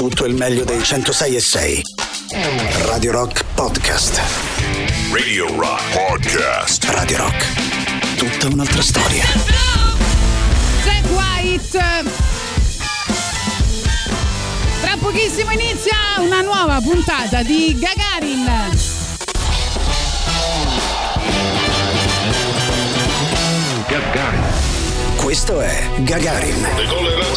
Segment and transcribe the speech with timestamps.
[0.00, 1.82] tutto il meglio dei 106 e 6.
[2.86, 4.18] Radio Rock Podcast.
[5.12, 6.84] Radio Rock Podcast.
[6.84, 8.16] Radio Rock.
[8.16, 9.24] Tutta un'altra storia.
[10.84, 12.10] Jack White.
[14.80, 18.80] Tra pochissimo inizia una nuova puntata di Gagarin.
[25.30, 26.66] Questo è Gagarin.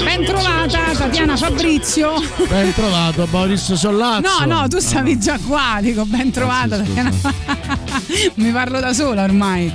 [0.03, 2.13] Ben trovata Tatiana Fabrizio.
[2.49, 4.45] Ben trovato Boris Sollazzo.
[4.45, 7.11] No, no, tu stavi già qua, dico ben trovata Tatiana.
[8.34, 9.71] Mi parlo da sola ormai.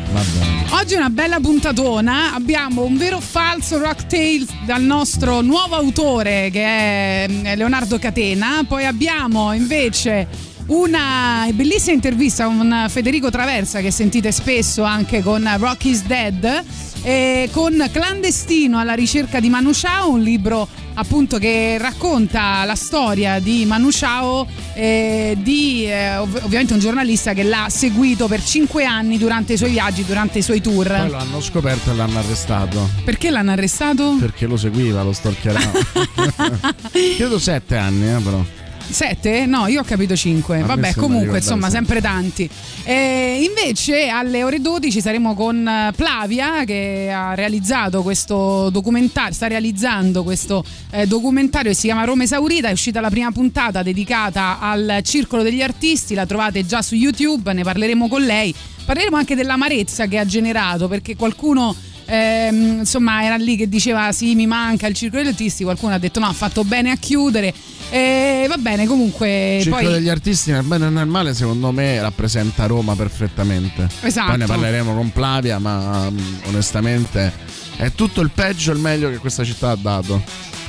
[0.70, 5.76] Oggi è una bella puntatona, abbiamo un vero o falso rock tales dal nostro nuovo
[5.76, 10.26] autore che è Leonardo Catena, poi abbiamo invece
[10.68, 16.64] una bellissima intervista con Federico Traversa che sentite spesso anche con Rock is Dead
[17.02, 23.38] e con Clandestino alla ricerca di Manu Chao, un libro appunto che racconta la storia
[23.38, 28.84] di Manu Chao, eh, di eh, ov- ovviamente un giornalista che l'ha seguito per cinque
[28.84, 30.86] anni durante i suoi viaggi, durante i suoi tour.
[30.86, 32.90] Poi l'hanno scoperto e l'hanno arrestato.
[33.04, 34.16] Perché l'hanno arrestato?
[34.18, 35.70] Perché lo seguiva, lo stalkerava.
[37.16, 38.57] Credo sette anni, eh, però.
[38.90, 39.46] Sette?
[39.46, 40.56] No, io ho capito cinque.
[40.56, 42.48] A me Vabbè, sembra comunque, insomma, sempre tanti.
[42.84, 49.46] E invece alle ore 12 saremo con eh, Plavia che ha realizzato questo documentario, sta
[49.46, 54.58] realizzando questo eh, documentario che si chiama Roma Esaurita, è uscita la prima puntata dedicata
[54.60, 58.54] al Circolo degli Artisti, la trovate già su YouTube, ne parleremo con lei.
[58.84, 61.76] Parleremo anche dell'amarezza che ha generato perché qualcuno
[62.08, 65.98] ehm, insomma era lì che diceva sì mi manca il circolo degli artisti qualcuno ha
[65.98, 67.52] detto no ha fatto bene a chiudere
[67.90, 71.72] e va bene comunque Il Circolo poi degli artisti nel bene e nel male secondo
[71.72, 73.88] me rappresenta Roma perfettamente.
[74.02, 74.28] Esatto.
[74.28, 77.32] Poi ne parleremo con Plavia, ma mm, onestamente
[77.76, 80.22] è tutto il peggio e il meglio che questa città ha dato.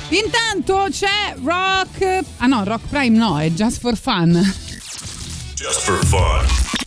[0.08, 4.32] intanto c'è Rock ah no Rock Prime no è Just for Fun
[5.54, 6.79] Just for fun.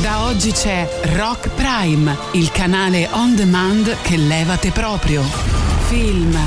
[0.00, 5.22] Da oggi c'è Rock Prime, il canale on demand che levate proprio.
[5.88, 6.38] Film,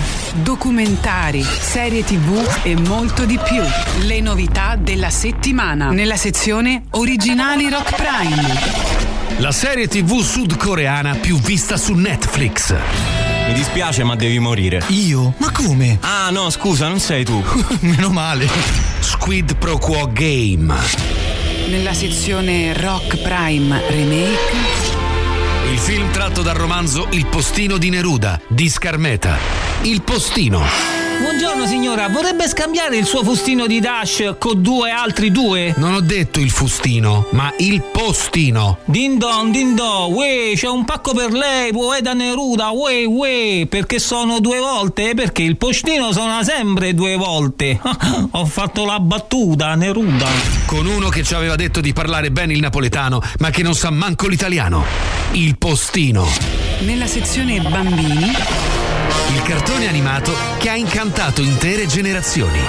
[0.41, 3.61] documentari, serie tv e molto di più.
[4.07, 9.37] Le novità della settimana nella sezione Originali Rock Prime.
[9.37, 12.73] La serie TV sudcoreana più vista su Netflix.
[13.47, 14.81] Mi dispiace, ma devi morire.
[14.87, 15.35] Io?
[15.37, 15.99] Ma come?
[16.01, 17.43] Ah, no, scusa, non sei tu.
[17.81, 18.49] Meno male.
[18.99, 21.22] Squid Pro Quo Game.
[21.67, 24.91] Nella sezione Rock Prime Remake.
[25.71, 29.37] Il film tratto dal romanzo Il postino di Neruda di Scarmeta.
[29.83, 31.02] Il postino.
[31.23, 35.73] Buongiorno signora, vorrebbe scambiare il suo fustino di Dash con due altri due?
[35.77, 38.79] Non ho detto il fustino, ma il postino.
[38.83, 43.67] Din don, din do, uè, c'è un pacco per lei, uè da Neruda, uè, uè,
[43.69, 45.13] perché sono due volte?
[45.13, 47.79] Perché il postino suona sempre due volte.
[48.31, 50.27] Ho fatto la battuta, Neruda.
[50.65, 53.91] Con uno che ci aveva detto di parlare bene il napoletano, ma che non sa
[53.91, 54.83] manco l'italiano.
[55.31, 56.27] Il postino.
[56.79, 58.82] Nella sezione Bambini.
[59.33, 62.59] Il cartone animato che ha incantato intere generazioni.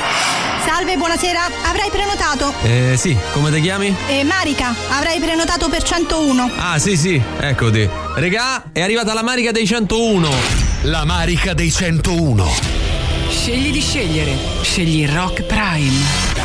[0.64, 1.40] Salve, buonasera.
[1.66, 2.54] Avrei prenotato.
[2.62, 3.94] Eh, sì, come ti chiami?
[4.08, 6.50] Eh, Marica, avrei prenotato per 101.
[6.56, 7.86] Ah, sì, sì, eccoti.
[8.14, 10.30] Regà, è arrivata la marica dei 101.
[10.84, 12.50] La marica dei 101.
[13.28, 14.34] Scegli di scegliere.
[14.62, 16.43] Scegli Rock Prime.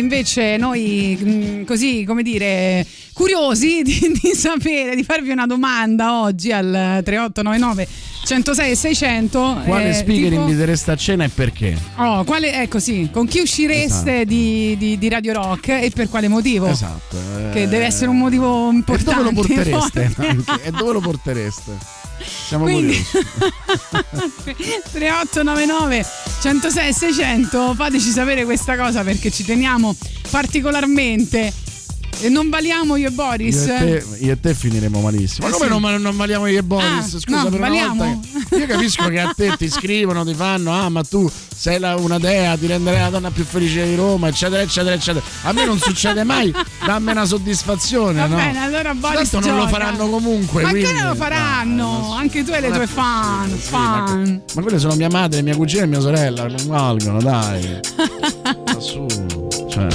[0.00, 6.50] Invece noi mh, così come dire curiosi di, di sapere, di farvi una domanda oggi
[6.52, 7.88] al 3899
[8.22, 9.62] 106 e 600.
[9.64, 11.76] Quale eh, speaker tipo- invitereste a cena e perché?
[11.96, 14.24] Oh, quale, ecco sì, con chi uscireste Esatto.
[14.24, 16.66] di, di- di Radio Rock e per quale motivo?
[16.66, 17.16] Esatto.
[17.16, 19.14] eh, Che deve essere un motivo E importante.
[19.22, 20.14] dove lo portereste?
[20.64, 21.72] E dove lo portereste?
[22.24, 23.28] Siamo Quindi curiosi.
[24.92, 26.06] 3899
[26.40, 29.94] 106 600 fateci sapere questa cosa perché ci teniamo
[30.30, 31.52] particolarmente
[32.22, 35.46] e non valiamo io e Boris Io e, te, io e te finiremo malissimo.
[35.46, 35.78] Ma Eh, come sì.
[35.80, 37.14] non, non valiamo io e Boris?
[37.14, 38.04] Ah, Scusa, no, per una valiamo?
[38.04, 38.28] volta.
[38.48, 41.96] che- Io capisco che a te ti scrivono, ti fanno, ah, ma tu sei la-
[41.96, 45.24] una dea, ti renderai la donna più felice di Roma, eccetera, eccetera, eccetera.
[45.42, 46.52] A me non succede mai,
[46.84, 48.20] dammi una soddisfazione.
[48.20, 48.36] va no?
[48.36, 49.78] bene allora Boris Tanto non lo gioca.
[49.78, 50.62] faranno comunque.
[50.62, 54.62] ma che quindi- non lo faranno anche tu e le tue fan Sì, fan Ma
[54.62, 57.80] quelle sono mia madre, mia cugina e mia sorella, non valgono, dai.
[58.66, 59.06] Ma su,
[59.70, 59.88] cioè.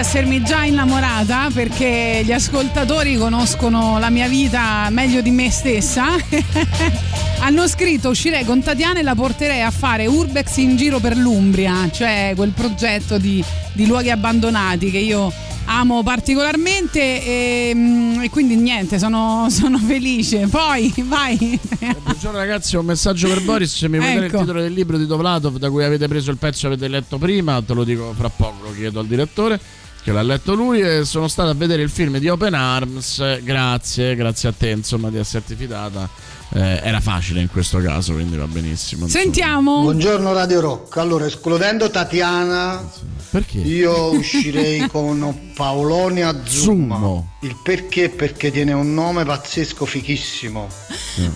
[0.00, 6.16] Essermi già innamorata perché gli ascoltatori conoscono la mia vita meglio di me stessa.
[7.40, 11.90] Hanno scritto uscirei con Tatiana e la porterei a fare Urbex in giro per l'Umbria,
[11.90, 15.30] cioè quel progetto di, di luoghi abbandonati che io
[15.66, 20.46] amo particolarmente e, mm, e quindi niente, sono, sono felice.
[20.46, 21.60] Poi vai.
[22.02, 23.76] Buongiorno ragazzi, ho un messaggio per Boris.
[23.76, 24.40] Se mi vuoi dare il Ecco.
[24.40, 27.60] titolo del libro di Dovlatov da cui avete preso il pezzo e avete letto prima,
[27.60, 29.60] te lo dico fra poco, lo chiedo al direttore
[30.02, 33.40] che l'ha letto lui e sono stato a vedere il film di Open Arms.
[33.42, 36.08] Grazie, grazie a te insomma di esserti fidata.
[36.52, 39.04] Eh, era facile in questo caso, quindi va benissimo.
[39.04, 39.22] insomma.
[39.22, 39.80] Sentiamo.
[39.82, 40.96] Buongiorno Radio Rock.
[40.96, 42.82] Allora, escludendo Tatiana,
[43.30, 43.58] Perché?
[43.58, 46.96] io uscirei con Paolonia Zumma.
[46.96, 47.32] Zumo.
[47.42, 48.08] Il perché?
[48.08, 50.66] Perché tiene un nome pazzesco, fichissimo.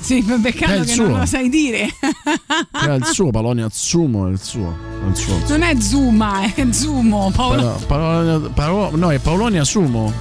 [0.01, 1.07] Sì, peccato È il che suo.
[1.09, 1.89] non lo sai dire.
[2.73, 4.77] Era il suo Palonia Zumo, è il suo.
[5.05, 5.39] È il suo.
[5.49, 7.31] Non è Zuma, è Zumo.
[7.35, 7.81] Paolo.
[7.87, 10.13] Paolonia- Paolo- no, è Paolonia Sumo.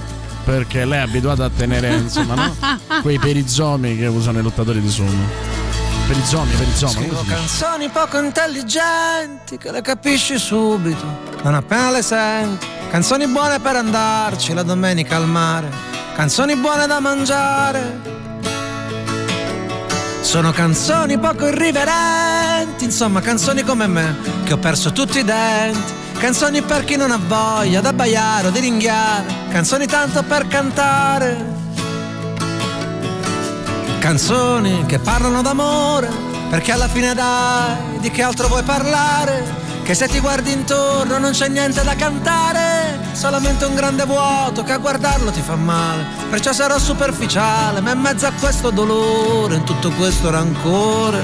[0.44, 2.54] Perché lei è abituata a tenere, insomma, no?
[3.00, 5.62] Quei perizomi che usano i lottatori di sumo.
[6.06, 6.92] Perizomi, perizomi.
[6.92, 11.02] Scrivo canzoni poco intelligenti che le capisci subito,
[11.42, 12.66] non appena le senti.
[12.90, 15.70] Canzoni buone per andarci la domenica al mare,
[16.14, 18.13] canzoni buone da mangiare.
[20.34, 25.92] Sono canzoni poco irriverenti, insomma canzoni come me, che ho perso tutti i denti.
[26.18, 31.36] Canzoni per chi non ha voglia d'abbaiare o di ringhiare, canzoni tanto per cantare.
[34.00, 36.10] Canzoni che parlano d'amore,
[36.50, 39.44] perché alla fine dai, di che altro vuoi parlare?
[39.84, 42.63] Che se ti guardi intorno non c'è niente da cantare,
[43.14, 46.04] solamente un grande vuoto che a guardarlo ti fa male.
[46.30, 51.22] Perciò sarò superficiale, ma in mezzo a questo dolore, in tutto questo rancore,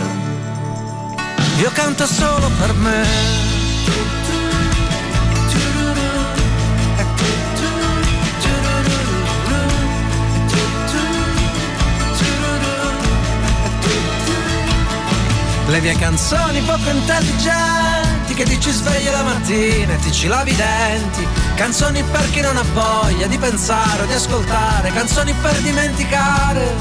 [1.59, 3.49] io canto solo per me.
[15.67, 20.51] Le mie canzoni poco intelligenti che ti ci svegli la mattina e ti ci lavi
[20.51, 21.27] i denti.
[21.61, 26.75] Canzoni per chi non ha voglia di pensare o di ascoltare, canzoni per dimenticare.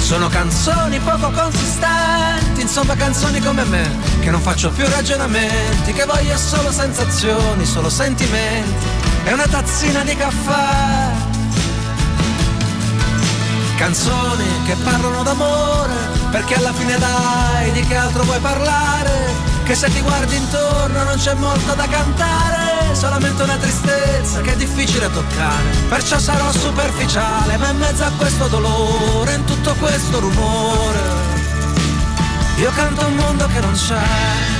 [0.00, 3.90] Sono canzoni poco consistenti, insomma canzoni come me,
[4.20, 8.86] che non faccio più ragionamenti, che voglio solo sensazioni, solo sentimenti
[9.24, 11.10] e una tazzina di caffè.
[13.76, 15.94] Canzoni che parlano d'amore,
[16.30, 19.51] perché alla fine dai, di che altro vuoi parlare?
[19.64, 24.56] Che se ti guardi intorno non c'è molto da cantare, solamente una tristezza che è
[24.56, 25.62] difficile toccare.
[25.88, 31.00] Perciò sarò superficiale, ma in mezzo a questo dolore, in tutto questo rumore,
[32.56, 34.50] io canto un mondo che non c'è.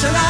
[0.00, 0.29] Invece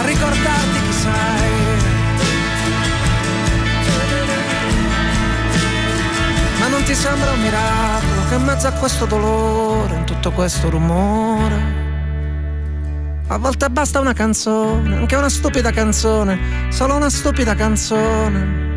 [0.00, 1.78] A ricordarti chi sei.
[6.58, 10.70] Ma non ti sembra un miracolo che in mezzo a questo dolore, in tutto questo
[10.70, 11.78] rumore,
[13.28, 16.38] a volte basta una canzone, anche una stupida canzone,
[16.70, 18.69] solo una stupida canzone.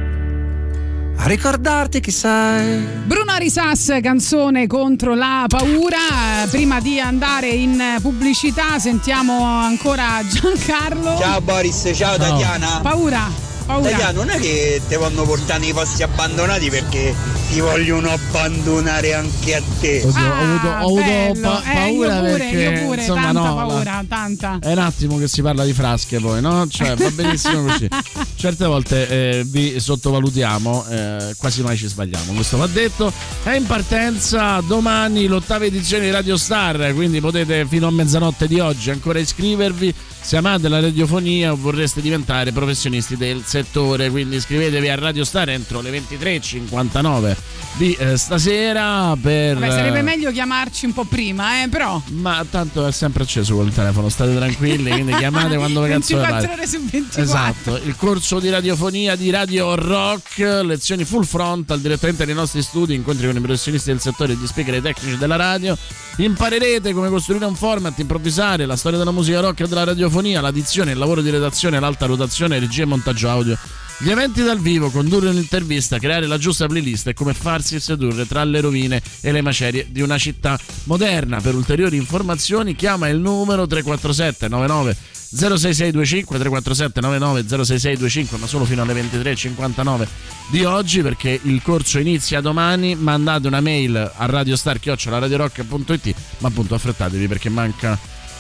[1.16, 2.80] A ricordarti chi sei.
[3.06, 6.46] Bruno Arisas, canzone contro la paura.
[6.50, 11.18] Prima di andare in pubblicità sentiamo ancora Giancarlo.
[11.18, 12.80] Ciao Boris, ciao, Tatiana.
[12.82, 13.30] Paura.
[13.66, 13.90] paura.
[13.90, 17.16] Taglià, non è che ti vanno portare nei posti abbandonati perché
[17.54, 20.02] ti vogliono abbandonare anche a te.
[20.04, 23.22] Oddio, ho avuto, ho avuto Ah, pa- Eh, paura io pure, perché io pure, insomma
[23.22, 24.60] tanta no, la- paura, tanta.
[24.60, 26.68] È un attimo che si parla di frasche poi, no?
[26.68, 27.88] Cioè, va benissimo così.
[28.36, 33.14] Certe volte eh, vi sottovalutiamo, eh, quasi mai ci sbagliamo, questo va detto.
[33.44, 38.60] È in partenza domani l'ottava edizione di Radio Star, quindi potete fino a mezzanotte di
[38.60, 39.94] oggi ancora iscrivervi.
[40.24, 45.50] Se amate la radiofonia o vorreste diventare professionisti del settore, quindi iscrivetevi a Radio Star
[45.50, 47.36] entro le 23.59
[47.76, 49.56] di eh, stasera per...
[49.56, 52.02] Vabbè, sarebbe eh, meglio chiamarci un po' prima, eh, però.
[52.12, 56.34] ma tanto è sempre acceso quel telefono, state tranquilli, quindi chiamate quando cazzo vi 24
[56.34, 56.54] pare.
[56.54, 57.22] ore su 24.
[57.22, 62.94] Esatto, il corso di radiofonia di Radio Rock, lezioni full frontal direttamente nei nostri studi,
[62.94, 65.76] incontri con i professionisti del settore e gli speaker e i tecnici della radio.
[66.18, 70.92] Imparerete come costruire un format, improvvisare, la storia della musica rock e della radiofonia, l'addizione,
[70.92, 73.58] il lavoro di redazione, l'alta rotazione, regia e montaggio audio.
[74.00, 78.44] Gli eventi dal vivo, condurre un'intervista, creare la giusta playlist e come farsi sedurre tra
[78.44, 81.40] le rovine e le macerie di una città moderna.
[81.40, 84.98] Per ulteriori informazioni chiama il numero 347 99
[85.34, 90.08] 06625 347 99 06625 ma solo fino alle 23.59
[90.50, 97.28] di oggi perché il corso inizia domani mandate una mail a radiostar.it ma appunto affrettatevi
[97.28, 97.98] perché manca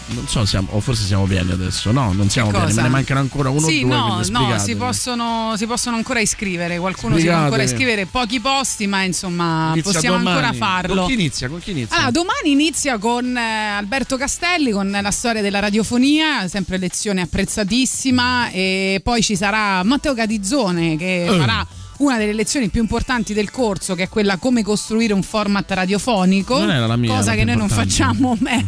[0.08, 3.20] non so siamo, o forse siamo pieni adesso no non siamo pieni me ne mancano
[3.22, 6.78] ancora uno sì, o due no, no, si possono, si possono ancora iscrivere.
[6.78, 10.38] Qualcuno si può ancora iscrivere, pochi posti, ma insomma Inizia possiamo domani.
[10.46, 10.96] ancora farlo.
[10.96, 11.48] con chi inizia?
[11.50, 11.96] con chi inizia?
[11.96, 13.42] Allora, domani inizia con eh,
[13.78, 20.14] Alberto Castelli, con la storia della radiofonia, sempre lezione apprezzatissima, e poi ci sarà Matteo
[20.14, 21.38] Catizzone che Eh.
[21.38, 21.66] farà
[21.98, 26.60] una delle lezioni più importanti del corso, che è quella come costruire un format radiofonico,
[26.60, 27.90] Non era la mia, cosa la che noi non importante.
[27.92, 28.36] facciamo.
[28.40, 28.64] beh.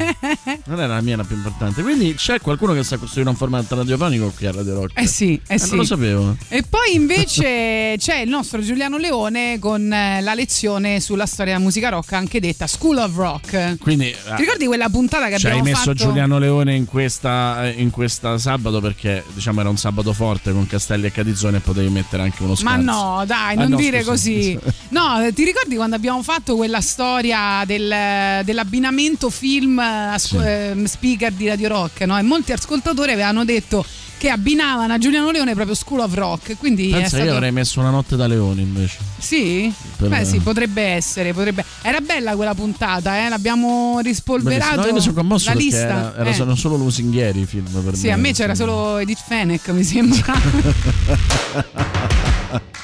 [0.65, 3.71] non era la mia la più importante quindi c'è qualcuno che sta costruendo un format
[3.71, 5.69] radiofonico qui a Radio Rock Eh sì, eh sì.
[5.69, 10.99] non lo sapevo E poi invece c'è il nostro Giuliano Leone con eh, la lezione
[10.99, 13.77] sulla storia della musica rock, anche detta School of Rock.
[13.79, 16.03] quindi Ti ricordi quella puntata che Ci hai abbiamo messo fatto?
[16.05, 21.07] Giuliano Leone in questa, in questa sabato perché diciamo era un sabato forte con Castelli
[21.07, 22.83] e Catizzone e potevi mettere anche uno Ma scarso.
[23.17, 24.11] No, dai, Ah, non no, dire scusa.
[24.11, 24.59] così.
[24.89, 30.37] No, ti ricordi quando abbiamo fatto quella storia del- dell'abbinamento film eh, Sì.
[30.37, 32.01] ehm, speaker di Radio Rock?
[32.01, 32.17] No?
[32.17, 33.83] E molti ascoltatori avevano detto
[34.17, 36.55] che abbinavano a Giuliano Leone proprio School of Rock.
[36.57, 37.23] Quindi Pensa stato...
[37.25, 38.97] io avrei messo una notte da leoni invece.
[39.17, 39.71] Sì?
[39.97, 41.33] Per- Beh, sì, potrebbe essere.
[41.33, 41.65] Potrebbe...
[41.81, 43.29] Era bella quella puntata, eh?
[43.29, 44.79] l'abbiamo rispolverato.
[44.79, 45.79] No, io mi sono commosso la lista.
[45.79, 46.33] era, era Eh.
[46.33, 48.13] sono solo lusinghieri i film per Sì, me.
[48.13, 50.33] a me c'era solo Edith Fenech, mi sembra.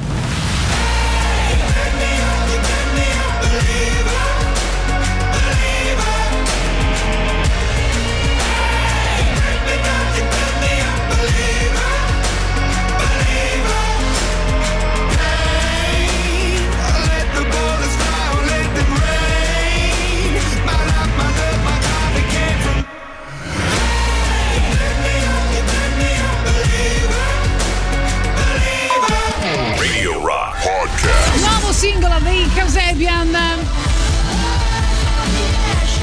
[31.81, 33.35] Singolo dei Casebian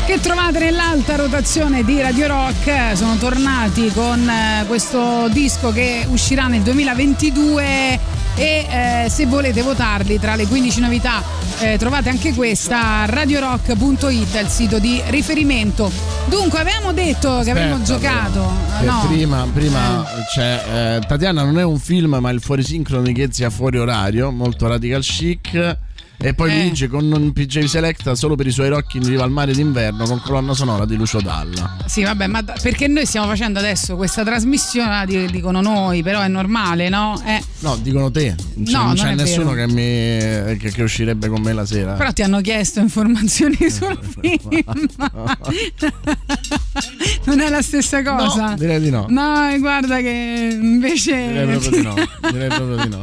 [0.06, 2.96] che trovate nell'alta rotazione di Radio Rock.
[2.96, 8.00] Sono tornati con eh, questo disco che uscirà nel 2022
[8.34, 8.66] e
[9.04, 11.22] eh, se volete votarli tra le 15 novità
[11.60, 16.08] eh, trovate anche questa radiorock.it, è il sito di riferimento.
[16.28, 18.52] Dunque, avevamo detto che avremmo Aspetta, giocato.
[18.82, 19.06] No.
[19.08, 23.78] prima, prima c'è eh, Tatiana non è un film ma il fuorisincrono di Ghezia fuori
[23.78, 25.76] orario molto radical chic
[26.20, 26.62] e poi Eh.
[26.62, 30.04] Luigi con un PJ Selecta solo per i suoi rocchi in riva al mare d'inverno
[30.04, 33.94] con colonna sonora di Lucio Dalla Sì, vabbè, ma da- perché noi stiamo facendo adesso
[33.96, 37.20] questa trasmissione, di- dicono noi, però è normale, no?
[37.24, 41.40] Eh, no dicono te Cioè, No, non c'è nessuno che, mi, che, che uscirebbe con
[41.40, 44.87] me la sera però ti hanno chiesto informazioni sul film.
[47.26, 48.50] non è la stessa cosa?
[48.50, 49.07] No, direi di no.
[49.09, 51.28] No, guarda che invece.
[51.28, 51.94] direi proprio di no
[52.33, 53.02] direi proprio di no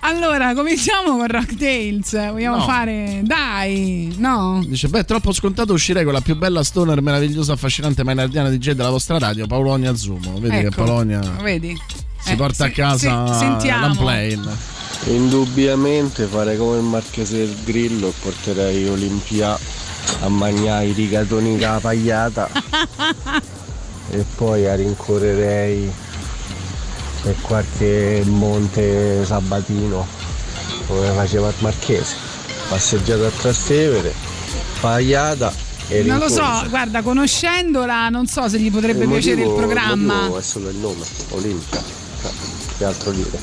[0.00, 2.18] Allora, cominciamo con Rock Tales.
[2.30, 2.62] Vogliamo No.
[2.64, 3.20] fare.
[3.24, 4.62] Dai, no?
[4.66, 8.90] Dice, beh, troppo scontato uscirei con la più bella stoner, meravigliosa, affascinante, mainardiana DJ della
[8.90, 10.34] vostra radio, Paolonia Zumo.
[10.38, 11.76] Vedi che Ecco, Polonia Vedi?
[12.18, 14.78] si Eh, porta a se- casa se- l'unplane.
[15.06, 19.58] Indubbiamente farei come il marchese del grillo e porterei Olimpia
[20.22, 22.48] a mangiare i rigatoni con la pagliata
[24.10, 25.90] e poi a rincorrerei
[27.22, 30.06] per qualche monte sabatino
[30.90, 32.14] come faceva il marchese
[32.68, 34.12] passeggiata a Trastevere
[34.80, 35.52] pagliata
[35.88, 36.62] e Non lo rincorsa.
[36.62, 40.12] so, guarda, conoscendola, non so se gli potrebbe Il piacere il motivo- programma.
[40.14, 41.80] Il motivo è solo il nome, Olimpia.
[41.80, 42.28] Eh,
[42.78, 43.38] Che altro dire?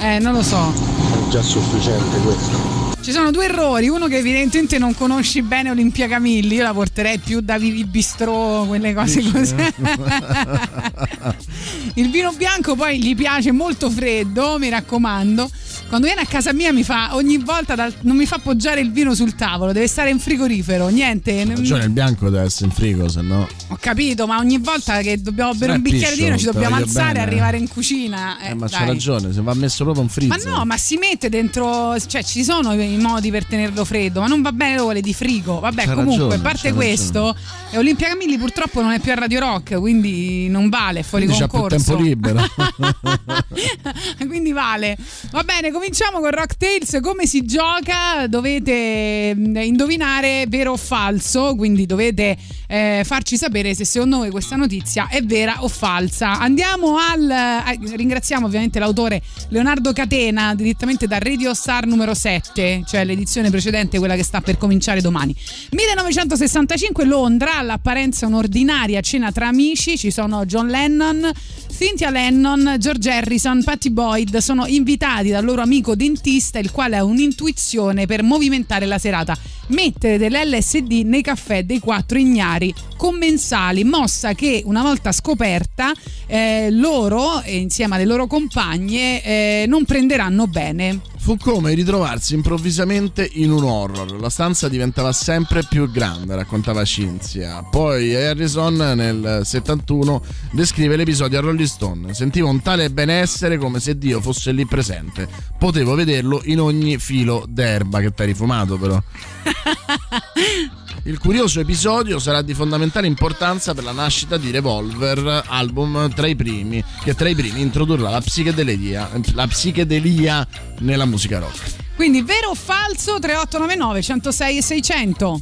[0.00, 0.72] Eh, non lo so.
[0.72, 2.72] È già sufficiente questo.
[3.00, 7.18] Ci sono due errori, uno che evidentemente non conosci bene Olimpia Camilli, io la porterei
[7.18, 9.54] più da Vivi Bistrò, quelle cose così.
[11.94, 15.50] Il vino bianco poi gli piace molto freddo, mi raccomando.
[15.94, 18.90] Quando viene a casa mia mi fa ogni volta dal- non mi fa appoggiare il
[18.90, 21.44] vino sul tavolo, deve stare in frigorifero, niente.
[21.44, 23.46] Ragione, il bianco deve essere in frigo, se no.
[23.68, 26.74] Ho capito, ma ogni volta che dobbiamo bere un bicchiere di vino ci piscio, dobbiamo
[26.74, 28.40] alzare e arrivare in cucina.
[28.40, 30.50] Eh, Eh, ma c'ha ragione, se va messo proprio in Ma freezer.
[30.50, 34.42] no, ma si mette dentro, cioè ci sono i modi per tenerlo freddo, ma non
[34.42, 35.60] va bene le di frigo.
[35.60, 37.36] Vabbè, C'ha comunque, ragione, a parte questo,
[37.70, 41.26] eh, Olimpia Camilli purtroppo non è più a Radio Rock, quindi non vale, è fuori
[41.26, 41.84] Quindi c'ha più concorso.
[41.94, 42.42] tempo libero.
[44.26, 44.96] quindi vale.
[45.30, 46.98] Va bene, cominciamo con Rock Tales.
[47.02, 48.26] Come si gioca?
[48.26, 52.38] Dovete mm, indovinare vero o falso, quindi dovete
[52.74, 56.40] eh, farci sapere se secondo voi questa notizia è vera o falsa.
[56.40, 57.30] Andiamo al.
[57.30, 63.98] eh, ringraziamo ovviamente l'autore Leonardo Catena, direttamente da Radio Star numero 7, cioè l'edizione precedente,
[63.98, 65.32] quella che sta per cominciare domani.
[65.70, 71.30] 1965 Londra, all'apparenza un'ordinaria cena tra amici, ci sono John Lennon,
[71.70, 77.04] Cynthia Lennon, George Harrison, Patty Boyd sono invitati dal loro amico dentista, il quale ha
[77.04, 79.38] un'intuizione per movimentare la serata.
[79.68, 85.92] Mettere dell'LSD nei caffè dei quattro ignari commensali, mossa che una volta scoperta
[86.26, 91.00] eh, loro, eh, insieme alle loro compagne, eh, non prenderanno bene.
[91.24, 94.20] Fu come ritrovarsi improvvisamente in un horror.
[94.20, 97.62] La stanza diventava sempre più grande, raccontava Cinzia.
[97.62, 102.12] Poi Harrison nel 71 descrive l'episodio a Rolling Stone.
[102.12, 105.26] Sentivo un tale benessere come se Dio fosse lì presente.
[105.58, 109.02] Potevo vederlo in ogni filo d'erba che t'hai rifumato però.
[111.02, 116.34] Il curioso episodio sarà di fondamentale importanza per la nascita di Revolver, album tra i
[116.34, 120.46] primi, che tra i primi introdurrà la psichedelia, la psichedelia
[120.78, 121.82] nella musica rock.
[121.96, 125.40] Quindi vero o falso 3899 106 e 600.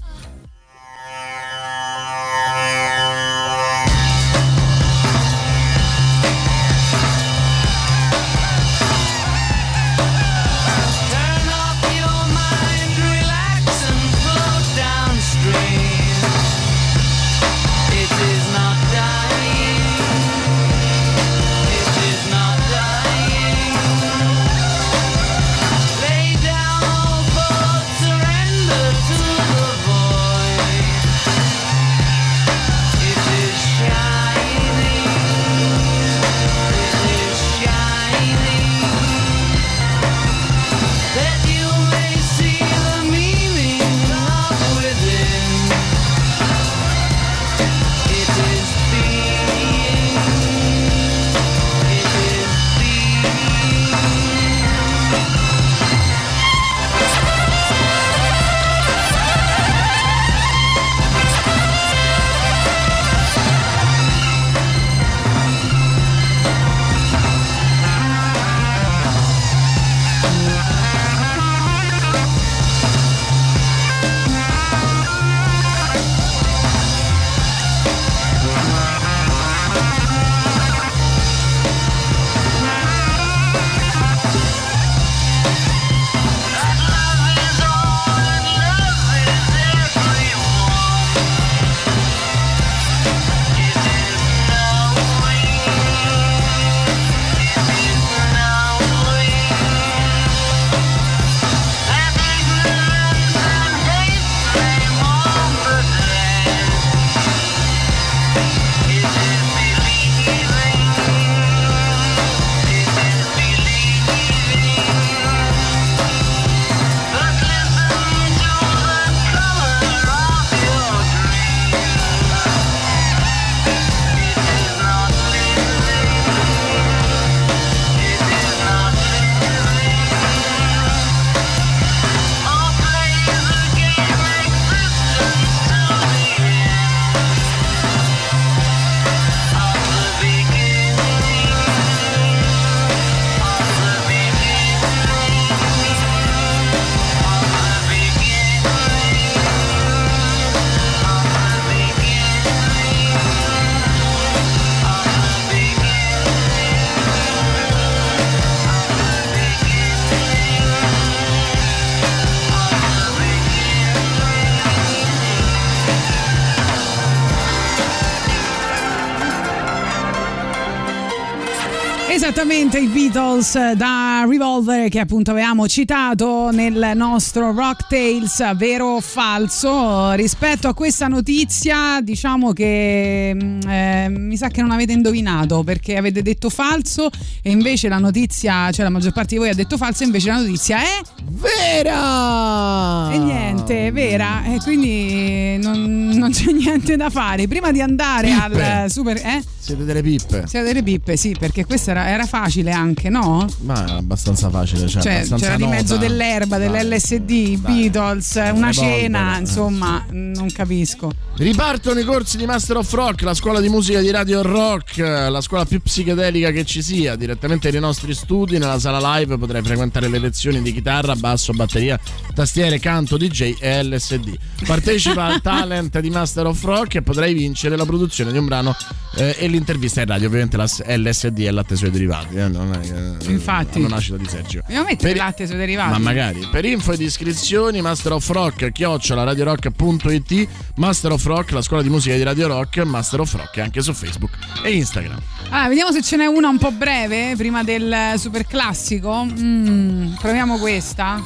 [172.82, 180.10] I Beatles da Revolver che appunto avevamo citato nel nostro Rock Tales, vero o falso?
[180.12, 185.96] Rispetto a questa notizia diciamo che mm, eh, mi sa che non avete indovinato perché
[185.96, 187.08] avete detto falso
[187.40, 190.28] e invece la notizia, cioè la maggior parte di voi ha detto falso e invece
[190.28, 193.12] la notizia è vera!
[193.12, 197.46] E niente, è vera e quindi non, non c'è niente da fare.
[197.48, 198.64] Prima di andare Pippe.
[198.64, 199.16] al super...
[199.16, 199.42] Eh?
[199.62, 200.44] Siete delle pippe.
[200.48, 203.46] Siete delle pippe, sì, perché questa era, era facile anche, no?
[203.60, 204.88] Ma era abbastanza facile.
[204.88, 209.40] Cioè, Cioè, abbastanza c'era di mezzo dell'erba, dell'LSD, i Beatles, una Revolver, cena, eh.
[209.40, 211.12] insomma, non capisco.
[211.36, 215.40] Ripartono i corsi di Master of Rock, la scuola di musica di Radio Rock, la
[215.40, 217.14] scuola più psichedelica che ci sia.
[217.14, 221.98] Direttamente nei nostri studi, nella sala live, potrai frequentare le lezioni di chitarra, basso, batteria,
[222.34, 224.36] tastiere, canto, DJ e LSD.
[224.66, 228.74] Partecipa al talent di Master of Rock e potrai vincere la produzione di un brano
[229.16, 230.26] eh, e l'intervista in radio.
[230.28, 232.36] Ovviamente la LSD e latte suoi derivati.
[232.36, 233.80] eh, non è che- Infatti.
[233.80, 234.60] Non acido di Sergio.
[234.60, 235.90] Dobbiamo mettere Per- latte sui derivati.
[235.92, 241.62] Ma magari per info ed iscrizioni Master of Rock chiocciola radiorock.it Master of Rock, la
[241.62, 244.30] scuola di musica di Radio Rock Master of Rock anche su Facebook
[244.62, 245.18] e Instagram
[245.50, 249.24] Allora, vediamo se ce n'è una un po' breve prima del super classico.
[249.24, 251.21] Mm, proviamo questa.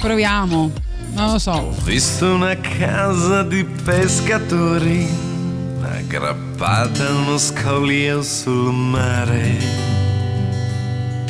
[0.00, 0.70] Proviamo.
[1.12, 1.52] Non lo so.
[1.52, 5.06] Ho visto una casa di pescatori
[5.80, 9.56] aggrappata a uno scoglio sul mare.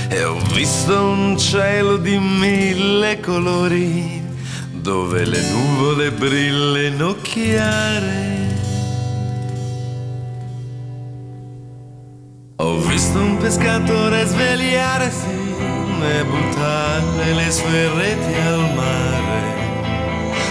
[0.08, 4.22] E ho visto un cielo di mille colori
[4.70, 8.32] dove le nuvole brillano chiare.
[12.56, 19.62] Ho visto un pescatore svegliarsi e buttare le sue reti al mare.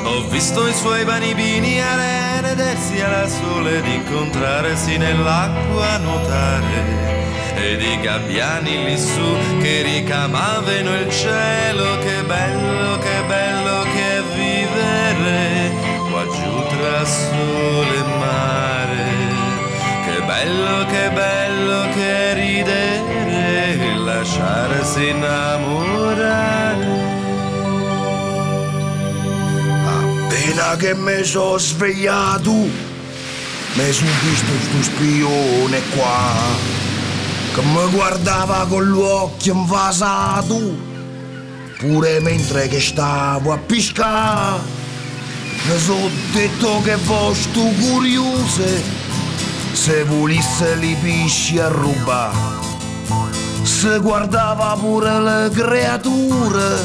[0.04, 7.22] Ho visto i suoi banibini arredersi alla sole ed incontrarsi nell'acqua nuotare.
[7.56, 14.22] Ed i gabbiani lì su che ricamavano il cielo, che bello, che bello che è
[14.36, 15.72] vivere
[16.10, 19.06] qua giù tra sole e mare.
[20.06, 23.23] Che bello, che bello che ridere
[24.24, 26.32] lasciarsi innamorare.
[29.86, 36.32] Appena che mi sono svegliato, mi sono visto sto spione qua,
[37.54, 40.58] che mi guardava con l'occhio invasato,
[41.80, 44.82] pure mentre che stavo a pescare.
[45.66, 48.82] Mi sono detto che vostro curiose,
[49.74, 52.73] se volesse li pesci a rubare.
[53.64, 56.78] Se guardava pure le creature,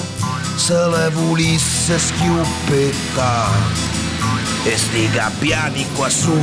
[0.56, 3.86] se le volesse schiuppettare.
[4.64, 6.36] E sti gabbiani qua su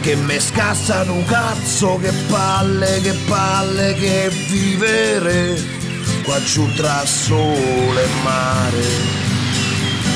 [0.00, 5.60] che me scassano un cazzo, che palle, che palle, che vivere
[6.24, 8.84] qua giù tra sole e mare.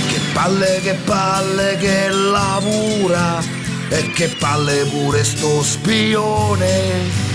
[0.08, 3.40] Che palle, che palle, che lavora
[3.88, 7.30] e che palle pure sto spione.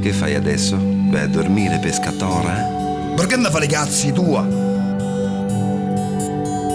[0.00, 0.76] Che fai adesso?
[0.80, 3.14] Vai a dormire, pescatore?
[3.14, 4.40] Perché ne fai i cazzi tua?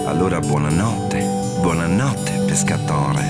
[0.06, 3.24] Allora buonanotte, buonanotte, pescatore.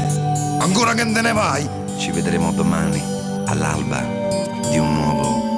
[0.60, 1.85] Ancora che te ne vai?
[1.98, 3.02] Ci vedremo domani,
[3.46, 4.00] all'alba
[4.70, 5.54] di un nuovo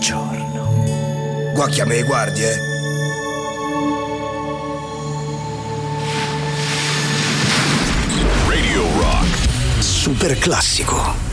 [0.00, 1.52] giorno.
[1.52, 2.56] Guacchia me guardi, eh.
[8.48, 9.82] Radio Rock.
[9.82, 11.31] Super classico.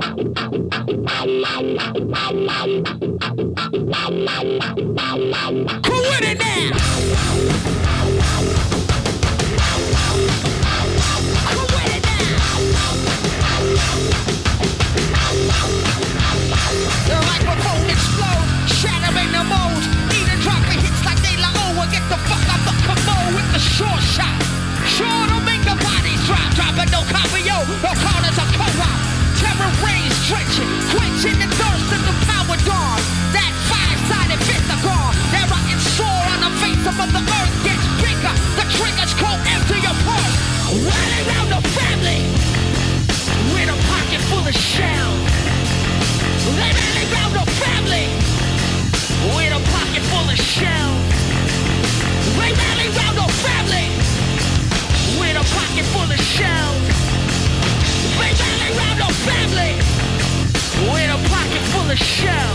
[0.00, 0.04] Who
[5.94, 7.77] with it now?
[41.24, 42.22] around the family
[43.52, 45.12] with a pocket full of shell.
[46.46, 46.72] They
[47.10, 48.06] ran the family
[49.34, 50.92] with a pocket full of shell.
[52.38, 53.86] They ran the family
[55.18, 56.72] with a pocket full of shell.
[58.18, 59.72] They ran the family
[60.92, 62.54] with a pocket full of shell.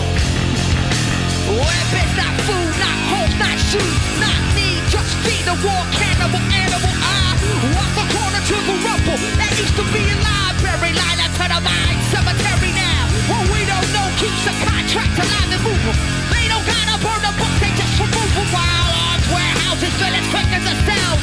[1.59, 6.93] Weapons, not food, not home, not shoes, not need, just feed the war cannibal animal.
[7.03, 7.35] I
[7.75, 8.02] walk
[8.53, 9.17] to the rumble.
[9.41, 13.09] That used to be a library, line up to the mine cemetery now.
[13.25, 15.97] What we don't know keeps the contract alive and moving.
[16.29, 18.47] They don't gotta burn the book, they just remove them.
[18.53, 21.13] While arms, warehouses, fill as quick as a cell.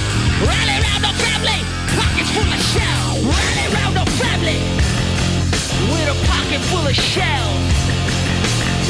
[0.42, 1.60] Rally round the family,
[1.94, 3.22] pockets full of shells.
[3.22, 4.58] Rally round the family,
[5.86, 7.62] with a pocket full of shells.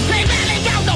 [0.09, 0.90] They rally round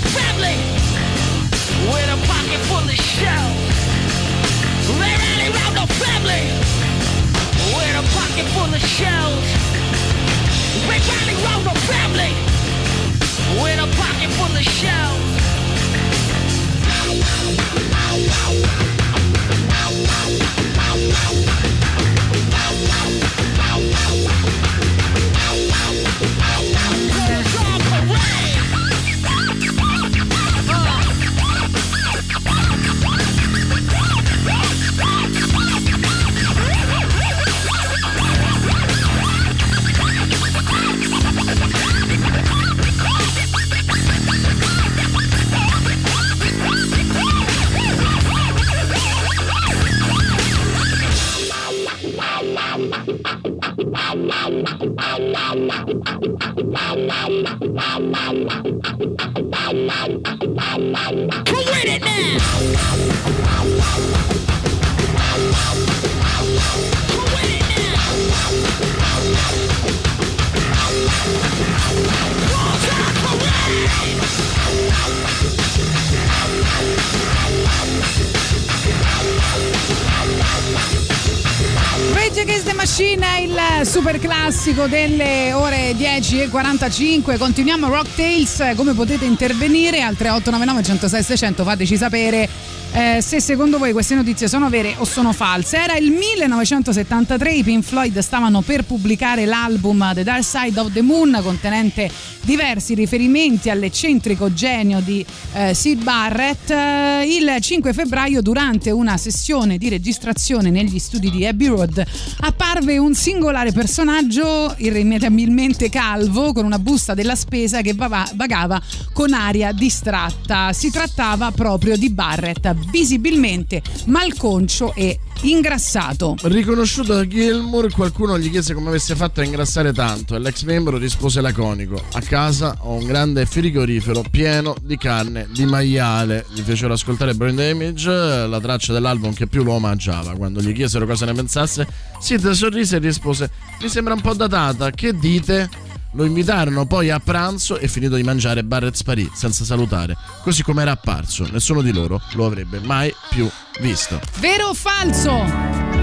[84.64, 87.36] classico delle ore 10 e 45.
[87.36, 88.72] Continuiamo Rock Tales.
[88.76, 91.64] Come potete intervenire al 3899 106 600?
[91.64, 92.48] Fateci sapere
[92.92, 95.76] eh, se secondo voi queste notizie sono vere o sono false.
[95.76, 101.02] Era il 1973, i Pink Floyd stavano per pubblicare l'album The Dark Side of the
[101.02, 102.08] Moon contenente
[102.44, 105.24] diversi riferimenti all'eccentrico genio di
[105.54, 106.70] eh, Sid Barrett.
[106.70, 112.04] Eh, il 5 febbraio, durante una sessione di registrazione negli studi di Abbey Road,
[112.40, 118.80] apparve un singolare personaggio irrimediabilmente calvo con una busta della spesa che vagava
[119.12, 120.72] con aria distratta.
[120.72, 126.36] Si trattava proprio di Barrett, visibilmente malconcio e ingrassato.
[126.42, 130.96] Riconosciuto da Gilmour, qualcuno gli chiese come avesse fatto a ingrassare tanto e l'ex membro
[130.96, 136.44] rispose laconico: A casa ho un grande frigorifero pieno di carne di maiale.
[136.52, 140.34] Gli fecero ascoltare Brain Damage, la traccia dell'album che più lo omaggiava.
[140.34, 141.86] Quando gli chiesero cosa ne pensasse,
[142.18, 143.48] Sid sorrise e rispose:
[143.80, 145.70] Mi sembra un po' datata, che dite?
[146.14, 150.82] Lo invitarono poi a pranzo e finito di mangiare Barrett sparì senza salutare, così come
[150.82, 151.46] era apparso.
[151.52, 153.48] Nessuno di loro lo avrebbe mai più
[153.80, 154.18] visto.
[154.40, 155.93] Vero o falso?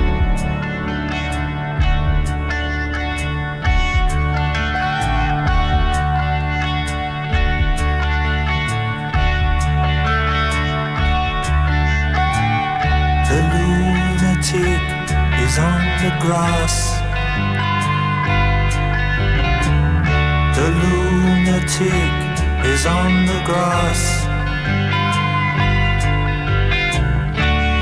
[15.52, 16.76] Is on the grass.
[20.56, 22.14] The lunatic
[22.74, 24.02] is on the grass.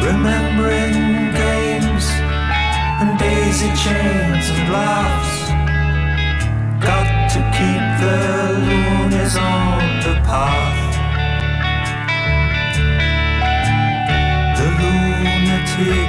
[0.04, 0.98] Remembering
[1.42, 2.06] games
[3.02, 5.34] and daisy chains and laughs.
[6.88, 8.18] Got to keep the
[8.66, 10.80] loonies on the path.
[14.58, 16.09] The lunatic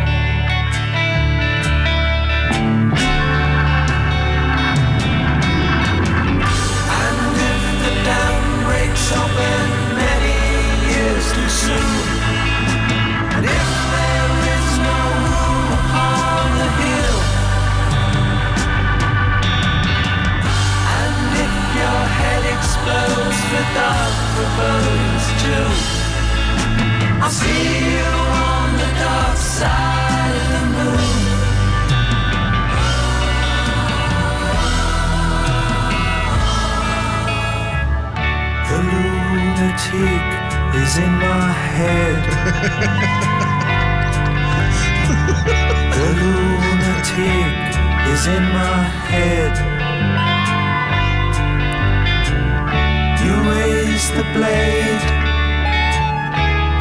[27.23, 31.30] I'll see you on the dark side of the moon.
[39.61, 40.25] other cheek
[40.81, 42.17] is in my head.
[45.95, 47.53] the lunatic
[48.13, 48.81] is in my
[49.11, 49.53] head.
[53.23, 55.03] You raise the blade,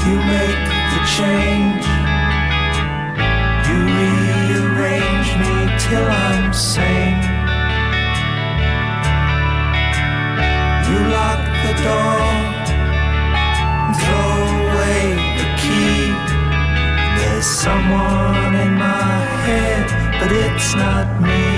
[0.07, 1.85] you make the change,
[3.69, 5.55] you rearrange me
[5.85, 7.23] till I'm sane.
[10.89, 12.30] You lock the door
[13.95, 14.35] throw
[14.65, 15.03] away
[15.39, 16.13] the key.
[17.19, 19.17] There's someone in my
[19.47, 19.87] head,
[20.21, 21.50] but it's not me.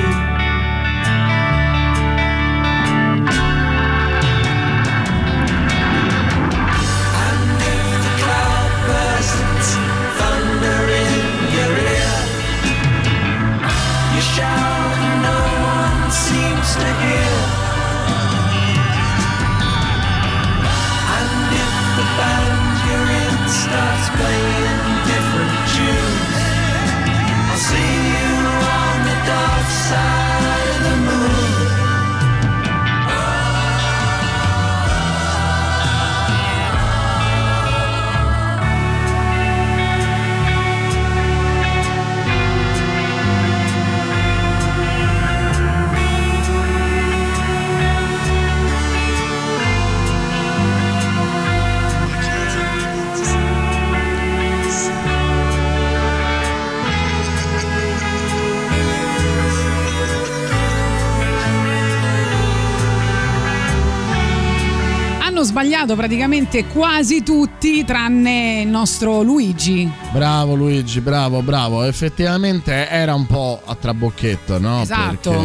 [65.43, 69.91] Hanno sbagliato praticamente quasi tutti, tranne il nostro Luigi.
[70.13, 71.83] Bravo Luigi, bravo, bravo.
[71.83, 74.83] Effettivamente era un po' a trabocchetto, no?
[74.83, 75.31] Esatto.
[75.31, 75.45] Perché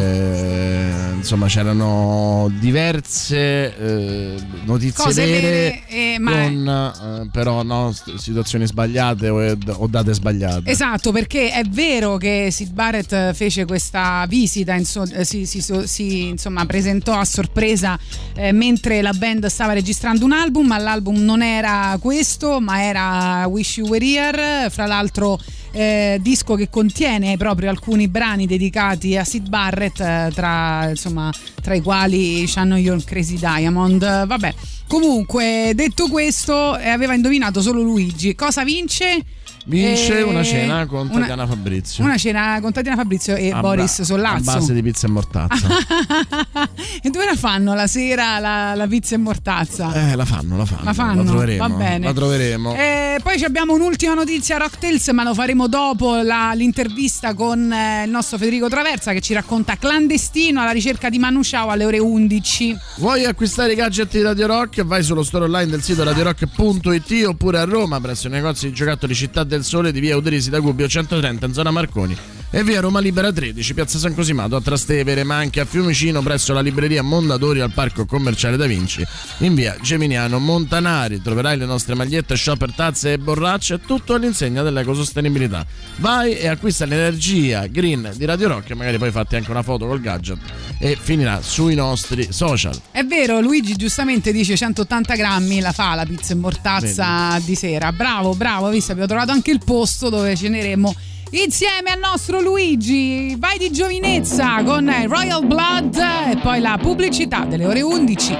[1.28, 9.28] insomma c'erano diverse eh, notizie Cose vere, vere, eh, con eh, però no, situazioni sbagliate
[9.28, 10.69] o, o date sbagliate.
[10.69, 16.28] Esatto, perché è vero che Sid Barrett fece questa visita, inso- eh, si, si- si,
[16.28, 17.99] insomma, presentò a sorpresa
[18.34, 23.45] eh, mentre la band stava registrando un album, ma l'album non era questo, ma era
[23.47, 25.38] Wish You Were Here, fra l'altro
[25.78, 31.75] eh, disco che contiene proprio alcuni brani dedicati a Sid Barrett, eh, tra, insomma, tra
[31.75, 33.99] i quali Shannon Your Crazy Diamond.
[34.25, 34.53] Vabbè,
[34.88, 38.34] comunque, detto questo, eh, aveva indovinato solo Luigi.
[38.34, 39.23] Cosa vince?
[39.70, 42.01] Vince Eh, una cena con una- Tatiana Fabrizio.
[42.05, 44.49] Una cena con Tatiana Fabrizio e A Boris Sollazzo.
[44.49, 45.68] A base di pizza e mortazza.
[47.03, 49.93] e dove la fanno la sera la, la pizza e mortazza?
[50.11, 50.84] eh, la fanno, la fanno.
[50.84, 51.68] La fanno, troveremo.
[51.68, 52.05] va bene.
[52.05, 52.76] La troveremo.
[52.76, 58.09] Eh, poi abbiamo un'ultima notizia Rocktails, ma lo faremo dopo la- l'intervista con eh, il
[58.09, 62.78] nostro Federico Traversa che ci racconta clandestino alla ricerca di Manu Chao alle ore 11.
[62.99, 64.84] Vuoi acquistare i gadget di Radio Rock?
[64.86, 69.13] Vai sullo store online del sito radiorock.it oppure a Roma presso i negozi di giocattoli
[69.13, 72.18] Città del Sole di via Uderisi da Gubbio 130 in zona Marconi
[72.50, 76.54] e via Roma Libera 13, piazza San Cosimato a Trastevere, ma anche a Fiumicino presso
[76.54, 79.06] la libreria Mondadori al Parco Commerciale Da Vinci
[79.39, 81.22] in via Geminiano Montanari.
[81.22, 85.66] Troverai le nostre magliette, shopper, tazze e borracce, tutto all'insegna dell'ecosostenibilità.
[85.98, 90.00] Vai e acquista l'energia green di Radio Rock magari poi fatti anche una foto col
[90.00, 90.38] gadget
[90.80, 92.80] e finirà sui nostri social.
[92.91, 97.91] È vero, Luigi giustamente dice 180 grammi la fa la pizza e mortazza di sera.
[97.91, 100.95] Bravo, bravo, visto, abbiamo trovato anche il posto dove ceneremo
[101.32, 103.36] insieme al nostro Luigi.
[103.38, 105.95] Vai di giovinezza con Royal Blood
[106.32, 108.38] e poi la pubblicità delle ore 11.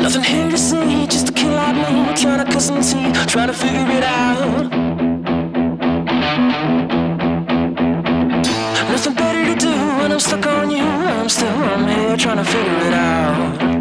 [0.00, 2.06] Nothing here to see, just a kid like me
[2.56, 4.70] cut some teeth, trying to figure it out.
[8.90, 10.82] Nothing better to do when I'm stuck on you.
[10.82, 13.75] I'm still I'm here trying to figure it out.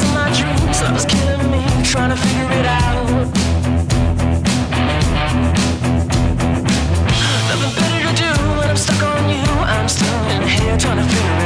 [0.00, 0.80] In my dreams.
[0.80, 3.10] Love is killing me, trying to figure it out.
[7.48, 9.44] Nothing better to do when I'm stuck on you.
[9.74, 11.41] I'm still in here trying to figure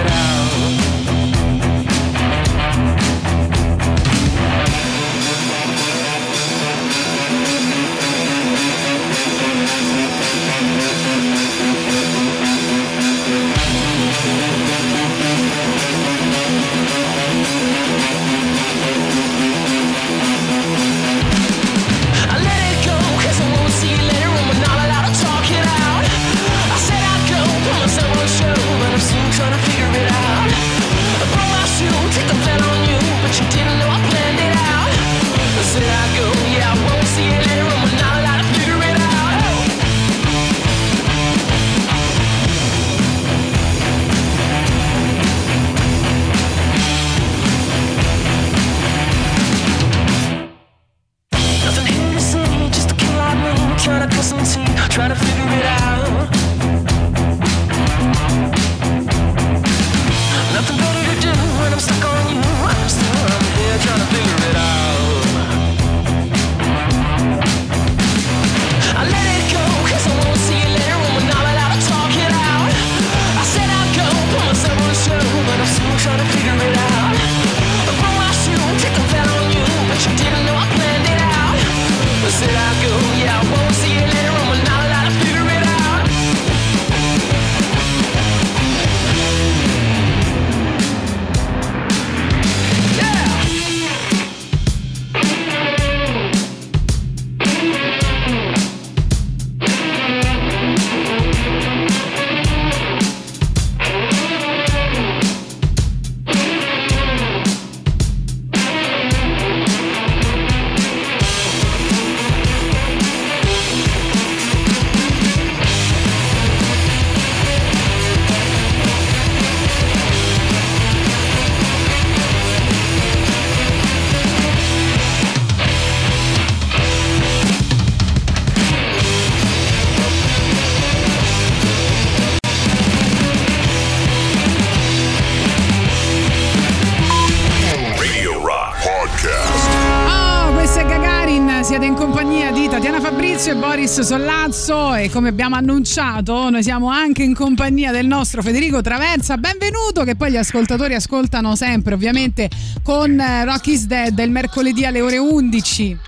[143.87, 148.81] e Boris Sollazzo e come abbiamo annunciato noi siamo anche in compagnia del nostro Federico
[148.81, 152.51] Traversa, benvenuto che poi gli ascoltatori ascoltano sempre ovviamente
[152.83, 155.99] con eh, Rock is Dead il mercoledì alle ore 11.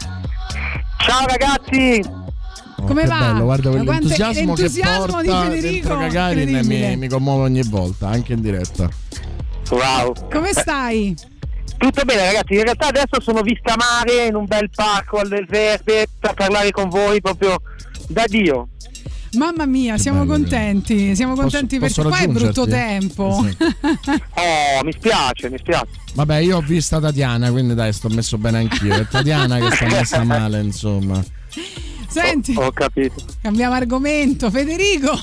[0.98, 2.02] Ciao ragazzi!
[2.84, 3.18] Come Oh, che va?
[3.32, 8.32] bello, guarda quell'entusiasmo che l'entusiasmo porta di Federico, Gagarin mi, mi commuove ogni volta, anche
[8.32, 8.88] in diretta.
[9.70, 10.14] Wow!
[10.28, 11.14] Come stai?
[11.78, 15.46] Tutto bene ragazzi, in realtà adesso sono vista mare in un bel parco al del
[15.46, 17.57] verde per parlare con voi proprio
[18.08, 18.68] da Dio.
[19.34, 23.46] Mamma mia, siamo contenti, siamo contenti posso perché qua è brutto tempo.
[24.38, 25.88] Oh, mi spiace, mi spiace.
[26.14, 28.94] Vabbè, io ho vista Tatiana, quindi dai, sto messo bene anch'io.
[28.94, 31.22] È Tatiana che sta messa male, insomma.
[32.08, 33.22] Senti, Ho capito.
[33.42, 34.50] cambiamo argomento.
[34.50, 35.12] Federico,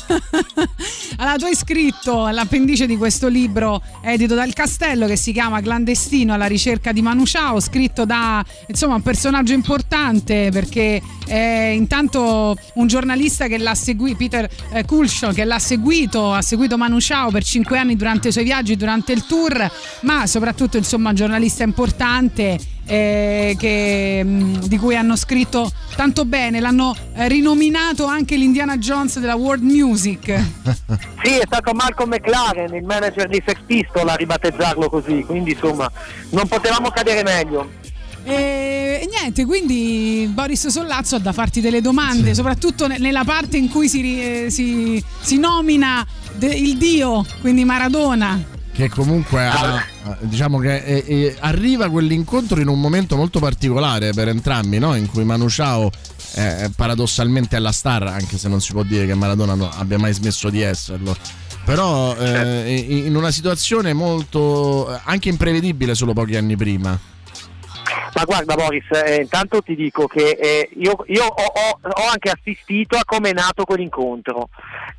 [1.18, 6.34] allora tu hai scritto all'appendice di questo libro edito dal Castello che si chiama Clandestino
[6.34, 12.88] alla ricerca di Manu Chao, scritto da insomma un personaggio importante perché è intanto un
[12.88, 14.86] giornalista che l'ha seguito, Peter eh,
[15.34, 19.12] che l'ha seguito, ha seguito Manu Chao per cinque anni durante i suoi viaggi, durante
[19.12, 25.72] il tour, ma soprattutto insomma un giornalista importante eh, che, mh, di cui hanno scritto
[25.96, 30.34] tanto bene, l'hanno eh, rinominato anche l'Indiana Jones della World Music.
[31.26, 35.92] Sì, è stato Malcolm McLaren, il manager di Sex Pistol, a ribattezzarlo così, quindi insomma
[36.30, 37.68] non potevamo cadere meglio.
[38.24, 43.70] E, niente, quindi Boris Sollazzo ha da farti delle domande, soprattutto ne- nella parte in
[43.70, 46.06] cui si, eh, si- si nomina
[46.42, 48.54] il dio, quindi Maradona.
[48.76, 54.12] Che comunque ha- ha- diciamo che eh, eh, arriva quell'incontro in un momento molto particolare
[54.12, 54.96] per entrambi, no?
[54.96, 55.90] in cui Manu Chao
[56.36, 59.98] eh, paradossalmente è la star, anche se non si può dire che Maradona no- abbia
[59.98, 61.16] mai smesso di esserlo.
[61.64, 67.00] Però eh, in in una situazione molto eh, anche imprevedibile solo pochi anni prima.
[68.16, 72.30] Ma guarda Boris, eh, intanto ti dico che eh, io, io ho, ho- ho anche
[72.30, 74.50] assistito a come è nato quell'incontro,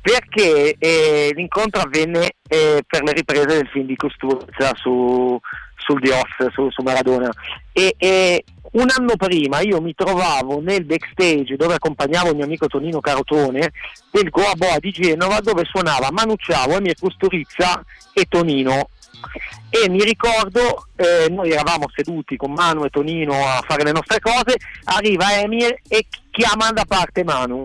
[0.01, 5.39] perché eh, l'incontro avvenne eh, per le riprese del film di Costruzza su,
[5.75, 6.23] sul Dios,
[6.53, 7.29] su, su Maradona.
[7.71, 12.67] E, e un anno prima io mi trovavo nel backstage dove accompagnavo il mio amico
[12.67, 13.71] Tonino Carotone
[14.11, 17.81] del Goa Boa di Genova dove suonava Manu Ciao, Emir Costurizza
[18.13, 18.89] e Tonino
[19.69, 24.19] e mi ricordo eh, noi eravamo seduti con Manu e Tonino a fare le nostre
[24.19, 27.63] cose arriva Emir e chiama da parte Manu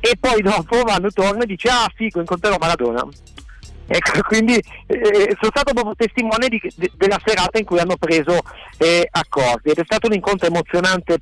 [0.00, 3.06] e poi dopo Manu torna e dice ah figo incontrerò Maradona.
[3.86, 8.38] Ecco quindi eh, sono stato proprio testimone di- de- della serata in cui hanno preso
[8.76, 9.70] eh, accordi.
[9.70, 11.18] Ed è stato un incontro emozionante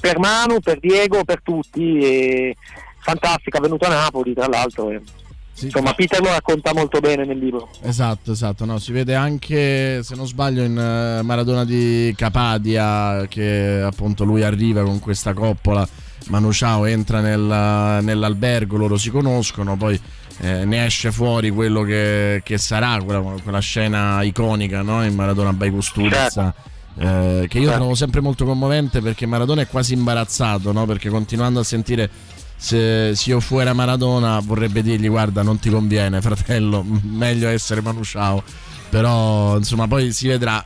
[0.00, 2.56] per Manu, per Diego, per tutti e
[3.00, 5.00] fantastico, è venuto a Napoli tra l'altro e,
[5.60, 7.68] insomma Peter lo racconta molto bene nel libro.
[7.82, 13.82] Esatto, esatto, no, si vede anche, se non sbaglio, in eh, Maradona di Capadia che
[13.82, 15.86] appunto lui arriva con questa coppola,
[16.28, 20.00] Manu Chao entra nel- nell'albergo, loro si conoscono, poi
[20.40, 25.04] eh, ne esce fuori quello che, che sarà, quella, quella scena iconica no?
[25.04, 26.26] in Maradona by Kusturica.
[26.96, 30.84] eh, che io trovo sempre molto commovente perché Maradona è quasi imbarazzato, no?
[30.86, 32.08] perché continuando a sentire
[32.56, 38.02] se, se io fuera Maradona vorrebbe dirgli guarda non ti conviene fratello, meglio essere Manu
[38.02, 38.42] Chao.
[38.90, 40.64] Però insomma poi si vedrà.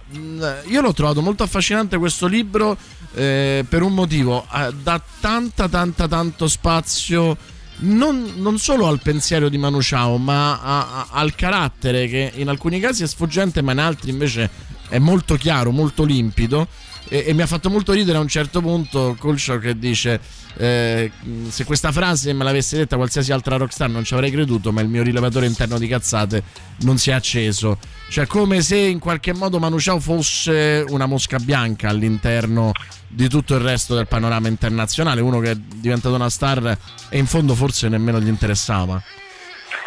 [0.67, 2.77] Io l'ho trovato molto affascinante questo libro
[3.15, 7.37] eh, per un motivo, eh, dà tanta tanta tanto spazio
[7.85, 12.49] non, non solo al pensiero di Manu Chao ma a- a- al carattere che in
[12.49, 14.49] alcuni casi è sfuggente ma in altri invece
[14.89, 16.69] è molto chiaro, molto limpido
[17.09, 20.21] e, e mi ha fatto molto ridere a un certo punto Kulshaw che dice
[20.57, 21.11] eh,
[21.49, 24.89] se questa frase me l'avesse detta qualsiasi altra rockstar non ci avrei creduto ma il
[24.89, 26.43] mio rilevatore interno di cazzate
[26.81, 27.79] non si è acceso.
[28.11, 32.73] Cioè come se in qualche modo Manu Chao fosse una mosca bianca all'interno
[33.09, 36.79] di tutto il resto del panorama internazionale uno che è diventato una star
[37.09, 39.03] e in fondo forse nemmeno gli interessava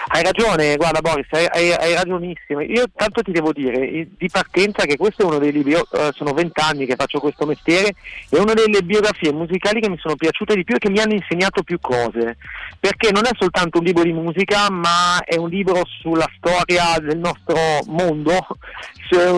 [0.08, 2.62] Hai ragione, guarda Boris, hai, hai- hai ragionissimo.
[2.62, 6.12] Io tanto ti devo dire di partenza che questo è uno dei libri, io eh,
[6.14, 7.96] sono vent'anni che faccio questo mestiere,
[8.30, 11.14] è una delle biografie musicali che mi sono piaciute di più e che mi hanno
[11.14, 12.38] insegnato più cose,
[12.80, 17.18] perché non è soltanto un libro di musica, ma è un libro sulla storia del
[17.18, 17.56] nostro
[17.88, 18.46] mondo,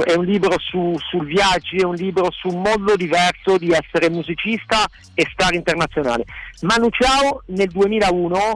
[0.03, 4.09] è un libro su, sul viaggi, è un libro su un modo diverso di essere
[4.09, 6.25] musicista e star internazionale.
[6.61, 8.55] Manu Chao nel 2001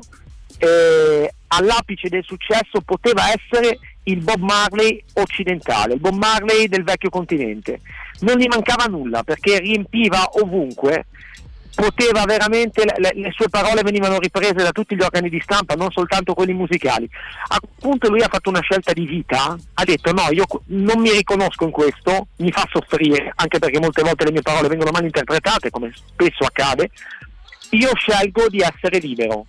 [0.61, 7.09] eh, all'apice del successo poteva essere il Bob Marley occidentale, il Bob Marley del vecchio
[7.09, 7.81] continente.
[8.19, 11.07] Non gli mancava nulla perché riempiva ovunque,
[11.73, 15.89] poteva veramente, le, le- sue parole venivano riprese da tutti gli organi di stampa, non
[15.89, 17.09] soltanto quelli musicali.
[17.47, 20.99] A quel punto lui ha fatto una scelta di vita, ha detto no, io non
[20.99, 24.91] mi riconosco in questo, mi fa soffrire, anche perché molte volte le mie parole vengono
[24.91, 26.91] mal interpretate, come spesso accade,
[27.71, 29.45] io scelgo di essere libero.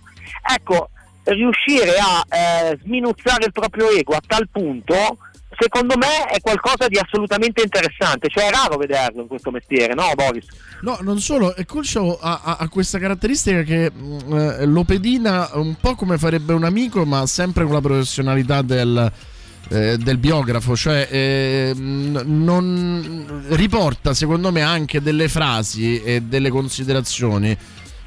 [0.55, 0.89] Ecco,
[1.25, 5.19] riuscire a eh, sminuzzare il proprio ego a tal punto,
[5.59, 10.11] secondo me è qualcosa di assolutamente interessante, cioè è raro vederlo in questo mestiere, no
[10.15, 10.47] Boris?
[10.83, 15.51] No, non solo, e Culcio ha, ha- ha questa caratteristica che mh, eh, lo pedina
[15.55, 19.13] un po' come farebbe un amico, ma sempre con la professionalità del,
[19.69, 27.57] eh, del biografo, cioè eh, non riporta secondo me anche delle frasi e delle considerazioni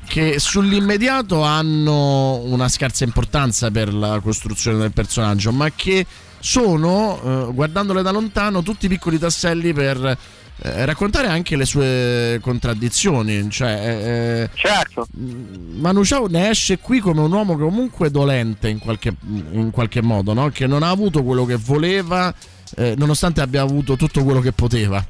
[0.08, 6.06] che sull'immediato hanno una scarsa importanza per la costruzione del personaggio, ma che
[6.40, 10.18] sono, eh, guardandole da lontano, tutti piccoli tasselli per
[10.58, 13.50] eh, raccontare anche le sue contraddizioni.
[13.50, 15.08] Cioè, eh, certo.
[15.12, 19.16] Manu Chao ne esce qui come un uomo comunque dolente in qualche,
[19.52, 20.50] in qualche modo, no?
[20.50, 22.34] che non ha avuto quello che voleva,
[22.78, 25.04] eh, nonostante abbia avuto tutto quello che poteva.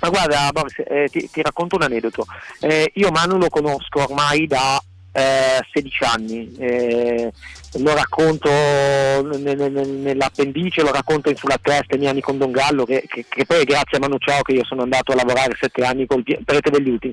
[0.00, 2.26] Ma guarda Boris, eh, ti, ti racconto un aneddoto.
[2.60, 4.80] Eh, io Manu lo conosco ormai da
[5.12, 7.32] eh, 16 anni, eh,
[7.78, 12.52] lo racconto ne- ne- ne- nell'appendice, lo racconto sulla testa i miei anni con Don
[12.52, 15.16] Gallo, che, che- che poi è grazie a Manu Ciao che io sono andato a
[15.16, 17.12] lavorare 7 anni col Prete degli Ultimi.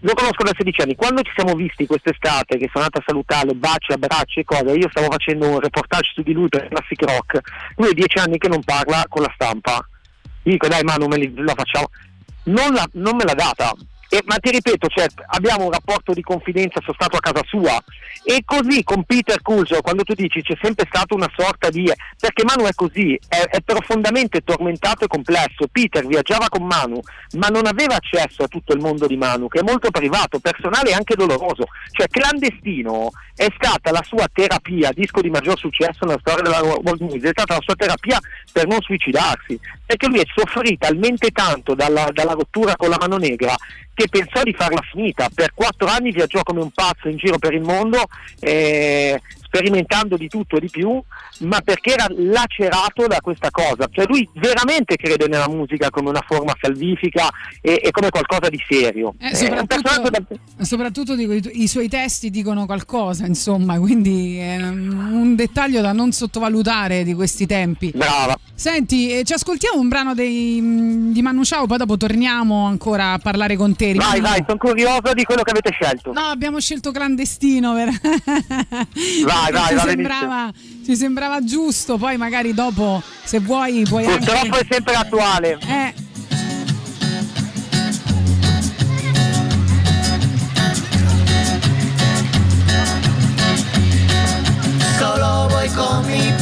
[0.00, 3.52] Lo conosco da 16 anni, quando ci siamo visti quest'estate, che sono andato a salutarlo,
[3.54, 7.40] baci, abbracci e cose, io stavo facendo un reportage su di lui per Classic Rock,
[7.76, 9.86] lui è 10 anni che non parla con la stampa.
[10.48, 11.88] Dico dai Manu, la facciamo.
[12.44, 13.74] Non, la- non me l'ha data.
[14.10, 17.82] E- ma ti ripeto, cioè, abbiamo un rapporto di confidenza, sono stato a casa sua.
[18.24, 21.90] E così con Peter Culso, quando tu dici c'è sempre stata una sorta di...
[22.18, 25.68] perché Manu è così, è, è profondamente tormentato e complesso.
[25.70, 27.00] Peter viaggiava con Manu,
[27.38, 30.90] ma non aveva accesso a tutto il mondo di Manu, che è molto privato, personale
[30.90, 31.66] e anche doloroso.
[31.90, 37.00] Cioè, clandestino è stata la sua terapia, disco di maggior successo nella storia della world
[37.00, 38.18] music, è stata la sua terapia
[38.52, 43.16] per non suicidarsi, perché lui è soffrito talmente tanto dalla, dalla rottura con la mano
[43.16, 43.54] negra
[43.98, 45.28] che pensò di farla finita.
[45.34, 48.04] Per quattro anni viaggiò come un pazzo in giro per il mondo,
[48.38, 51.02] eh, sperimentando di tutto e di più,
[51.40, 53.88] ma perché era lacerato da questa cosa.
[53.90, 57.28] Cioè lui veramente crede nella musica come una forma salvifica
[57.62, 59.14] e, e come qualcosa di serio.
[59.18, 65.34] Eh, soprattutto, da- soprattutto dico, i, i suoi testi dicono qualcosa, insomma, quindi è un
[65.34, 67.90] dettaglio da non sottovalutare di questi tempi.
[67.94, 68.38] Brava.
[68.54, 70.60] Senti, eh, ci ascoltiamo un brano dei,
[71.12, 73.94] di Manu Chao, poi dopo torniamo ancora a parlare con te.
[73.94, 76.12] Vai, Rimaniamo- vai, sono curioso di quello che avete scelto.
[76.12, 77.72] No, abbiamo scelto clandestino.
[77.74, 77.88] Per...
[79.24, 80.52] Vai, vai, ci, va sembrava,
[80.84, 84.58] ci sembrava giusto, poi magari dopo, se vuoi, puoi Purtroppo anche...
[84.60, 85.58] è sempre attuale.
[85.66, 86.06] Eh,
[94.98, 96.34] Solo voy con mi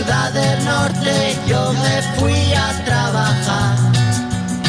[0.00, 3.76] ciudad del norte yo me fui a trabajar.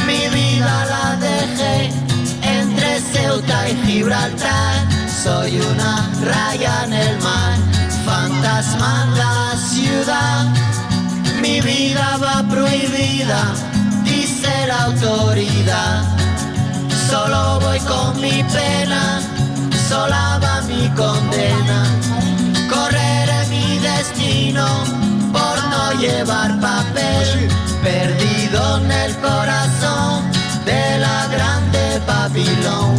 [0.05, 1.89] Mi vida la dejé
[2.41, 4.75] entre Ceuta y Gibraltar.
[5.23, 7.57] Soy una raya en el mar,
[8.05, 10.45] fantasma en la ciudad.
[11.41, 13.41] Mi vida va prohibida,
[14.03, 16.03] dice la autoridad.
[17.09, 19.21] Solo voy con mi pena,
[19.87, 21.79] sola va mi condena.
[22.69, 25.00] Correré mi destino
[26.01, 27.47] llevar papel,
[27.83, 30.23] perdido en el corazón
[30.65, 32.95] de la grande Babilón.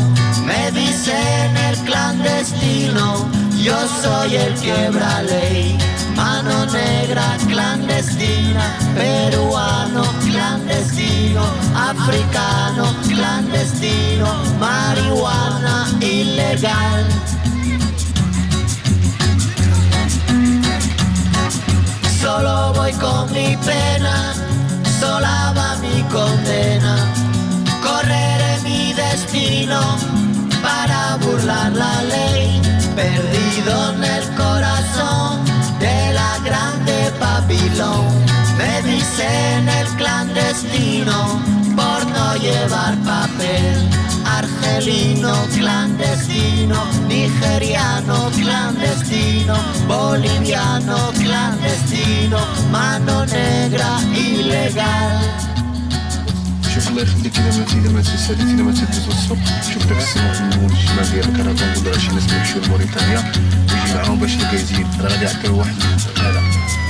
[0.47, 3.29] Me dicen el clandestino,
[3.61, 5.77] yo soy el quebra ley.
[6.15, 11.43] Mano negra clandestina, peruano clandestino,
[11.75, 14.29] africano clandestino,
[14.61, 17.07] marihuana ilegal.
[22.33, 24.33] Solo voy con mi pena,
[24.99, 26.97] sola va mi condena.
[27.87, 29.81] Correré mi destino
[30.63, 32.63] para burlar la ley,
[32.97, 35.45] perdido en el corazón
[35.79, 38.09] de la grande Babilón.
[38.57, 41.39] Me dicen el clandestino
[41.77, 43.91] por no llevar papel
[44.38, 49.56] Argelino clandestino, nigeriano clandestino,
[49.88, 52.40] boliviano clandestino,
[52.72, 55.48] mano negra ilegal.
[56.78, 60.38] شوف الله يخليك اذا ما اذا ما تسالي اذا ما تدوز الصبح شوف داك السماء
[60.40, 63.34] النور الجمال ديالك انا كنقول راه شي ناس بيمشيو لموريتانيا
[63.74, 65.76] ويجي معاهم باش يلقى يزيد راه غادي يعطيو واحد
[66.18, 66.42] هذا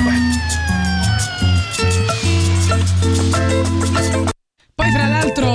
[0.05, 0.21] واحد
[4.77, 5.49] Poi fra l'altro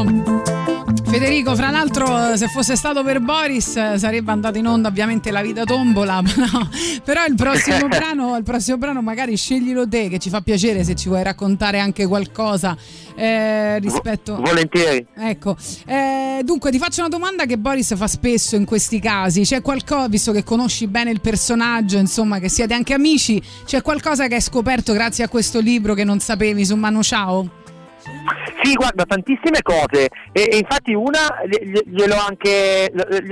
[1.08, 5.42] Federico, fra l'altro, se fosse stato per Boris eh, sarebbe andato in onda ovviamente la
[5.42, 6.68] vita tombola, però,
[7.04, 10.96] però il, prossimo brano, il prossimo brano magari sceglilo te, che ci fa piacere se
[10.96, 12.76] ci vuoi raccontare anche qualcosa
[13.16, 14.36] eh, rispetto...
[14.36, 15.06] Volentieri.
[15.16, 15.56] Ecco,
[15.86, 20.10] Eh, dunque ti faccio una domanda che Boris fa spesso in questi casi, c'è qualcosa,
[20.10, 24.42] visto che conosci bene il personaggio, insomma che siete anche amici, c'è qualcosa che hai
[24.42, 27.66] scoperto grazie a questo libro che non sapevi su Manu Ciao?
[28.64, 30.10] Sì, guarda, tantissime cose.
[30.32, 32.92] E, e infatti una glie- glie- gliel'ho anche,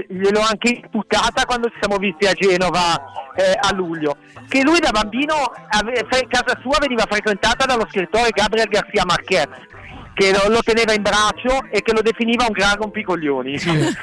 [0.10, 2.96] gliel'ho anche imputata quando ci siamo visti a Genova
[3.36, 4.18] eh, a luglio,
[4.48, 5.36] che lui da bambino,
[5.70, 9.50] ave- casa sua veniva frequentata dallo scrittore Gabriel Garcia Marquez,
[10.16, 13.58] che lo, lo teneva in braccio e che lo definiva un gran rompicoglioni.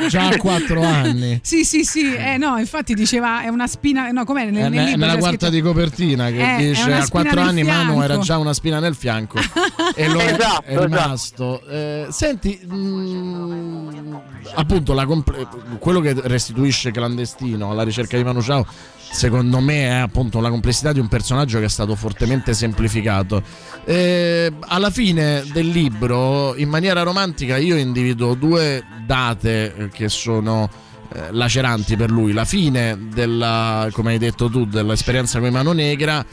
[0.08, 1.40] Già a quattro anni.
[1.42, 4.70] Sì, sì, sì, eh, no, infatti diceva è una spina, no, com'è nel, È nel
[4.72, 7.84] ne- libro nella quarta scritto- di copertina che Eh, è dice a quattro anni Manu
[7.94, 9.38] fianco." era già una spina nel fianco
[9.96, 11.62] e lo è- Esatto, è rimasto.
[11.66, 14.14] Eh, senti, mm,
[14.54, 15.46] appunto, la comple-
[15.78, 18.66] quello che restituisce clandestino alla ricerca di Manu Ciao.
[19.12, 23.42] Secondo me è appunto la complessità di un personaggio che è stato fortemente semplificato.
[23.84, 30.68] Eh, alla fine del libro, in maniera romantica, io individuo due date che sono
[31.12, 32.32] eh, laceranti per lui.
[32.32, 36.24] La fine della, come hai detto tu, dell'esperienza con Mano Negra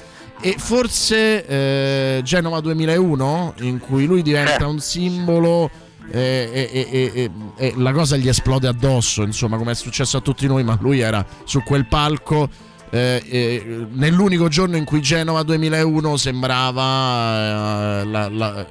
[0.41, 5.69] e forse eh, Genova 2001 in cui lui diventa un simbolo
[6.11, 10.17] eh, e, e- e- e- e la cosa gli esplode addosso insomma come è successo
[10.17, 12.49] a tutti noi ma lui era su quel palco
[12.91, 18.65] eh, eh, nell'unico giorno in cui Genova 2001 sembrava eh, la, la-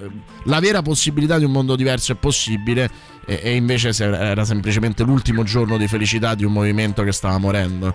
[0.44, 2.90] la vera possibilità di un mondo diverso e possibile
[3.26, 7.94] e, e invece era semplicemente l'ultimo giorno di felicità di un movimento che stava morendo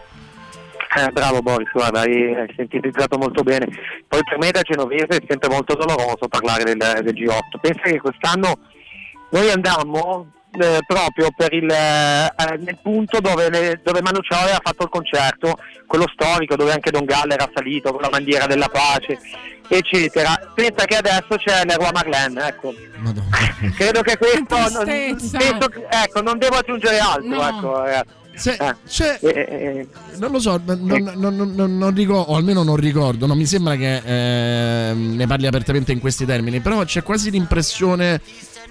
[0.96, 3.68] Eh, bravo Boris, guarda, hai, hai sintetizzato molto bene.
[4.08, 7.60] Poi per me da genovese è sempre molto doloroso parlare del, del G8.
[7.60, 8.60] Pensa che quest'anno
[9.32, 10.28] noi andammo
[10.60, 14.89] eh, proprio per il, eh, nel punto dove, le- dove Manu Ciao aveva fatto il
[14.89, 19.18] concerto, quello storico dove anche Don Gallo era salito con la bandiera della pace,
[19.68, 20.51] eccetera.
[20.54, 22.74] Pensa che adesso c'è Leroy Marlene, ecco.
[23.76, 25.38] Credo che questo non, penso
[25.89, 27.47] ecco, non devo aggiungere altro, No.
[27.47, 28.22] ecco, ragazzi.
[28.49, 28.76] Eh.
[29.22, 29.88] Eh, eh,
[30.18, 30.80] Non lo so, non,
[31.16, 35.45] non- non- non- ricordo, o almeno non ricordo, non mi sembra che ehm, ne parli
[35.45, 38.20] apertamente in questi termini, però c'è quasi l'impressione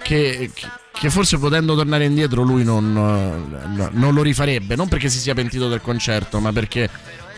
[0.01, 4.87] che, che- che forse potendo tornare indietro lui non, eh, no- non lo rifarebbe, non
[4.87, 6.89] perché si sia pentito del concerto, ma perché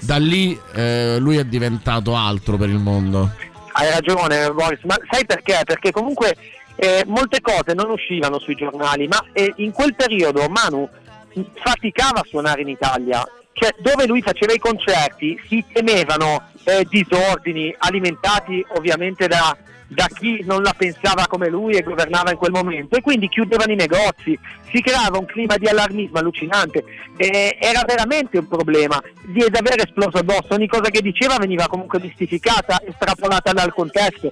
[0.01, 3.31] da lì eh, lui è diventato altro per il mondo.
[3.71, 5.61] Hai ragione Boris, ma sai perché?
[5.63, 6.35] Perché comunque
[6.75, 10.87] eh, molte cose non uscivano sui giornali, ma eh, in quel periodo Manu
[11.53, 17.73] faticava a suonare in Italia, cioè dove lui faceva i concerti si temevano eh, disordini
[17.77, 19.55] alimentati ovviamente da,
[19.95, 22.97] da chi non la pensava come lui e governava in quel momento.
[22.97, 24.37] E quindi chiudevano i negozi,
[24.71, 26.83] si creava un clima di allarmismo allucinante,
[27.17, 29.01] Eh, era veramente un problema.
[29.23, 34.31] Di ed aver esploso addosso, ogni cosa che diceva veniva comunque mistificata, estrapolata dal contesto.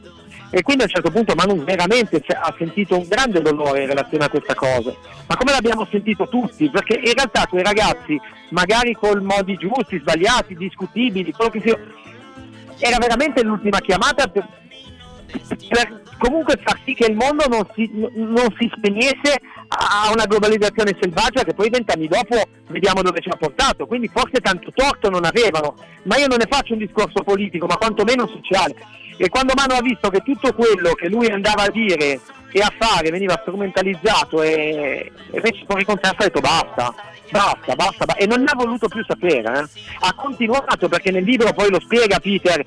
[0.56, 4.26] E quindi a un certo punto Manu veramente ha sentito un grande dolore in relazione
[4.26, 4.94] a questa cosa,
[5.26, 10.56] ma come l'abbiamo sentito tutti, perché in realtà quei ragazzi, magari con modi giusti, sbagliati,
[10.56, 11.80] discutibili, quello che sia,
[12.78, 14.48] era veramente l'ultima chiamata per,
[15.70, 20.96] per comunque far sì che il mondo non si, non si spegnesse a una globalizzazione
[21.00, 25.26] selvaggia che poi vent'anni dopo vediamo dove ci ha portato, quindi forse tanto torto non
[25.26, 28.76] avevano, ma io non ne faccio un discorso politico, ma quantomeno sociale.
[29.18, 32.20] E quando Mano ha visto che tutto quello che lui andava a dire
[32.52, 36.94] e a fare veniva strumentalizzato e, e invece poi contesto ha detto basta,
[37.32, 39.60] basta, basta, ba- e non ne ha voluto più sapere.
[39.60, 39.82] eh.
[40.02, 42.66] Ha continuato perché nel libro poi lo spiega Peter eh,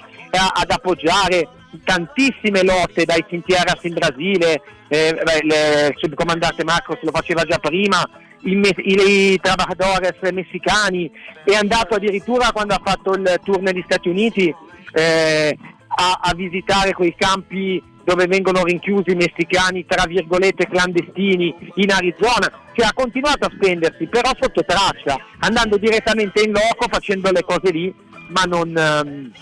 [0.55, 1.49] ad appoggiare
[1.85, 8.09] tantissime lotte dai Sintieras in Brasile, eh, beh, il subcomandante Marcos lo faceva già prima,
[8.43, 11.11] i, i, i trabajadores messicani,
[11.45, 14.55] è andato addirittura quando ha fatto il tour negli Stati Uniti
[14.93, 15.59] eh,
[15.89, 22.51] a, a visitare quei campi dove vengono rinchiusi i messicani tra virgolette clandestini in Arizona,
[22.73, 27.73] cioè ha continuato a spendersi però sotto traccia, andando direttamente in loco, facendo le cose
[27.73, 27.93] lì,
[28.29, 29.33] ma non, ehm,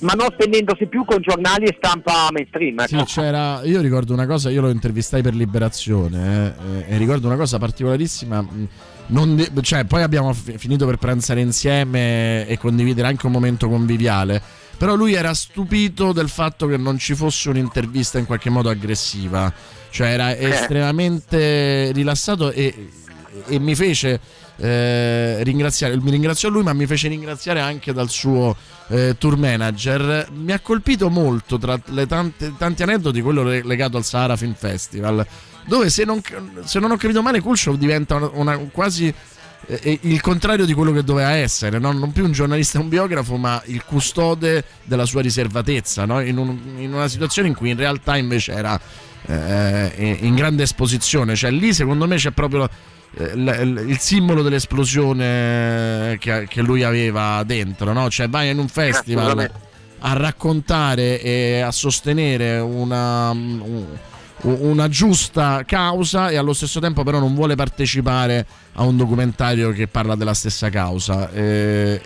[0.00, 2.84] ma non spendendosi più con giornali e stampa mainstream.
[2.86, 3.04] Sì, ecco.
[3.04, 3.62] c'era.
[3.64, 6.54] Io ricordo una cosa, io lo intervistai per Liberazione
[6.86, 8.44] eh, e ricordo una cosa particolarissima.
[9.06, 14.40] de- cioè, poi abbiamo fi- finito per pranzare insieme e condividere anche un momento conviviale.
[14.76, 19.52] Però lui era stupito del fatto che non ci fosse un'intervista in qualche modo aggressiva.
[19.90, 22.88] Cioè, era estremamente rilassato e
[23.46, 24.20] e mi fece
[24.60, 28.54] eh, ringraziare, mi ringraziò lui ma mi fece ringraziare anche dal suo
[28.88, 30.28] eh, tour manager.
[30.32, 35.26] Mi ha colpito molto tra le tante, tanti aneddoti quello legato al Sahara Film Festival
[35.66, 36.20] dove se non,
[36.64, 39.12] se non ho capito male Kulshov diventa una, una- quasi
[39.66, 41.92] eh, il contrario di quello che doveva essere, no?
[41.92, 46.20] non più un giornalista e un biografo, ma il custode della sua riservatezza, no?
[46.20, 48.80] in, un- in una situazione in cui in realtà invece era
[49.26, 51.36] eh, in grande esposizione.
[51.36, 52.68] Cioè lì secondo me c'è proprio eh,
[53.18, 58.08] il simbolo dell'esplosione che, che lui aveva dentro, no?
[58.08, 59.50] cioè vai in un festival
[60.02, 63.84] a raccontare e a sostenere una, un-
[64.42, 69.86] una giusta causa e allo stesso tempo però non vuole partecipare a un documentario che
[69.88, 71.30] parla della stessa causa.
[71.32, 72.00] E,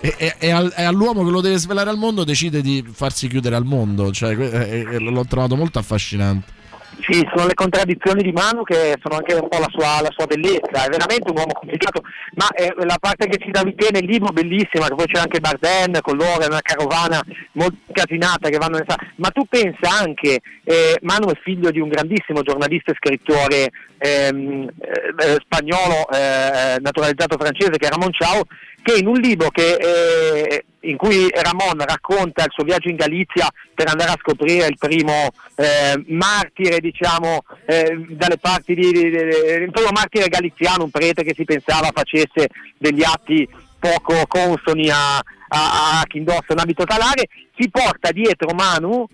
[0.00, 3.26] e- e- e al- e all'uomo che lo deve svelare al mondo decide di farsi
[3.26, 4.12] chiudere al mondo.
[4.12, 6.60] Cioè, que- e- e l'ho trovato molto affascinante
[7.00, 10.26] Sì, sono le contraddizioni di Manu che sono anche un po' la sua, la sua
[10.26, 12.02] bellezza, è veramente un uomo complicato,
[12.34, 15.98] ma è la parte che cita te nel libro bellissima, che poi c'è anche Barden
[16.00, 17.20] con loro, è una carovana
[17.52, 18.86] molto casinata che vanno nel
[19.16, 24.68] ma tu pensa anche, eh, Manu è figlio di un grandissimo giornalista e scrittore ehm,
[24.78, 28.42] eh, spagnolo eh, naturalizzato francese che è Ramon Ciao,
[28.82, 33.48] che in un libro che, eh, in cui Ramon racconta il suo viaggio in Galizia
[33.74, 39.18] per andare a scoprire il primo eh, martire, diciamo, eh, dalle parti di, di- di-
[39.18, 45.16] il primo martire galiziano, un prete che si pensava facesse degli atti poco consoni a,
[45.16, 49.06] a- a chi indossa un abito talare, si porta dietro Manu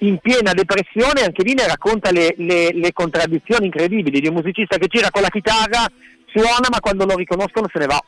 [0.00, 4.76] in piena depressione, anche lì ne racconta le, le- le contraddizioni incredibili di un musicista
[4.76, 5.86] che gira con la chitarra,
[6.26, 8.02] suona ma quando lo riconoscono se ne va.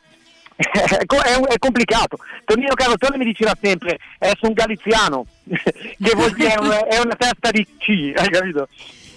[0.66, 2.18] è, è un- è complicato.
[2.44, 7.14] Tonino Carotone mi diceva sempre: è un galiziano, che vuol dire è una, è una
[7.14, 8.68] testa di C, hai capito?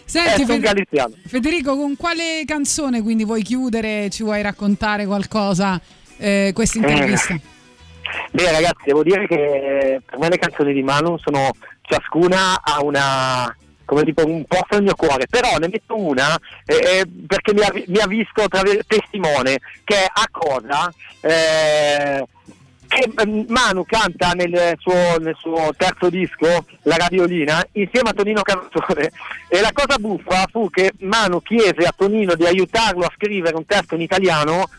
[0.06, 1.14] Senti, galiziano.
[1.26, 4.10] Federico, con quale canzone quindi vuoi chiudere?
[4.10, 5.80] Ci vuoi raccontare qualcosa
[6.18, 7.40] eh, questa intervista?
[8.32, 12.84] Beh, ragazzi, devo dire che eh, per me le canzoni di Manu sono ciascuna ha
[12.84, 13.56] una
[13.92, 17.60] come tipo un posto nel mio cuore, però ne metto una eh, eh, perché mi
[17.60, 22.26] ha, mi ha visto tra testimone che è a cosa eh,
[22.88, 28.42] che mm, Manu canta nel suo, nel suo terzo disco, La Radiolina, insieme a Tonino
[28.42, 29.12] Carotone.
[29.48, 33.66] E la cosa buffa fu che Manu chiese a Tonino di aiutarlo a scrivere un
[33.66, 34.70] testo in italiano,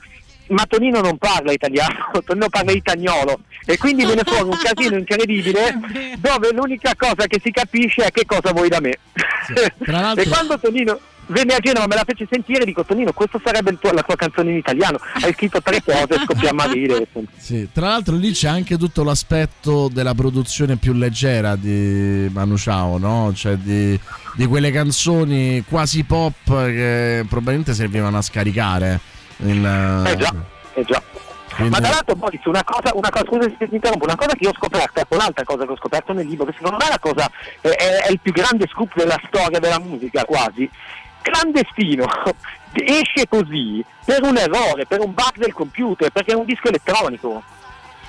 [0.48, 3.40] ma Tonino non parla italiano, Tonino parla itagnolo.
[3.64, 5.78] E quindi viene fuori un casino incredibile
[6.18, 8.98] dove l'unica cosa che si capisce è che cosa vuoi da me.
[10.16, 13.78] e quando Tonino venne a Genova me la fece sentire dico Tonino questo sarebbe il
[13.80, 17.88] tuo- la tua canzone in italiano hai scritto tre cose scoppiamo a ridere Sì, tra
[17.88, 23.32] l'altro lì c'è anche tutto l'aspetto della produzione più leggera di Manu Chao, no?
[23.34, 23.98] Cioè di,
[24.34, 29.00] di quelle canzoni quasi pop che probabilmente servivano a scaricare.
[29.42, 30.34] In, Eh già,
[30.74, 31.02] eh già.
[31.54, 34.34] Quindi- Ma tra l'altro su una cosa, una cosa, scusa se ti interrompo, una cosa
[34.34, 36.86] che io ho scoperto, ecco un'altra cosa che ho scoperto nel libro, che secondo me
[36.86, 37.30] è la cosa,
[37.60, 40.68] è, è- il più grande scoop della storia della musica quasi.
[41.20, 42.06] Clandestino
[42.72, 47.42] esce così per un errore, per un bug del computer, perché è un disco elettronico.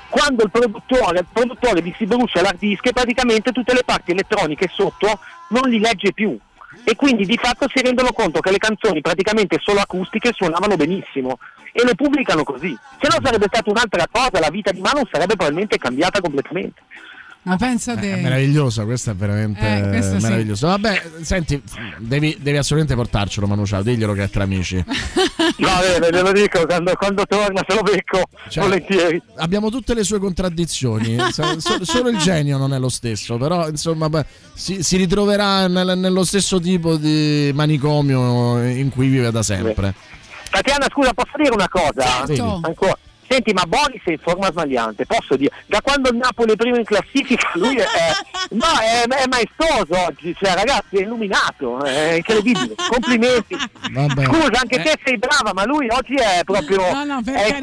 [0.09, 4.69] Quando il produttore, il produttore gli si brucia l'hard disk praticamente tutte le parti elettroniche
[4.71, 5.19] sotto
[5.49, 6.37] non li legge più.
[6.85, 11.39] E quindi di fatto si rendono conto che le canzoni praticamente solo acustiche suonavano benissimo
[11.71, 12.77] e le pubblicano così.
[12.99, 16.81] Se no sarebbe stata un'altra cosa, la vita di Manu sarebbe probabilmente cambiata completamente.
[17.45, 18.13] Ma pensate.
[18.13, 20.23] È meravigliosa, questa è veramente Eh, questo sì.
[20.23, 20.67] meravigliosa.
[20.67, 21.61] Vabbè, senti,
[21.97, 24.81] devi, devi assolutamente portarcelo Manu Chao, diglielo che è tra amici.
[24.85, 29.21] Va bene, ve lo dico, quando, quando torna se lo becco Cioè, volentieri.
[29.37, 33.67] Abbiamo tutte le sue contraddizioni, so- so- solo il genio non è lo stesso, però
[33.67, 39.43] insomma beh, si, si ritroverà nel- nello stesso tipo di manicomio in cui vive da
[39.43, 39.93] sempre.
[40.49, 42.25] Tatiana, scusa, posso dire una cosa?
[42.25, 42.59] Certo.
[42.63, 42.97] Ancora.
[43.33, 45.51] Senti, ma Boris è in forma sbagliante, posso dire?
[45.65, 47.85] Da quando il Napoli è primo in classifica, lui è,
[48.51, 52.75] no, è, è maestoso oggi, cioè ragazzi, è illuminato, è incredibile.
[52.89, 53.55] Complimenti.
[53.91, 54.23] Vabbè.
[54.25, 54.83] Scusa, anche Eh.
[54.83, 57.59] te sei brava, ma lui oggi è proprio No, no, è.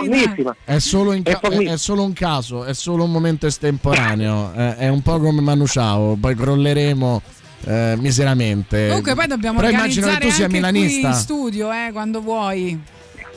[0.65, 4.53] È solo, in È ca- è- è solo un caso, è solo un momento estemporaneo,
[4.53, 7.23] è, è un po' come Manu Chao, poi crolleremo
[7.67, 8.89] eh, miseramente.
[8.89, 11.09] Comunque poi dobbiamo Però immagino organizzare che tu sia anche qui milanista.
[11.09, 12.81] in studio, eh, quando vuoi.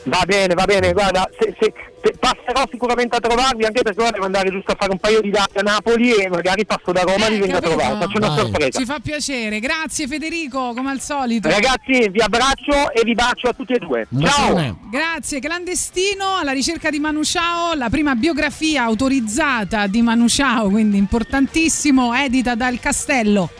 [0.06, 1.72] Va bene, va bene, guarda, se- se-
[2.18, 5.30] passerò sicuramente a trovarvi anche perché ora devo andare giusto a fare un paio di
[5.30, 8.28] dati a Napoli e magari passo da Roma e vi vengo a trovare, faccio una
[8.28, 8.38] Vai.
[8.38, 8.78] sorpresa.
[8.78, 9.60] Ci fa piacere.
[9.60, 11.48] Grazie Federico, come al solito.
[11.48, 14.06] Ragazzi, vi abbraccio e vi bacio a tutti e due.
[14.20, 14.78] Ciao!
[14.90, 20.98] Grazie, clandestino alla ricerca di Manu Chao, la prima biografia autorizzata di Manu Chao, quindi
[20.98, 23.50] importantissimo, edita dal Castello.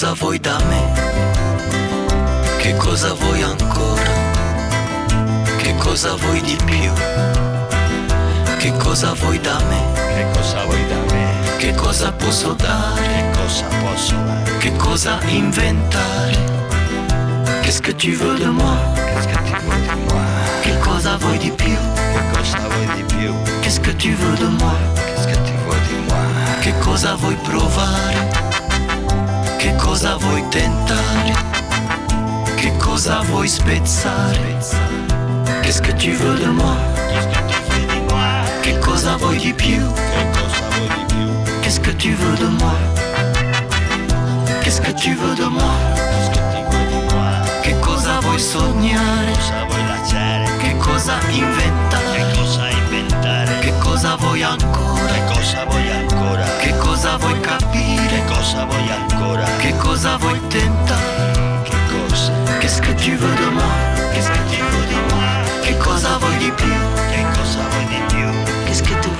[0.00, 0.80] Cosa vuoi da me?
[2.56, 4.10] Che cosa vuoi ancora?
[5.58, 6.90] Che cosa vuoi di più?
[8.56, 9.82] Che cosa vuoi da me?
[10.14, 11.26] Che cosa vuoi da me?
[11.58, 13.02] Che cosa posso dare?
[13.02, 14.56] Che cosa posso dare?
[14.56, 16.38] Che cosa inventare?
[17.60, 18.78] Qu'est-ce que tu veux de moi?
[18.94, 20.24] Qu'est-ce que tu veux de moi?
[20.62, 21.76] Che cosa vuoi di più?
[22.14, 23.34] Che cosa vuoi di più?
[23.60, 24.72] Qu'est-ce que tu veux de moi?
[24.94, 26.24] Qu'est-ce que tu veux di moi?
[26.62, 28.39] Che cosa vuoi provare?
[29.60, 31.34] Che cosa vuoi tentare?
[32.56, 34.56] Che cosa vuoi spezzare?
[35.60, 36.78] Qu'est-ce que tu veux de moi?
[38.62, 39.82] Che cosa vuoi di più?
[41.60, 42.74] Qu'est-ce que tu veux de moi?
[44.62, 45.76] Qu'est-ce que tu veux de moi?
[47.60, 49.34] Che cosa vuoi sognare?
[50.58, 52.08] Che cosa inventare?
[53.60, 55.12] Che cosa vuoi ancora?
[56.60, 57.89] Che cosa vuoi capire?
[58.40, 61.00] Che cosa vuoi tentare?
[62.58, 63.70] Qu'est-ce que tu veux de moi?
[64.14, 65.28] Qu'est-ce que tu veux de moi?
[65.62, 66.72] Che cosa vuoi di più?
[67.10, 68.26] Che cosa vuoi di più?
[68.64, 69.10] Qu'est-ce que tu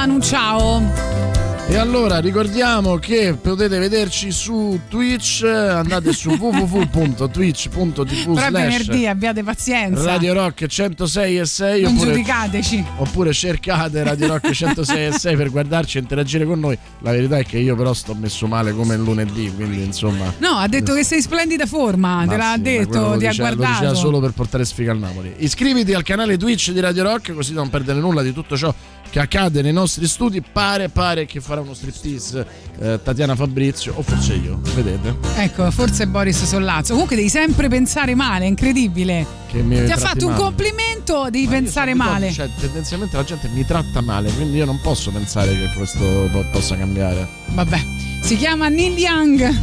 [0.00, 0.80] Manu Ciao?
[1.68, 10.02] E allora ricordiamo che potete vederci su Twitch, andate su www.twitch.tv Però venerdì, abbiate pazienza.
[10.04, 12.84] Radio Rock 106 e 6 non oppure, giudicateci.
[12.96, 16.76] oppure cercate Radio Rock 106 e 6 per guardarci e interagire con noi.
[17.00, 20.32] La verità è che io però sto messo male come il lunedì, quindi insomma...
[20.38, 23.50] No, ha detto che sei in splendida forma, te l'ha quello detto, ti ha diceva-
[23.50, 23.80] Lo guardato.
[23.80, 25.34] diceva solo per portare sfiga al Napoli.
[25.36, 28.74] Iscriviti al canale Twitch di Radio Rock così non perdere nulla di tutto ciò
[29.10, 30.40] che accade nei nostri studi.
[30.40, 32.46] Pare, pare che farà uno striptease
[32.80, 35.16] eh, Tatiana Fabrizio, o forse io, vedete?
[35.36, 36.92] Ecco, forse Boris Sollazzo.
[36.92, 39.26] Comunque devi sempre pensare male, è incredibile.
[39.48, 40.42] Che mi Ti ha fatto un male.
[40.44, 42.30] complimento, devi pensare No, male.
[42.30, 46.44] Cioè, tendenzialmente la gente mi tratta male, quindi io non posso pensare che questo po-
[46.52, 47.26] possa cambiare.
[47.48, 47.80] Vabbè,
[48.22, 49.58] si chiama Neil Young.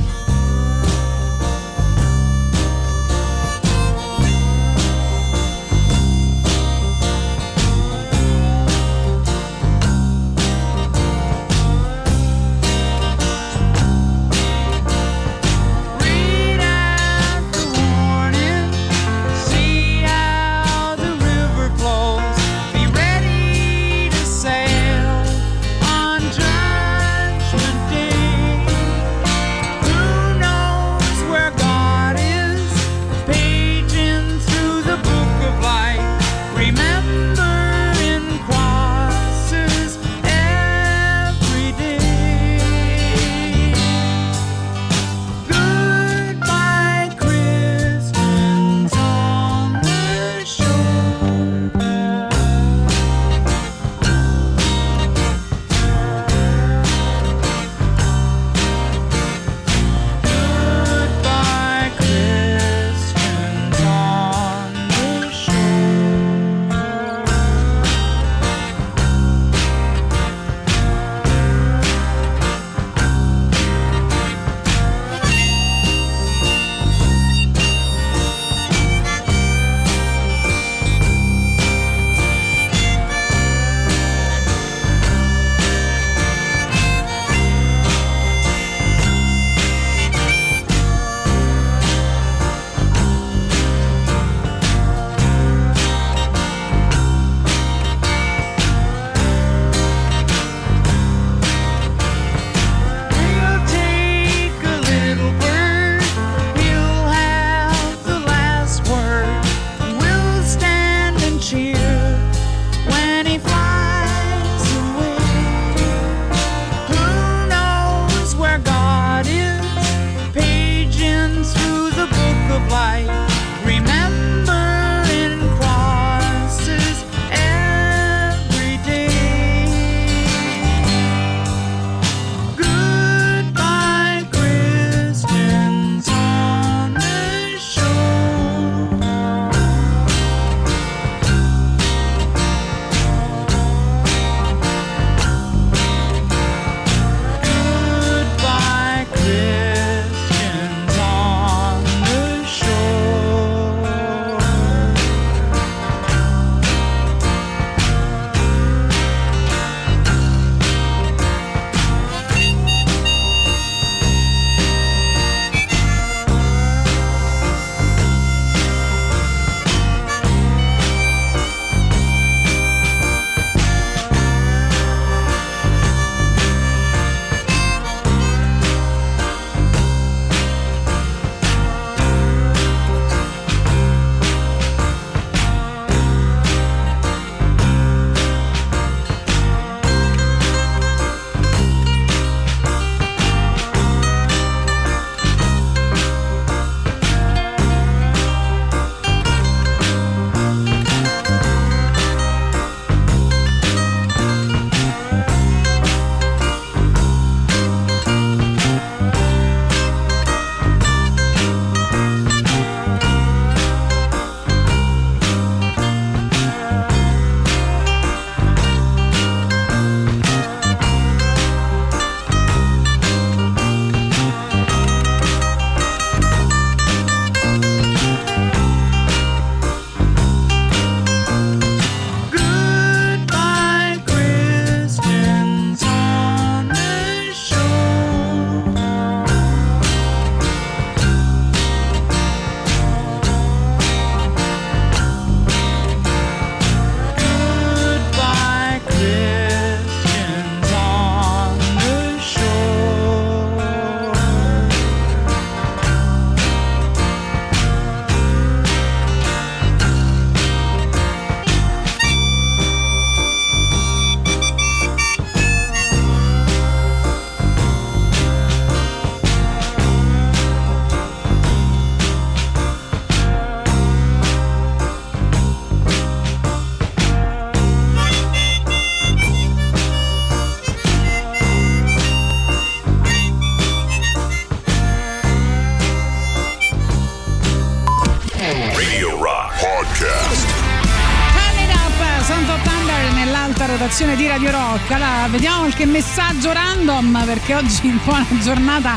[293.98, 294.92] Redazione di Radio Rock.
[294.92, 298.96] Allora, vediamo qualche messaggio random perché oggi è un po' una giornata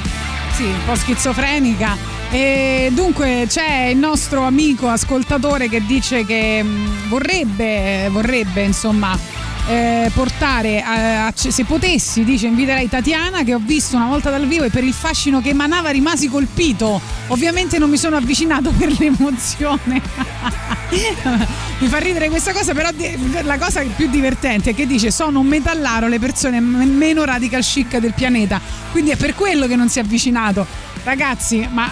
[0.52, 1.96] sì, un po' schizofrenica.
[2.30, 9.18] E dunque c'è il nostro amico ascoltatore che dice che mh, vorrebbe, vorrebbe insomma
[9.68, 14.46] eh, portare a- a- se potessi dice inviterei Tatiana che ho visto una volta dal
[14.46, 18.90] vivo e per il fascino che emanava rimasi colpito ovviamente non mi sono avvicinato per
[18.98, 20.02] l'emozione
[21.80, 22.90] mi fa ridere questa cosa però
[23.42, 27.96] la cosa più divertente è che dice sono un metallaro le persone meno radical chic
[27.98, 28.60] del pianeta
[28.92, 30.66] quindi è per quello che non si è avvicinato
[31.04, 31.90] ragazzi ma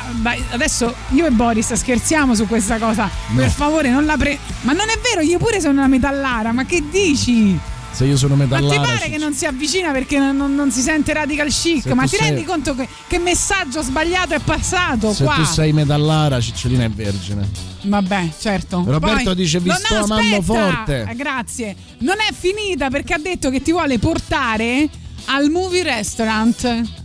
[0.50, 4.88] adesso io e Boris scherziamo su questa cosa per favore non la pre ma non
[4.90, 7.58] è vero io pure sono una metallara ma che dici
[7.92, 8.82] Se io sono ma metallara.
[8.82, 11.82] ti pare che non si avvicina perché non, non- non si sente radical chic?
[11.84, 15.34] Se Ma ti sei- rendi conto che, che messaggio sbagliato è passato Se qua?
[15.34, 17.48] tu sei metallara, Cicciolina è vergine.
[17.82, 18.84] Vabbè, certo.
[18.86, 20.42] Roberto Poi- dice, "Vi No, sto no, amando aspetta!
[20.42, 21.76] forte." Eh, Grazie.
[21.98, 24.88] Non è finita perché ha detto che ti vuole portare
[25.26, 26.60] al movie restaurant.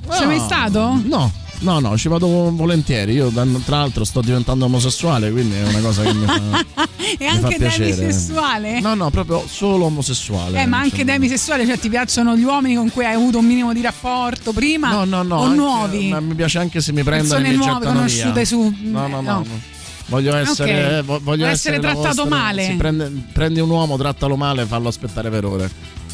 [0.10, 1.00] Sei mai stato?
[1.06, 1.32] No.
[1.64, 3.14] No, no, ci vado volentieri.
[3.14, 6.66] Io, tra l'altro, sto diventando omosessuale, quindi è una cosa che mi fa.
[7.20, 8.80] E anche demisessuale?
[8.80, 10.62] No, no, proprio solo omosessuale.
[10.62, 13.74] Eh, ma anche demisessuale, cioè ti piacciono gli uomini con cui hai avuto un minimo
[13.74, 14.90] di rapporto prima?
[14.92, 15.36] No, no, no.
[15.36, 16.08] O anche- nuovi?
[16.10, 18.46] ma mi piace anche se mi prendono e Persone mi nuove conosciute via.
[18.46, 18.74] su.
[18.84, 19.22] No, no, no.
[19.22, 19.38] no.
[19.40, 19.72] no.
[20.08, 21.04] Voglio essere, Ok.
[21.06, 22.76] vo- voglio essere, essere trattato vostra- male?
[22.78, 25.70] prende- prendi un uomo, trattalo male, fallo aspettare per ore.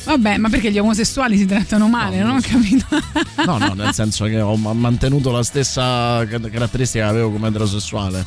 [0.10, 2.18] Vabbè, ma perché gli omosessuali si trattano male?
[2.24, 2.86] non ho capito.
[3.46, 7.50] No, no, nel senso che ho ma- mantenuto la stessa ca- caratteristica che avevo come
[7.50, 8.26] eterosessuale.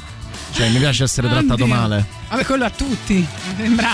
[0.53, 1.67] Cioè, mi piace essere trattato Oddio.
[1.67, 2.07] male.
[2.29, 3.27] Vabbè, quello a tutti.
[3.57, 3.91] Sembra.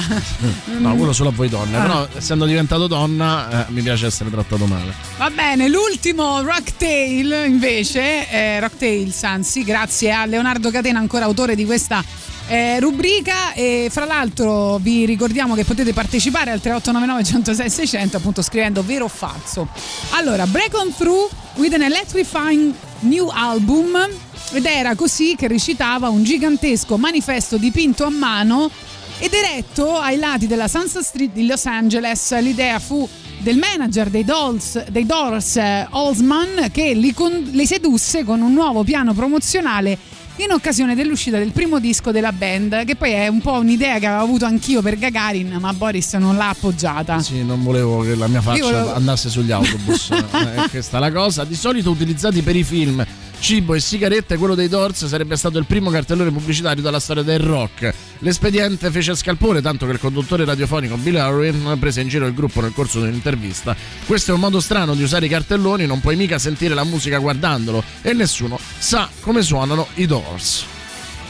[0.78, 1.78] No, quello solo a voi donne.
[1.78, 1.81] Ah.
[1.82, 4.93] Però, essendo diventato donna, eh, mi piace essere trattato male.
[5.16, 11.65] Va bene, l'ultimo Rocktail invece, eh, Rocktails anzi, grazie a Leonardo Catena, ancora autore di
[11.65, 12.05] questa
[12.49, 18.43] eh, rubrica e fra l'altro vi ricordiamo che potete partecipare al 3899 106 600 appunto
[18.43, 19.69] scrivendo vero o falso.
[20.11, 23.97] Allora, Break On Through with an Electrifying New Album
[24.53, 28.70] ed era così che recitava un gigantesco manifesto dipinto a mano
[29.19, 32.39] ed eretto ai lati della Sunset Street di Los Angeles.
[32.41, 33.07] L'idea fu
[33.39, 38.53] del manager dei, Dolls, dei Doors, eh, Holzman, che li, con- li sedusse con un
[38.53, 39.99] nuovo piano promozionale
[40.44, 44.06] in occasione dell'uscita del primo disco della band, che poi è un po' un'idea che
[44.06, 47.20] avevo avuto anch'io per Gagarin, ma Boris non l'ha appoggiata.
[47.20, 50.10] Sì, non volevo che la mia faccia volevo- andasse sugli autobus.
[50.10, 51.44] Eh, è questa la cosa.
[51.44, 53.05] Di solito utilizzati per i film,
[53.40, 57.40] cibo e sigarette, quello dei Doors sarebbe stato il primo cartellone pubblicitario della storia del
[57.40, 57.93] rock.
[58.20, 62.60] L'espediente fece scalpore, tanto che il conduttore radiofonico Bill Irwin prese in giro il gruppo
[62.60, 63.77] nel corso di un'intervista.
[64.06, 67.19] Questo è un modo strano di usare i cartelloni, non puoi mica sentire la musica
[67.19, 70.65] guardandolo e nessuno sa come suonano i Doors.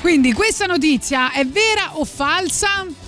[0.00, 3.07] Quindi questa notizia è vera o falsa?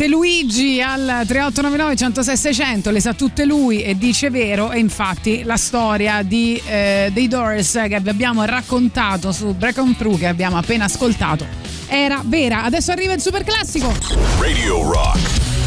[0.00, 5.42] Ovviamente Luigi al 3899 106 600 le sa tutte lui e dice vero e infatti
[5.42, 10.26] la storia di, eh, dei Doors che vi abbiamo raccontato su Break On Through che
[10.26, 11.44] abbiamo appena ascoltato
[11.86, 12.62] era vera.
[12.62, 13.92] Adesso arriva il super classico.
[14.38, 15.18] Radio Rock.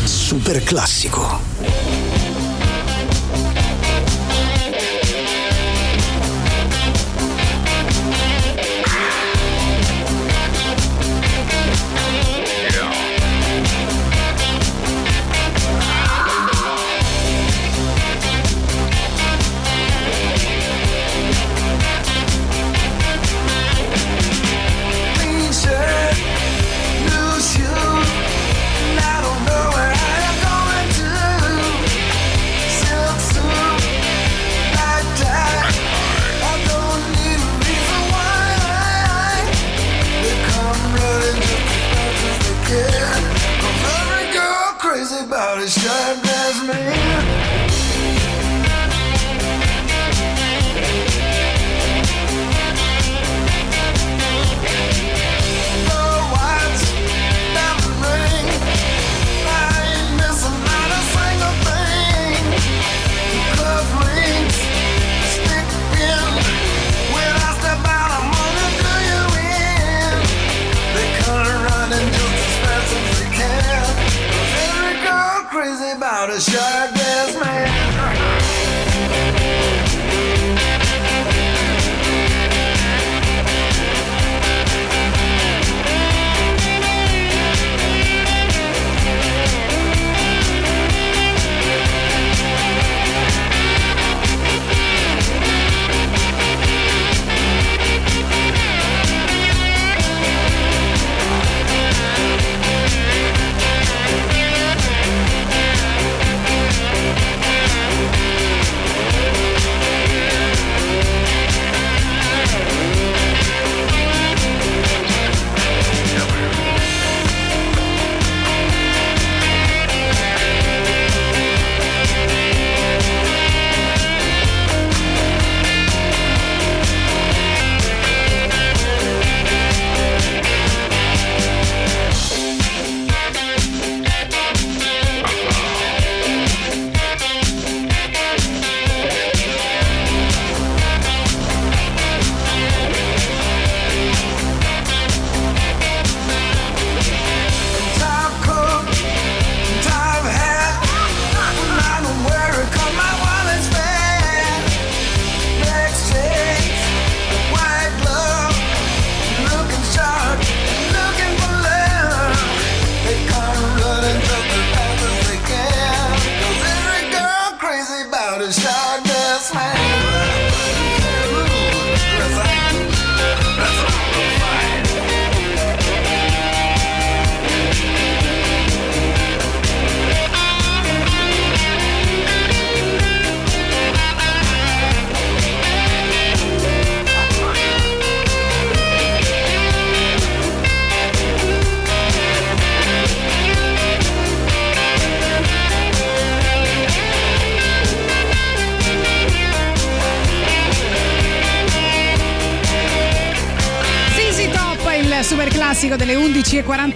[0.05, 1.92] Super classico.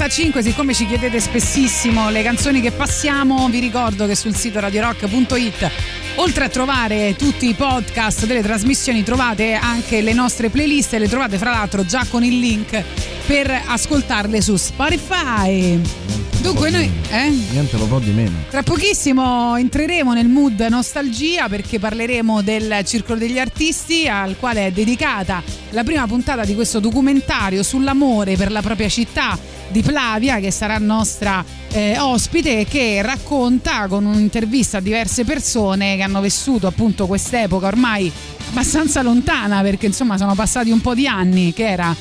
[0.08, 0.42] 11.45.
[0.42, 5.72] Siccome ci chiedete spessissimo le canzoni che passiamo, vi ricordo che sul sito radiorock.it,
[6.16, 10.94] oltre a trovare tutti i podcast delle trasmissioni, trovate anche le nostre playlist.
[10.94, 12.82] e Le trovate fra l'altro già con il link
[13.26, 15.82] per ascoltarle su Spotify.
[16.40, 16.90] Dunque, noi.
[17.10, 17.30] Eh?
[17.52, 18.46] Niente lo può di meno.
[18.50, 24.72] Tra pochissimo entreremo nel mood nostalgia perché parleremo del Circolo degli Artisti al quale è
[24.72, 29.38] dedicata la prima puntata di questo documentario sull'amore per la propria città
[29.70, 36.02] di Plavia che sarà nostra eh, ospite che racconta con un'intervista a diverse persone che
[36.02, 38.12] hanno vissuto appunto quest'epoca ormai
[38.50, 41.96] abbastanza lontana perché insomma sono passati un po' di anni che era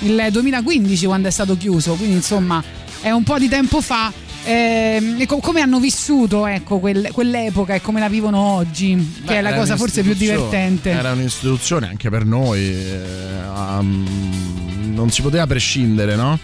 [0.00, 2.62] il 2015 quando è stato chiuso quindi insomma
[3.00, 4.12] è un po' di tempo fa
[4.46, 8.94] ehm, e co- come hanno vissuto ecco, quel- quell'epoca e come la vivono oggi,
[9.24, 10.90] che Beh, è la cosa forse più divertente.
[10.90, 13.00] Era un'istituzione anche per noi, eh,
[13.54, 16.38] um, non si poteva prescindere, no?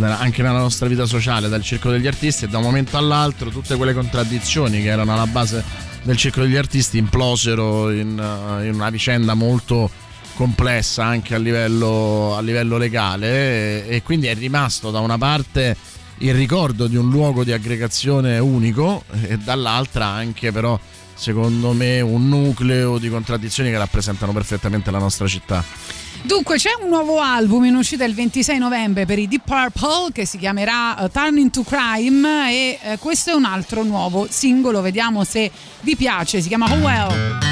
[0.00, 3.76] Anche nella nostra vita sociale, dal circolo degli artisti e da un momento all'altro tutte
[3.76, 5.62] quelle contraddizioni che erano alla base
[6.02, 9.90] del circolo degli artisti implosero in, uh, in una vicenda molto
[10.34, 15.76] complessa anche a livello, a livello legale e, e quindi è rimasto da una parte
[16.18, 20.78] il ricordo di un luogo di aggregazione unico e dall'altra anche però
[21.22, 25.64] secondo me un nucleo di contraddizioni che rappresentano perfettamente la nostra città.
[26.22, 30.26] Dunque c'è un nuovo album in uscita il 26 novembre per i Deep Purple che
[30.26, 35.22] si chiamerà uh, Turn into Crime e eh, questo è un altro nuovo singolo, vediamo
[35.22, 35.50] se
[35.82, 37.51] vi piace, si chiama Oh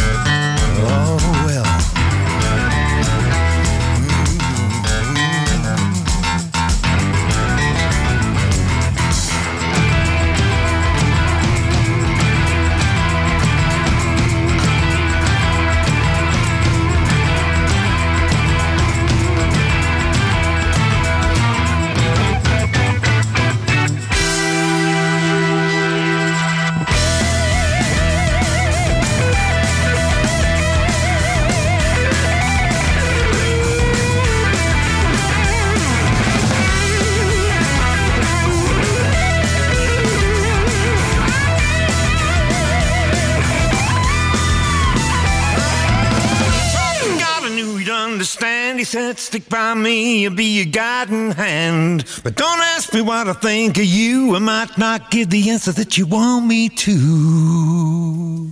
[48.91, 52.03] Said, Stick by me, I'll be your guiding hand.
[52.23, 54.35] But don't ask me what I think of you.
[54.35, 58.51] I might not give the answer that you want me to.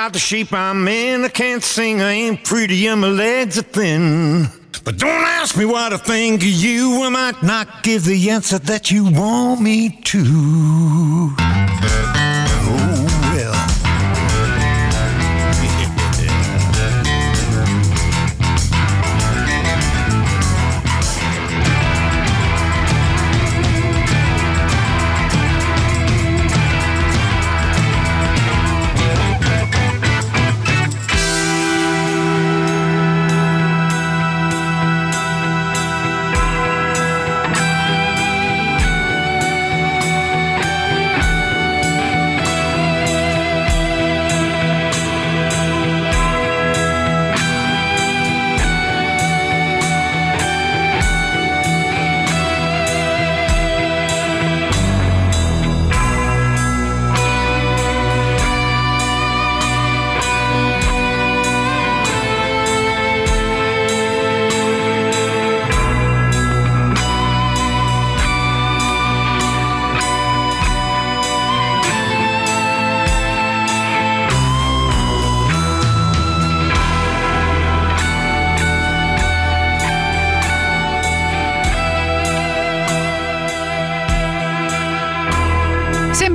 [0.00, 1.26] About the shape I'm in.
[1.26, 4.48] I can't sing, I ain't pretty, and my legs are thin.
[4.82, 7.02] But don't ask me what I think of you.
[7.02, 11.49] I might not give the answer that you want me to.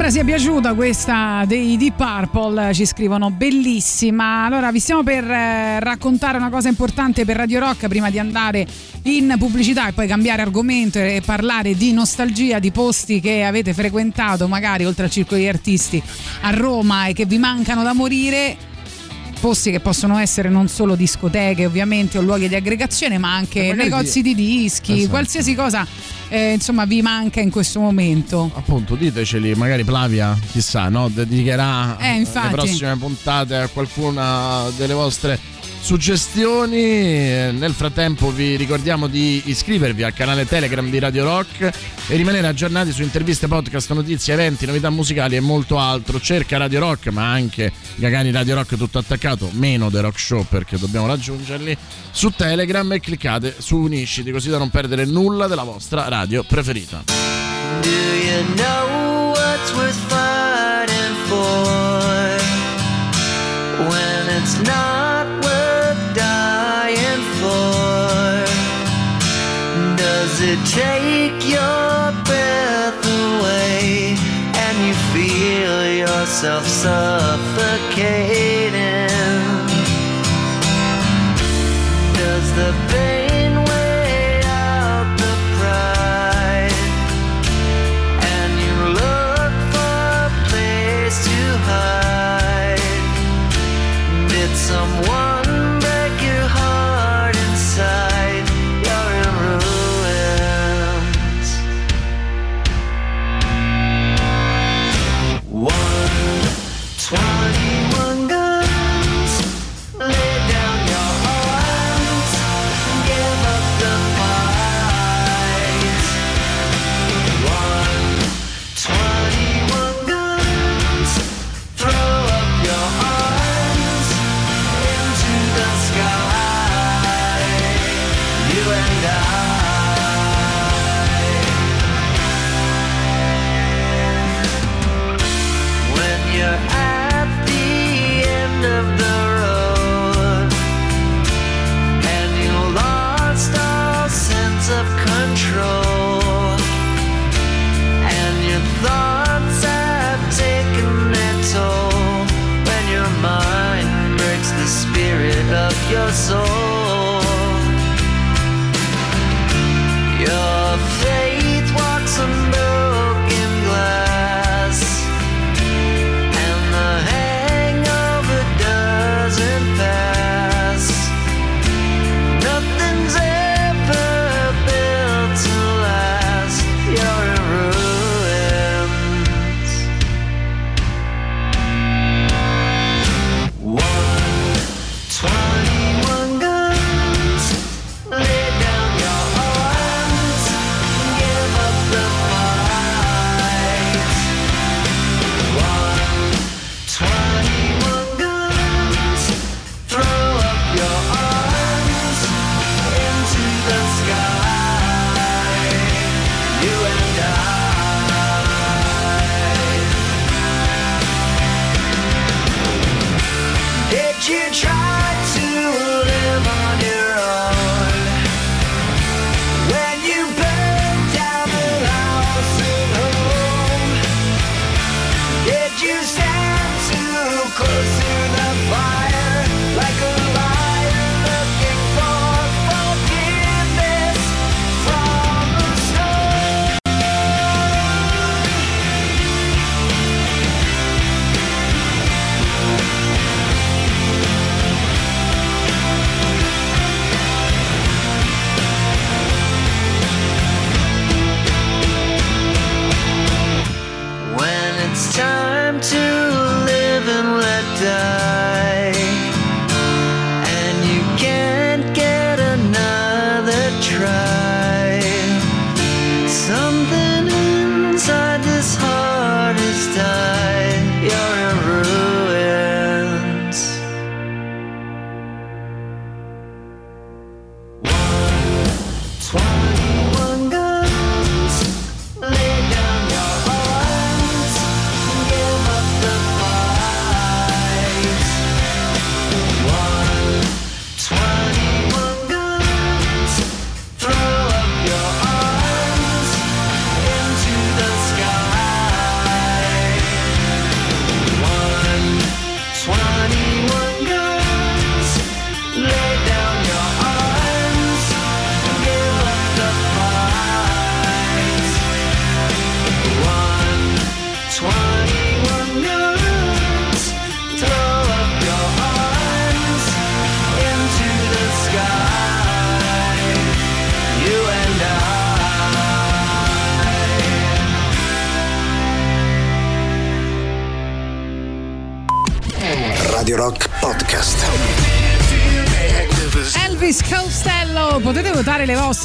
[0.06, 4.46] Sembra sia piaciuta questa dei Deep Purple, ci scrivono bellissima.
[4.46, 8.68] Allora, vi stiamo per eh, raccontare una cosa importante per Radio Rock prima di andare
[9.06, 14.48] in pubblicità e poi cambiare argomento e parlare di nostalgia, di posti che avete frequentato,
[14.48, 16.00] magari oltre al circolo degli artisti
[16.42, 18.75] a Roma e che vi mancano da morire.
[19.40, 23.70] Posti che possono essere non solo discoteche ovviamente o luoghi di aggregazione ma anche E
[23.70, 25.10] magari negozi di- di dischi, Esatto.
[25.10, 25.86] qualsiasi cosa
[26.30, 28.50] eh, insomma vi manca in questo momento.
[28.56, 31.08] Appunto, diteceli, magari Plavia, chissà, no?
[31.08, 35.40] dedicherà Eh, le prossime puntate a qualcuna delle vostre
[35.86, 37.52] suggestioni.
[37.52, 41.62] Nel frattempo vi ricordiamo di iscrivervi al canale Telegram di Radio Rock
[42.08, 46.20] e rimanere aggiornati su interviste, podcast, notizie, eventi, novità musicali e molto altro.
[46.20, 50.80] Cerca Radio Rock, ma anche Gagani Radio Rock tutto attaccato, meno The Rock Show perché
[50.80, 51.78] dobbiamo raggiungerli
[52.10, 57.04] su Telegram e cliccate su Unisciti così da non perdere nulla della vostra radio preferita.
[57.06, 62.40] Do you know what's worth fighting for
[63.88, 65.15] when it's not
[70.76, 74.18] take your breath away
[74.64, 77.96] and you feel yourself suffocating?
[82.20, 82.72] Does the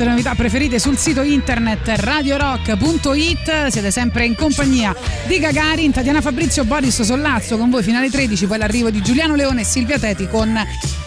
[0.01, 3.67] vostre novità preferite sul sito internet radiorock.it.
[3.67, 4.95] Siete sempre in compagnia
[5.27, 9.35] di Gagarin, Tatiana Fabrizio, Boris Sollazzo con voi fino alle 13, poi l'arrivo di Giuliano
[9.35, 10.59] Leone e Silvia Teti con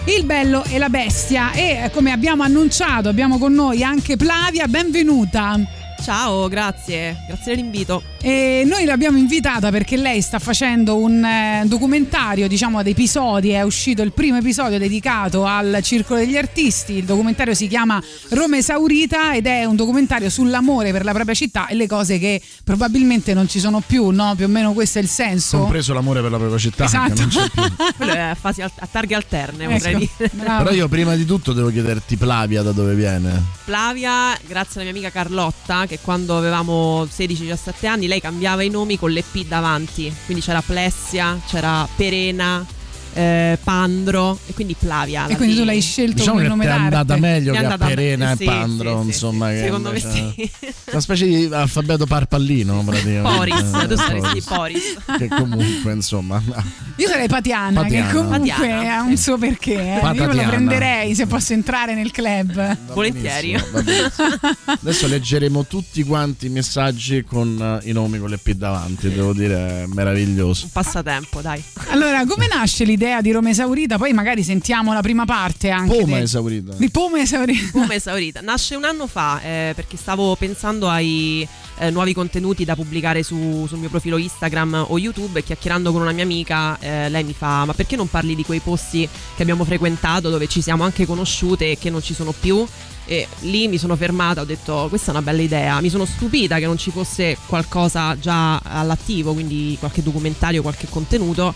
[0.06, 1.54] Il Bello e la Bestia.
[1.54, 5.60] E eh, come abbiamo annunciato, abbiamo con noi anche Plavia, benvenuta.
[6.04, 8.13] Ciao, grazie, grazie dell'invito.
[8.26, 13.64] E noi l'abbiamo invitata perché lei sta facendo un eh, documentario, diciamo ad episodi, è
[13.64, 19.36] uscito il primo episodio dedicato al Circolo degli Artisti, il documentario si chiama Roma Esaurita
[19.36, 23.50] ed è un documentario sull'amore per la propria città e le cose che probabilmente non
[23.50, 24.36] ci sono più, no?
[24.38, 25.58] Più o meno questo è il senso.
[25.58, 26.86] Compreso l'amore per la propria città.
[26.86, 27.14] Esatto.
[27.14, 27.64] che non c'è più.
[27.98, 30.32] Quello è a, fasi a targhe alterne, Ecco, potrei dire.
[30.32, 30.64] bravo.
[30.64, 33.44] Però io prima di tutto devo chiederti Plavia da dove viene.
[33.66, 38.98] Flavia, grazie alla mia amica Carlotta, che quando avevamo 16-17 anni lei cambiava i nomi
[38.98, 40.14] con le P davanti.
[40.26, 42.66] Quindi c'era Plessia, c'era Perena,
[43.14, 45.28] eh, Pandro e quindi Plavia.
[45.28, 46.84] E quindi tu l'hai scelto Diciamo come nome è d'arte.
[46.84, 49.48] andata meglio è che a andata me- Perena e sì, Pandro, sì, insomma.
[49.50, 49.54] sì.
[49.56, 50.52] che Secondo me sì.
[50.92, 53.22] Una specie di alfabeto parpallino, praticamente.
[53.36, 54.96] Poris, tu saresti Poris.
[55.18, 56.42] Che comunque, insomma.
[56.98, 58.08] Io sarei Patiana, Patiana.
[58.08, 59.74] che comunque Patiana, ha un suo perché.
[59.74, 59.96] eh.
[60.14, 62.78] Io me lo prenderei se posso entrare nel club.
[62.94, 63.54] Volentieri.
[63.72, 64.28] Va benissimo.
[64.66, 69.34] Adesso leggeremo tutti quanti i messaggi con eh, i nomi con le P davanti, devo
[69.34, 70.66] dire, è meraviglioso.
[70.66, 71.62] Un passatempo, dai.
[71.90, 73.98] Allora, come nasce l'idea di Roma Esaurita?
[73.98, 75.98] Poi magari sentiamo la prima parte anche.
[75.98, 76.74] Poma de- esaurita.
[76.78, 77.72] Di Poma Esaurita.
[77.78, 78.42] Come esaurita.
[78.42, 81.48] Nasce un anno fa eh, perché stavo pensando ai
[81.80, 86.02] eh, nuovi contenuti da pubblicare su- sul mio profilo Instagram o YouTube e chiacchierando con
[86.02, 89.42] una mia amica eh, lei mi fa ma perché non parli di quei posti che
[89.42, 92.66] abbiamo frequentato dove ci siamo anche conosciute e che non ci sono più?
[93.06, 96.58] E lì mi sono fermata, ho detto questa è una bella idea, mi sono stupita
[96.58, 101.54] che non ci fosse qualcosa già all'attivo, quindi qualche documentario, qualche contenuto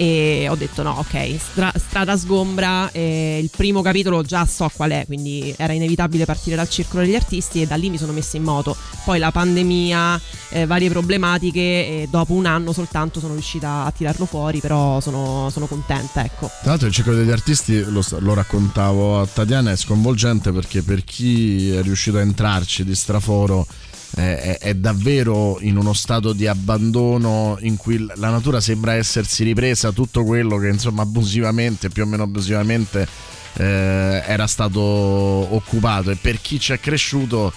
[0.00, 4.92] e ho detto no ok stra- strada sgombra e il primo capitolo già so qual
[4.92, 8.38] è quindi era inevitabile partire dal circolo degli artisti e da lì mi sono messa
[8.38, 8.74] in moto.
[9.04, 10.20] Poi la pandemia
[10.50, 15.50] eh, varie problematiche e dopo un anno soltanto sono riuscita a tirarlo fuori però sono,
[15.50, 16.50] sono contenta ecco.
[16.62, 21.04] Tra l'altro il circolo degli artisti, lo, lo raccontavo a Tatiana, è sconvolgente perché per
[21.04, 26.46] chi è riuscito a entrarci di straforo eh, è, è davvero in uno stato di
[26.46, 32.06] abbandono in cui la natura sembra essersi ripresa tutto quello che insomma abusivamente, più o
[32.06, 33.06] meno abusivamente,
[33.54, 36.10] eh, era stato occupato.
[36.10, 37.52] E per chi ci è cresciuto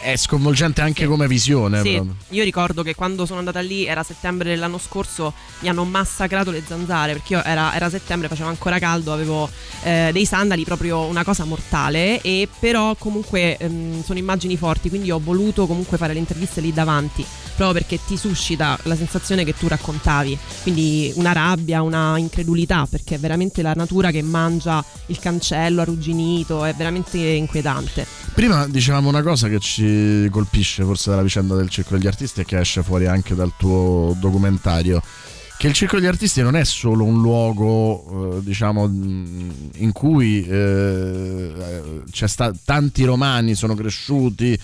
[0.00, 1.80] è sconvolgente anche come visione.
[1.82, 2.00] Sì,
[2.30, 6.62] io ricordo che quando sono andata lì era settembre dell'anno scorso, mi hanno massacrato le
[6.66, 9.48] zanzare perché io era, era settembre, faceva ancora caldo, avevo
[9.82, 15.10] eh, dei sandali, proprio una cosa mortale, e però comunque ehm, sono immagini forti, quindi
[15.10, 17.24] ho voluto comunque fare le interviste lì davanti,
[17.54, 23.16] proprio perché ti suscita la sensazione che tu raccontavi, quindi una rabbia, una incredulità, perché
[23.16, 28.06] è veramente la natura che mangia il cancello arrugginito, è veramente inquietante.
[28.34, 32.44] Prima dicevamo una cosa che ci colpisce forse dalla vicenda del Circolo degli Artisti e
[32.44, 35.02] che esce fuori anche dal tuo documentario.
[35.58, 40.46] Che il Circolo degli Artisti non è solo un luogo, eh, diciamo, mh, in cui
[40.46, 41.52] eh,
[42.12, 44.56] sta- tanti romani sono cresciuti,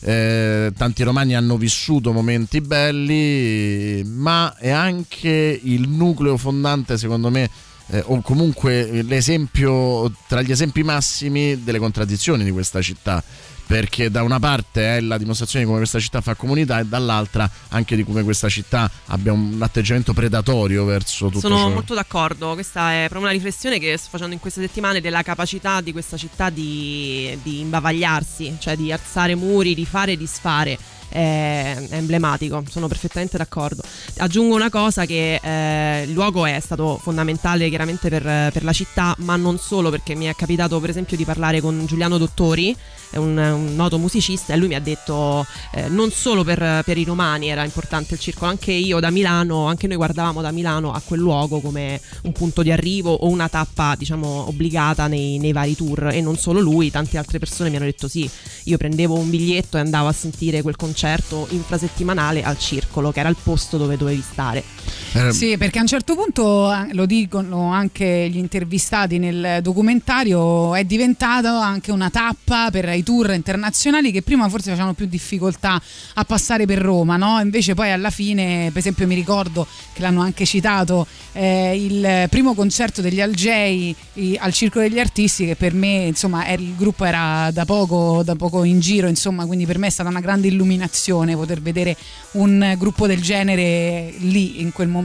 [0.00, 7.48] eh, tanti romani hanno vissuto momenti belli, ma è anche il nucleo fondante, secondo me,
[7.88, 13.22] eh, o comunque l'esempio tra gli esempi massimi delle contraddizioni di questa città.
[13.70, 17.48] Perché da una parte è la dimostrazione di come questa città fa comunità e dall'altra
[17.68, 21.68] anche di come questa città abbia un atteggiamento predatorio verso tutto Sono ciò.
[21.68, 25.80] molto d'accordo, questa è proprio una riflessione che sto facendo in queste settimane della capacità
[25.82, 30.76] di questa città di, di imbavagliarsi, cioè di alzare muri, di fare e disfare.
[31.08, 33.82] È, è emblematico, sono perfettamente d'accordo.
[34.18, 39.14] Aggiungo una cosa che eh, il luogo è stato fondamentale chiaramente per, per la città,
[39.18, 42.76] ma non solo perché mi è capitato per esempio di parlare con Giuliano Dottori,
[43.10, 46.96] è un, un noto musicista, e lui mi ha detto eh, non solo per, per
[46.96, 50.92] i romani era importante il circolo, anche io da Milano, anche noi guardavamo da Milano
[50.92, 55.52] a quel luogo come un punto di arrivo o una tappa diciamo obbligata nei, nei
[55.52, 58.28] vari tour e non solo lui, tante altre persone mi hanno detto sì,
[58.64, 63.28] io prendevo un biglietto e andavo a sentire quel concerto infrasettimanale al circolo, che era
[63.28, 64.62] il posto dove dovevi stare.
[65.32, 70.84] Sì, perché a un certo punto, eh, lo dicono anche gli intervistati nel documentario, è
[70.84, 75.80] diventato anche una tappa per i tour internazionali che prima forse facevano più difficoltà
[76.14, 77.40] a passare per Roma, no?
[77.40, 82.54] Invece poi alla fine, per esempio mi ricordo che l'hanno anche citato, eh, il primo
[82.54, 83.94] concerto degli Algei
[84.38, 88.62] al Circolo degli Artisti, che per me, insomma, il gruppo era da poco, da poco
[88.62, 91.96] in giro, insomma, quindi per me è stata una grande illuminazione poter vedere
[92.32, 94.98] un gruppo del genere lì in quel momento.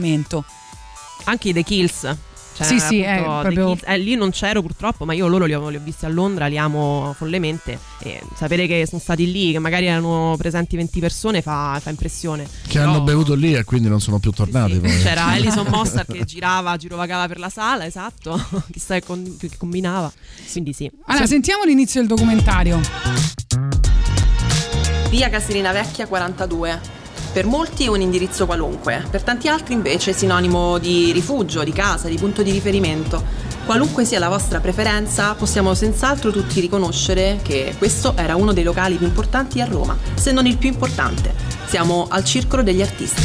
[1.24, 2.16] Anche i The Kills.
[2.56, 5.26] Cioè, Sì, sì, è appunto, The proprio- Kids- eh, lì non c'ero purtroppo, ma io
[5.26, 7.78] loro li ho, li ho visti a Londra, li amo follemente.
[7.98, 12.44] E sapere che sono stati lì, che magari erano presenti 20 persone, fa, fa impressione.
[12.66, 14.78] Che Però hanno bevuto lì e quindi non sono più tornati.
[14.78, 14.88] poi.
[15.02, 18.42] C'era Alison Mostar che girava, girovagava per la sala, esatto.
[18.72, 20.10] Chissà che, con- che combinava.
[20.50, 20.90] Quindi sì.
[21.08, 22.80] Allora, sentiamo l'inizio del documentario.
[25.10, 26.95] Via Casilina Vecchia 42.
[27.36, 31.70] Per molti è un indirizzo qualunque, per tanti altri invece è sinonimo di rifugio, di
[31.70, 33.22] casa, di punto di riferimento.
[33.66, 38.96] Qualunque sia la vostra preferenza, possiamo senz'altro tutti riconoscere che questo era uno dei locali
[38.96, 41.34] più importanti a Roma, se non il più importante.
[41.66, 43.22] Siamo al Circolo degli Artisti.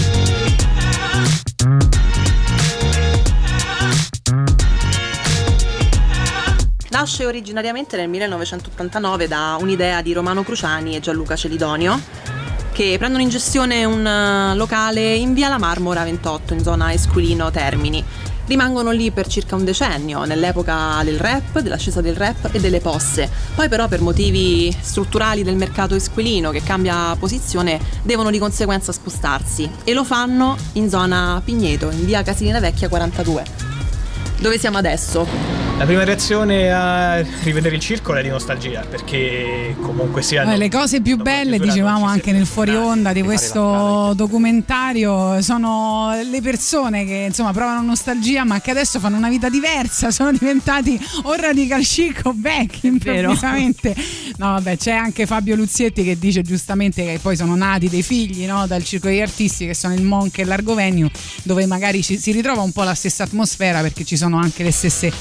[6.89, 12.40] Nasce originariamente nel 1989 da un'idea di Romano Cruciani e Gianluca Celidonio
[12.71, 17.51] che prendono in gestione un eh, locale in via La Marmora 28 in zona Esquilino
[17.51, 18.03] Termini.
[18.47, 23.29] Rimangono lì per circa un decennio, nell'epoca del rap, dell'ascesa del rap e delle posse.
[23.55, 29.69] Poi però per motivi strutturali del mercato esquilino che cambia posizione devono di conseguenza spostarsi
[29.83, 33.70] e lo fanno in zona Pigneto, in via Casilina Vecchia 42.
[34.41, 35.61] Dove siamo adesso?
[35.81, 40.43] La prima reazione a rivedere il circolo è di nostalgia, perché comunque sia...
[40.51, 46.39] Eh, le cose più belle, dicevamo anche nel fuori onda di questo documentario, sono le
[46.39, 51.33] persone che insomma provano nostalgia ma che adesso fanno una vita diversa, sono diventati o
[51.33, 53.95] radical chic o back improvvisamente.
[54.37, 58.45] No vabbè c'è anche Fabio Luzietti che dice giustamente che poi sono nati dei figli
[58.45, 61.09] no, dal circolo degli artisti che sono il Monk e l'Argovenio
[61.41, 64.71] dove magari ci, si ritrova un po' la stessa atmosfera perché ci sono anche le
[64.71, 65.11] stesse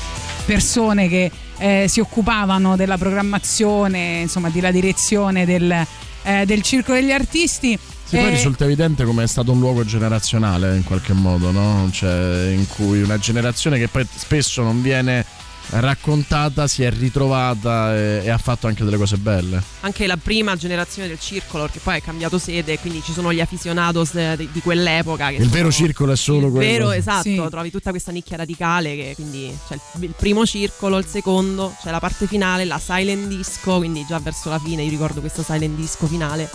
[0.45, 5.87] persone che eh, si occupavano della programmazione, insomma, della direzione del,
[6.23, 7.79] eh, del circo degli artisti.
[8.05, 11.89] Sì, poi Eh, risulta evidente come è stato un luogo generazionale in qualche modo, no?
[11.93, 15.25] Cioè, in cui una generazione che poi spesso non viene
[15.71, 19.63] raccontata si è ritrovata e, e ha fatto anche delle cose belle.
[19.81, 23.41] Anche la prima generazione del circolo, che poi è cambiato sede, quindi ci sono gli
[23.41, 25.29] aficionados eh, di, di quell'epoca.
[25.29, 26.71] Che Il sono- vero circolo è solo il quello.
[26.71, 27.43] vero, esatto, Sì.
[27.51, 31.91] trovi tutta questa nicchia radicale che quindi c'è il, il primo circolo, il secondo, c'è
[31.91, 35.77] la parte finale, la silent disco, quindi già verso la fine io ricordo questa silent
[35.77, 36.49] disco finale.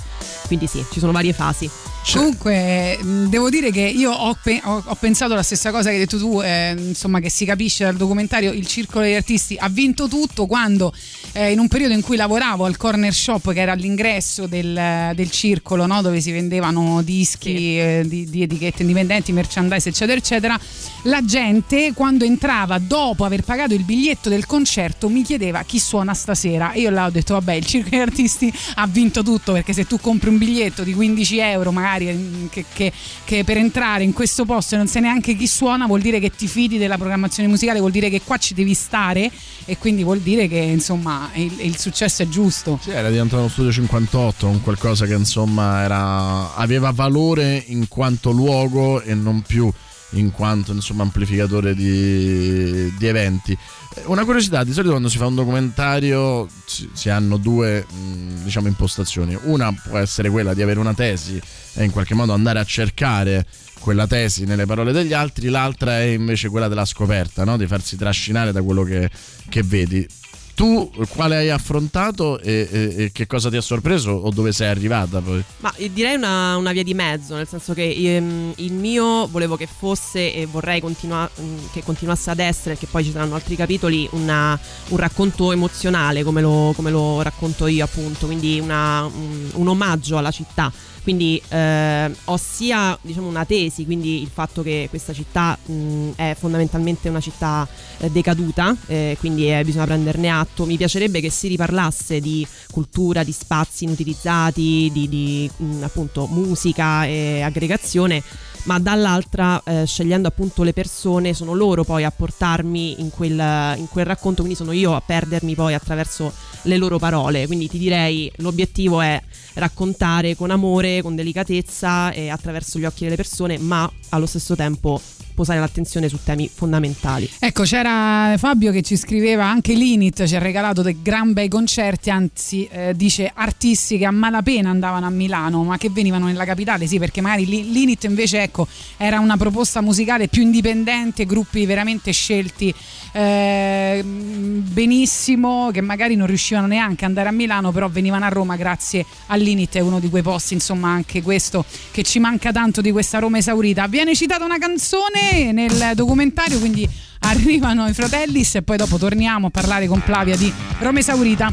[0.48, 1.70] Quindi sì, ci sono varie fasi.
[2.14, 5.96] Comunque, mh, devo dire che io ho, pe- ho- ho pensato la stessa cosa che
[5.96, 9.68] hai detto tu, eh, insomma, che si capisce dal documentario Il Circolo degli Artisti ha
[9.70, 10.94] vinto tutto quando
[11.34, 15.32] eh, in un periodo in cui lavoravo al corner shop che era all'ingresso del, del
[15.32, 20.60] circolo, no, dove si vendevano dischi eh, di, di etichette indipendenti, merchandise, eccetera, eccetera,
[21.04, 26.14] la gente quando entrava dopo aver pagato il biglietto del concerto mi chiedeva chi suona
[26.14, 26.72] stasera.
[26.72, 29.86] E io là ho detto vabbè il Circolo degli Artisti ha vinto tutto perché se
[29.86, 32.92] tu compri un biglietto di 15 euro magari mm, che, che-
[33.24, 36.30] che per entrare in questo posto e non sai neanche chi suona vuol dire che
[36.32, 39.32] ti fidi della programmazione musicale vuol dire che qua ci devi stare
[39.66, 43.50] e quindi vuol dire che insomma il, il successo è giusto Sì, era diventato uno
[43.50, 49.72] studio 58, un qualcosa che insomma era, aveva valore in quanto luogo e non più
[50.12, 53.58] in quanto insomma amplificatore di, di eventi.
[54.04, 59.38] Una curiosità, di solito quando si fa un documentario si, hanno due mh, diciamo impostazioni.
[59.44, 61.42] Una può essere quella di avere una tesi
[61.74, 63.46] e in qualche modo andare a cercare
[63.80, 67.56] quella tesi nelle parole degli altri, l'altra è invece quella della scoperta, no?
[67.56, 69.10] di farsi trascinare da quello che,
[69.48, 70.08] che vedi.
[70.56, 74.70] Tu quale hai affrontato e, e- e che cosa ti ha sorpreso o dove sei
[74.70, 75.44] arrivata poi?
[75.60, 79.58] Ma eh, direi una, una via di mezzo, nel senso che ehm, il mio volevo
[79.58, 83.58] che fosse e vorrei continua- mm, che continuasse ad essere, che poi ci saranno altri
[83.58, 84.58] capitoli, una-
[84.90, 90.18] un racconto emozionale come lo, come lo racconto io appunto, quindi una- un, un omaggio
[90.18, 90.72] alla città.
[91.06, 96.36] Quindi eh, ho sia diciamo, una tesi, quindi il fatto che questa città mh, è
[96.36, 97.68] fondamentalmente una città
[98.00, 100.66] eh, decaduta, eh, quindi eh, bisogna prenderne atto.
[100.66, 107.06] Mi piacerebbe che si riparlasse di cultura, di spazi inutilizzati, di, di, mh, appunto musica
[107.06, 108.24] e aggregazione,
[108.64, 113.88] ma dall'altra eh, scegliendo appunto le persone sono loro poi a portarmi in quel, in
[113.90, 116.34] quel racconto, quindi sono io a perdermi poi attraverso
[116.64, 117.46] le loro parole.
[117.46, 119.22] Quindi ti direi l'obiettivo è
[119.56, 125.02] raccontare con amore, con delicatezza e attraverso gli occhi delle persone, ma allo stesso tempo
[125.36, 127.30] posare l'attenzione su temi fondamentali.
[127.38, 132.10] Ecco, c'era Fabio che ci scriveva anche l'Init, ci ha regalato dei gran bei concerti,
[132.10, 136.88] anzi eh, dice artisti che a malapena andavano a Milano, ma che venivano nella capitale,
[136.88, 138.68] sì, perché magari l'I- l'Init invece ecco,
[138.98, 142.74] era una proposta musicale più indipendente, gruppi veramente scelti
[143.12, 148.56] eh, benissimo, che magari non riuscivano neanche ad andare a Milano, però venivano a Roma
[148.56, 152.92] grazie All'Init è uno di quei posti, insomma, anche questo che ci manca tanto di
[152.92, 153.88] questa Roma esaurita.
[153.88, 156.88] Viene citata una canzone nel documentario, quindi
[157.20, 161.52] arrivano i Fratellis e poi dopo torniamo a parlare con Flavia di Roma esaurita.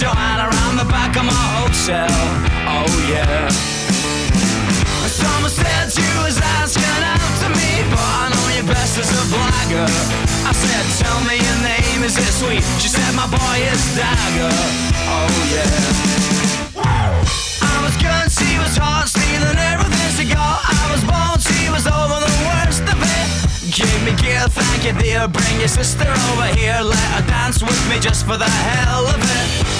[0.00, 2.08] Joanna around the back of my hotel.
[2.64, 3.52] Oh yeah.
[5.04, 9.24] Someone said you was asking out to me, but I know you best as a
[9.28, 9.84] blagger.
[10.48, 12.64] I said, tell me your name, is it sweet?
[12.80, 14.56] She said, my boy is Dagger.
[15.04, 15.68] Oh yeah.
[17.60, 20.64] I was good, she was hot, stealing everything she got.
[20.64, 23.28] I was bold, she was over the worst of it.
[23.68, 25.28] Give me gear, thank you dear.
[25.28, 29.20] Bring your sister over here, let her dance with me just for the hell of
[29.20, 29.79] it.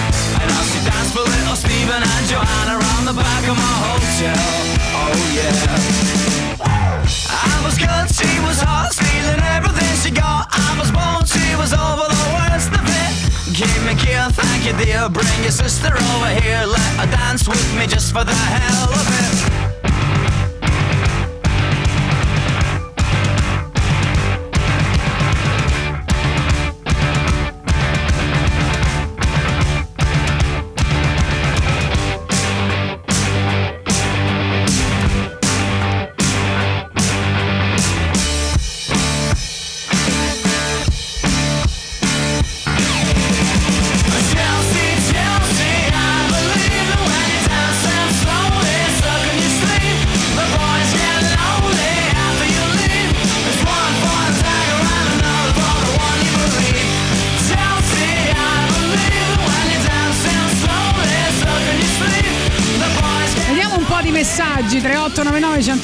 [0.41, 4.49] And I'll see dance for little Stephen and Joanna around the back of my hotel.
[4.97, 6.21] Oh yeah.
[7.29, 10.49] I was good, she was hot, stealing everything she got.
[10.49, 13.13] I was bold, she was over the worst of it.
[13.53, 15.09] Give me gear, thank you dear.
[15.09, 19.07] Bring your sister over here, let her dance with me just for the hell of
[19.07, 19.50] it.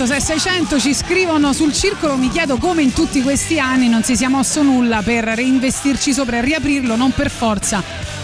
[0.06, 4.30] 600 ci scrivono sul circolo mi chiedo come in tutti questi anni non si sia
[4.30, 7.82] mosso nulla per reinvestirci sopra e riaprirlo non per forza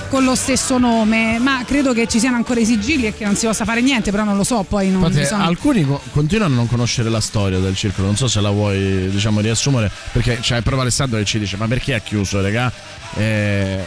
[0.09, 3.35] con lo stesso nome ma credo che ci siano ancora i sigilli e che non
[3.35, 6.53] si possa fare niente però non lo so poi non Infatti, bisogna- alcuni co- continuano
[6.53, 10.37] a non conoscere la storia del circolo, non so se la vuoi diciamo riassumere, perché
[10.39, 12.71] c'è proprio Alessandro che ci dice ma perché ha chiuso, raga?
[13.15, 13.79] Eh,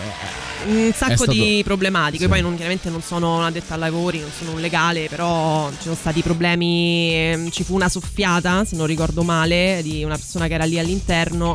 [0.66, 2.24] un sacco stato- di problematiche.
[2.24, 2.28] Sì.
[2.28, 5.82] Poi non, chiaramente non sono una detta ai lavori, non sono un legale, però ci
[5.82, 7.10] sono stati problemi.
[7.14, 10.78] ehm, Ci fu una soffiata, se non ricordo male, di una persona che era lì
[10.78, 11.54] all'interno.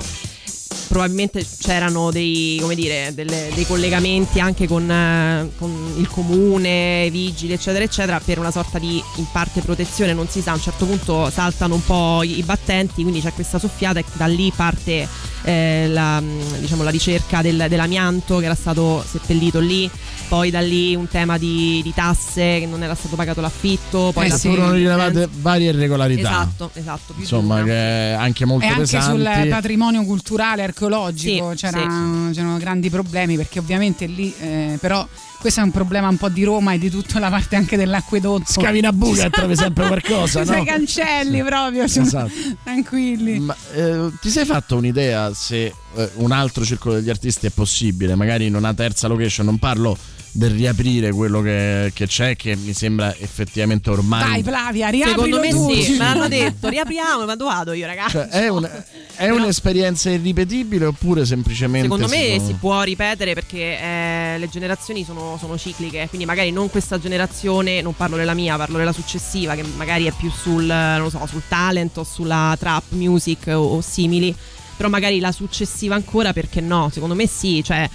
[0.91, 7.09] Probabilmente c'erano dei, come dire, delle- dei collegamenti anche con, eh, con il comune, i
[7.09, 10.11] vigili, eccetera, eccetera, per una sorta di in parte protezione.
[10.11, 13.31] Non si sa, a un certo punto saltano un po' i, i battenti, quindi c'è
[13.31, 15.07] questa soffiata e da lì parte
[15.43, 19.89] eh, la, mh, diciamo, la ricerca del- dell'amianto che era stato seppellito lì,
[20.27, 24.25] poi da lì un tema di, di tasse che non era stato pagato l'affitto, poi
[24.25, 24.49] Eh la sì.
[24.49, 26.29] furono rilevate varie irregolarità.
[26.31, 27.13] Esatto, esatto.
[27.17, 29.09] Insomma, anche molto e anche pesanti.
[29.09, 30.79] sul patrimonio culturale archeologico
[31.17, 32.33] Sì, c'era- sì.
[32.33, 35.07] c'erano grandi problemi perché ovviamente lì eh, però
[35.39, 38.45] questo è un problema un po' di Roma e di tutta la parte anche dell'acquedotto
[38.61, 40.63] Scavi una buca e trovi sempre qualcosa, Ci sono no?
[40.63, 42.31] i cancelli proprio sono- Esatto.
[42.63, 47.49] tranquilli Ma eh, ti sei fatto un'idea se eh, un altro circolo degli artisti è
[47.49, 48.13] possibile?
[48.15, 49.97] Magari in una terza location, non parlo
[50.33, 54.29] del riaprire quello che, che c'è, che mi sembra effettivamente ormai.
[54.29, 57.85] dai Flavia riaprilo Secondo me tu sì, me l'hanno detto, riapriamo, ma dove vado io
[57.85, 58.11] ragazzi?
[58.11, 58.83] Cioè, è, un-
[59.15, 61.89] è un'esperienza irripetibile oppure semplicemente.
[61.89, 66.51] Secondo me sono- si può ripetere perché eh, le generazioni sono, sono cicliche, quindi magari
[66.51, 70.63] non questa generazione, non parlo della mia, parlo della successiva che magari è più sul,
[70.63, 74.33] non lo so, sul talent o sulla trap music o, o simili.
[74.77, 76.89] però magari la successiva ancora perché no?
[76.91, 77.87] Secondo me sì, cioè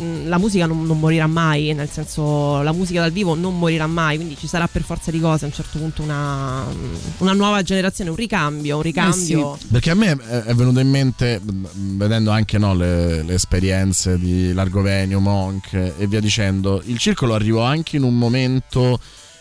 [0.00, 3.86] mh, la musica non, non morirà mai, nel senso la musica dal vivo non morirà
[3.86, 6.64] mai, quindi ci sarà per forza di cose a un certo punto una,
[7.18, 9.58] una nuova generazione, un ricambio, un ricambio.
[9.70, 14.52] Perché a me è venuto in mente, mh, vedendo anche no, le, le esperienze di
[14.52, 18.98] Largovenio, Monk e via dicendo, il circolo arrivò anche in un momento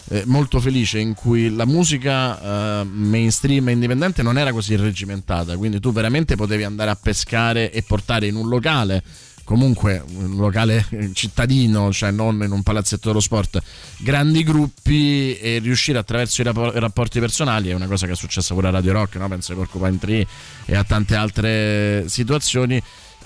[0.09, 5.55] eh, molto felice in cui la musica eh, mainstream e indipendente non era così regimentata,
[5.55, 9.03] quindi tu veramente potevi andare a pescare e portare in un locale
[9.49, 13.59] comunque un locale cittadino, cioè non in un palazzetto dello sport,
[13.97, 18.15] grandi gruppi e riuscire attraverso i rappo- i rapporti personali è una cosa che è
[18.15, 19.27] successa pure a Radio Rock, no?
[19.27, 20.27] penso ai Porcupine Tree
[20.65, 22.79] e a tante altre situazioni.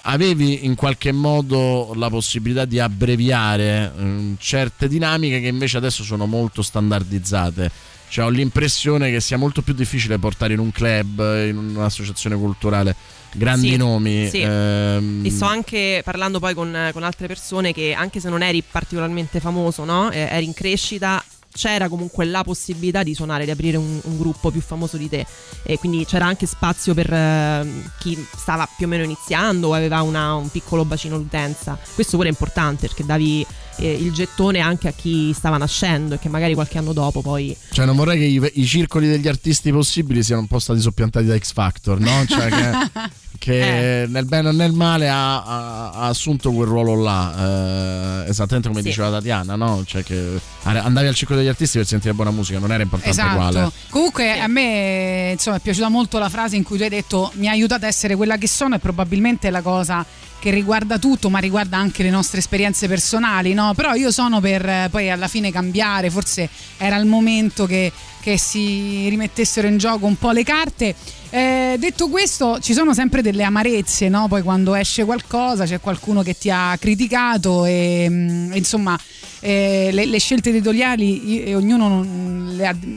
[0.03, 6.25] Avevi in qualche modo la possibilità di abbreviare mm, certe dinamiche che invece adesso sono
[6.25, 7.69] molto standardizzate.
[8.07, 12.95] Cioè, ho l'impressione che sia molto più difficile portare in un club, in un'associazione culturale,
[13.35, 14.27] grandi Sì, nomi.
[14.29, 14.41] sì.
[14.41, 18.61] ehm, E sto anche parlando poi con, con altre persone che anche se non eri
[18.69, 20.11] particolarmente famoso, no?
[20.11, 21.23] Eh, eri in crescita,
[21.55, 25.25] c'era comunque la possibilità di suonare, di aprire un, un gruppo più famoso di te.
[25.63, 27.67] E quindi c'era anche spazio per eh,
[27.99, 31.77] chi stava più o meno iniziando o aveva una- un piccolo bacino d'utenza.
[31.93, 33.45] Questo pure è importante perché davi
[33.77, 37.55] eh, il gettone anche a chi stava nascendo e che magari qualche anno dopo poi
[37.71, 41.25] Cioè, non vorrei che i, i circoli degli artisti possibili siano un po' stati soppiantati
[41.25, 42.25] da X Factor, no?
[42.27, 43.09] Cioè, che,
[43.39, 48.23] che nel bene o nel male ha, ha- ha assunto quel ruolo là.
[48.25, 48.87] eh, esattamente come Sì.
[48.87, 49.83] diceva Tatiana, no?
[49.85, 53.59] Cioè, che andavi al circolo degli artisti per sentire buona musica, non era importante quale.
[53.59, 53.73] Esatto.
[53.89, 57.47] Comunque a me insomma, è piaciuta molto la frase in cui tu hai detto mi
[57.47, 60.05] ha aiutato a essere quella che sono e probabilmente è la cosa
[60.43, 63.73] che riguarda tutto, ma riguarda anche le nostre esperienze personali, no?
[63.73, 68.37] Però io sono per eh, poi alla fine cambiare, forse era il momento che, che
[68.37, 70.95] si rimettessero in gioco un po' le carte.
[71.29, 74.27] Eh, detto questo, ci sono sempre delle amarezze, no?
[74.27, 78.99] Poi quando esce qualcosa c'è qualcuno che ti ha criticato e mm, insomma
[79.39, 82.05] eh, le, le scelte editoriali ognuno,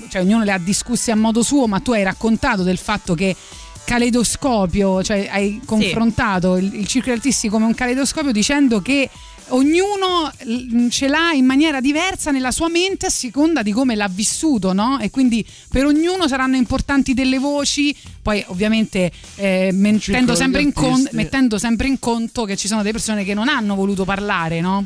[0.09, 3.37] cioè, ognuno le ha discusse a modo suo, ma tu hai raccontato del fatto che
[3.87, 9.09] caleidoscopio, cioè hai confrontato il, il circolo degli artisti come un caleidoscopio dicendo che
[9.51, 14.09] ognuno l- ce l'ha in maniera diversa nella sua mente a seconda di come l'ha
[14.09, 14.99] vissuto, no?
[14.99, 21.59] E quindi per ognuno saranno importanti delle voci, poi ovviamente eh, mettendo, sempre con- mettendo
[21.59, 24.85] sempre in conto che ci sono delle persone che non hanno voluto parlare, no?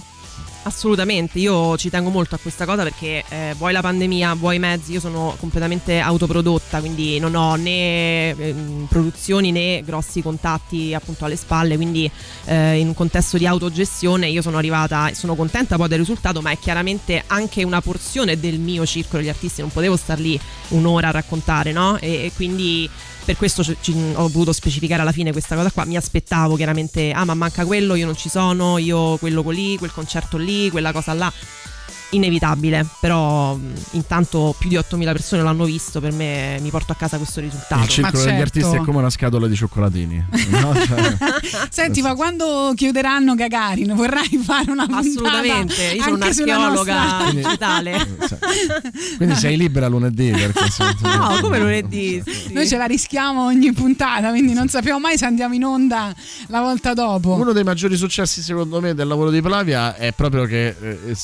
[0.63, 4.59] Assolutamente, io ci tengo molto a questa cosa perché eh, vuoi la pandemia, vuoi i
[4.59, 11.25] mezzi, io sono completamente autoprodotta, quindi non ho né ehm, produzioni né grossi contatti appunto
[11.25, 12.11] alle spalle, quindi
[12.45, 16.43] eh, in un contesto di autogestione io sono arrivata e sono contenta poi del risultato,
[16.43, 20.39] ma è chiaramente anche una porzione del mio circolo di artisti, non potevo star lì
[20.69, 21.97] un'ora a raccontare, no?
[21.99, 22.89] E, e quindi
[23.31, 25.85] per questo ci- ci- ho voluto specificare alla fine questa cosa qua.
[25.85, 29.93] Mi aspettavo chiaramente, ah ma manca quello, io non ci sono, io quello lì, quel
[29.93, 31.33] concerto lì, quella cosa là.
[32.11, 33.57] Inevitabile, però
[33.93, 37.83] intanto più di 8.000 persone l'hanno visto, per me mi porto a casa questo risultato.
[37.83, 38.43] Il circolo degli certo.
[38.43, 40.27] artisti è come una scatola di cioccolatini.
[40.51, 40.75] no?
[40.75, 41.17] Cioè,
[41.71, 48.09] Senti, ma quando chiuderanno Gagarin vorrai fare una puntata Assolutamente, io sono un'archeologa nostra- digitale.
[49.17, 50.69] quindi sei libera lunedì perché
[51.03, 52.23] No, come lunedì?
[52.51, 56.15] Noi ce la rischiamo ogni puntata, quindi non sappiamo mai se andiamo in onda
[56.49, 57.35] la volta dopo.
[57.35, 61.15] Uno dei maggiori successi secondo me del lavoro di Plavia è proprio che eh,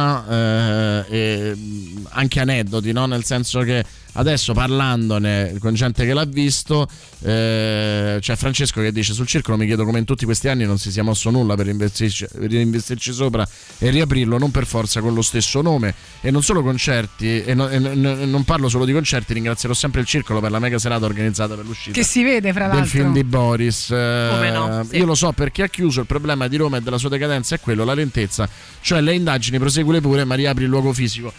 [0.00, 3.06] semina eh, mh, anche aneddoti, no?
[3.06, 6.86] nel senso che adesso parlandone con gente che l'ha visto,
[7.22, 10.78] eh, c'è Francesco che dice sul circolo mi chiedo come in tutti questi anni non
[10.78, 13.46] si sia mosso nulla per investirci, per investirci sopra
[13.78, 17.68] e riaprirlo non per forza con lo stesso nome e non solo concerti e, no-
[17.68, 21.04] e no- non parlo solo di concerti, ringrazierò sempre il circolo per la mega serata
[21.04, 22.90] organizzata per l'uscita Che si vede, fra del l'altro.
[22.98, 23.90] film di Boris.
[23.90, 24.96] Eh, Come no, sì.
[24.96, 26.00] Io lo so perché ha chiuso.
[26.00, 28.48] Il problema di Roma e della sua decadenza è quello, la lentezza.
[28.80, 31.32] Cioè, le indagini proseguile pure, ma riapri il luogo fisico.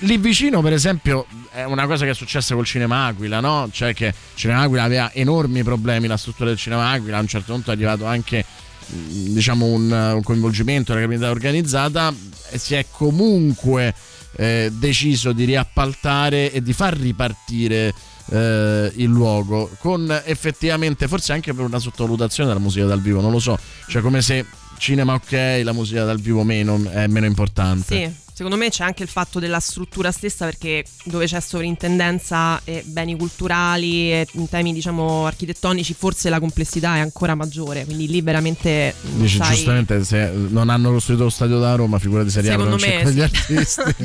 [0.00, 3.68] Lì vicino, per esempio, è una cosa che è successa col Cinema Aquila, no?
[3.72, 6.06] Cioè, che Cinema Aquila aveva enormi problemi.
[6.08, 8.44] La struttura del Cinema Aquila a un certo punto è arrivato anche.
[8.86, 12.12] mh, Diciamo un, un coinvolgimento della criminalità organizzata
[12.50, 13.94] e si è comunque
[14.36, 17.94] eh, deciso di riappaltare e di far ripartire
[18.30, 23.30] eh, il luogo con effettivamente forse anche per una sottovalutazione della musica dal vivo non
[23.30, 23.58] lo so
[23.88, 24.44] cioè come se
[24.78, 29.02] cinema ok la musica dal vivo meno è meno importante Sì, Secondo me c'è anche
[29.02, 34.74] il fatto della struttura stessa perché dove c'è sovrintendenza e beni culturali e in temi
[34.74, 40.04] diciamo architettonici forse la complessità è ancora maggiore, quindi lì veramente non Dici sai- giustamente
[40.04, 42.64] se non hanno costruito lo stadio da Roma, figurati se me cerco
[43.04, 43.20] degli sì.
[43.22, 43.82] artisti.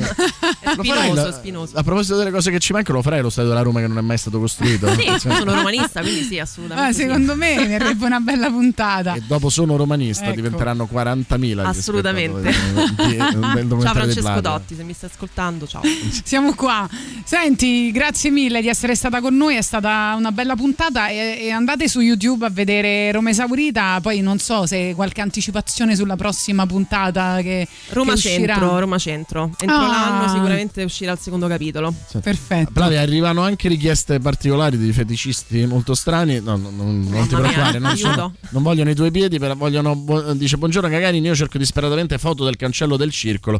[0.60, 1.76] è Lo farai spinoso, la- spinoso.
[1.76, 3.98] A proposito delle cose che ci mancano, lo farai lo stadio della Roma che non
[3.98, 4.88] è mai stato costruito?
[4.94, 6.88] Sì, Cioè, sono romanista, quindi sì, assolutamente.
[6.90, 7.02] Ah, sì.
[7.02, 9.12] secondo me verrebbe una bella puntata.
[9.12, 10.36] E dopo sono romanista, Ecco.
[10.36, 11.38] diventeranno 40.000.
[11.38, 12.50] gli Assolutamente.
[12.50, 14.40] spettatori di- del Ciao documentario Plato.
[14.40, 15.82] Dotti, se mi stai ascoltando, ciao.
[16.24, 16.88] Siamo qua.
[17.24, 21.50] Senti, grazie mille di essere stata con noi, è stata una bella puntata e, e
[21.50, 26.66] andate su YouTube a vedere Roma Esaurita, poi non so se qualche anticipazione sulla prossima
[26.66, 28.54] puntata che, Roma che uscirà.
[28.54, 29.50] Centro, Roma Centro.
[29.58, 29.86] Entro Ah.
[29.88, 31.92] l'anno sicuramente uscirà il secondo capitolo.
[32.22, 32.70] Perfetto.
[32.74, 36.40] Flavia, arrivano anche richieste particolari di feticisti molto strani.
[36.40, 39.94] No, no, no, non ti preoccupare, non, sono- non vogliono i tuoi piedi, però vogliono.
[40.34, 43.58] Dice buongiorno Gagarin, io cerco disperatamente foto del cancello del circolo,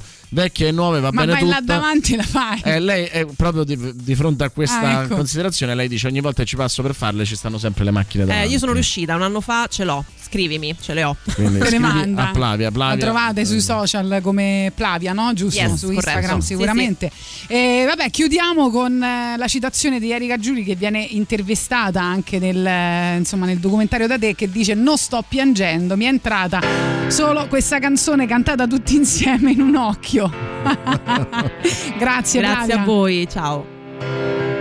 [0.52, 1.72] vecchie e nuove, va Ma bene vai là tutta.
[1.74, 2.60] davanti la fai.
[2.62, 5.16] Eh, lei è proprio di, di fronte a questa Ah, ecco.
[5.16, 8.24] considerazione, lei dice ogni volta che ci passo per farle ci stanno sempre le macchine
[8.24, 8.52] Eh, davanti.
[8.52, 10.04] io sono riuscita, un anno fa ce l'ho.
[10.32, 11.14] Scrivimi, ce le ho.
[11.34, 12.28] Quindi Te le manda.
[12.28, 13.04] a Plavia, La Plavia.
[13.04, 15.30] trovate sui social come Plavia, no?
[15.34, 15.60] Giusto?
[15.60, 16.08] Yes, su corretto.
[16.08, 17.10] Instagram Sì, sicuramente.
[17.48, 22.66] E vabbè, chiudiamo con eh, la citazione di Erika Giuli che viene intervistata anche nel,
[22.66, 26.60] eh, insomma, nel documentario da te che dice non sto piangendo, mi è entrata
[27.08, 30.30] solo questa canzone cantata tutti insieme in un occhio.
[31.98, 32.80] Grazie, Grazie Flavia.
[32.80, 34.51] a voi, ciao.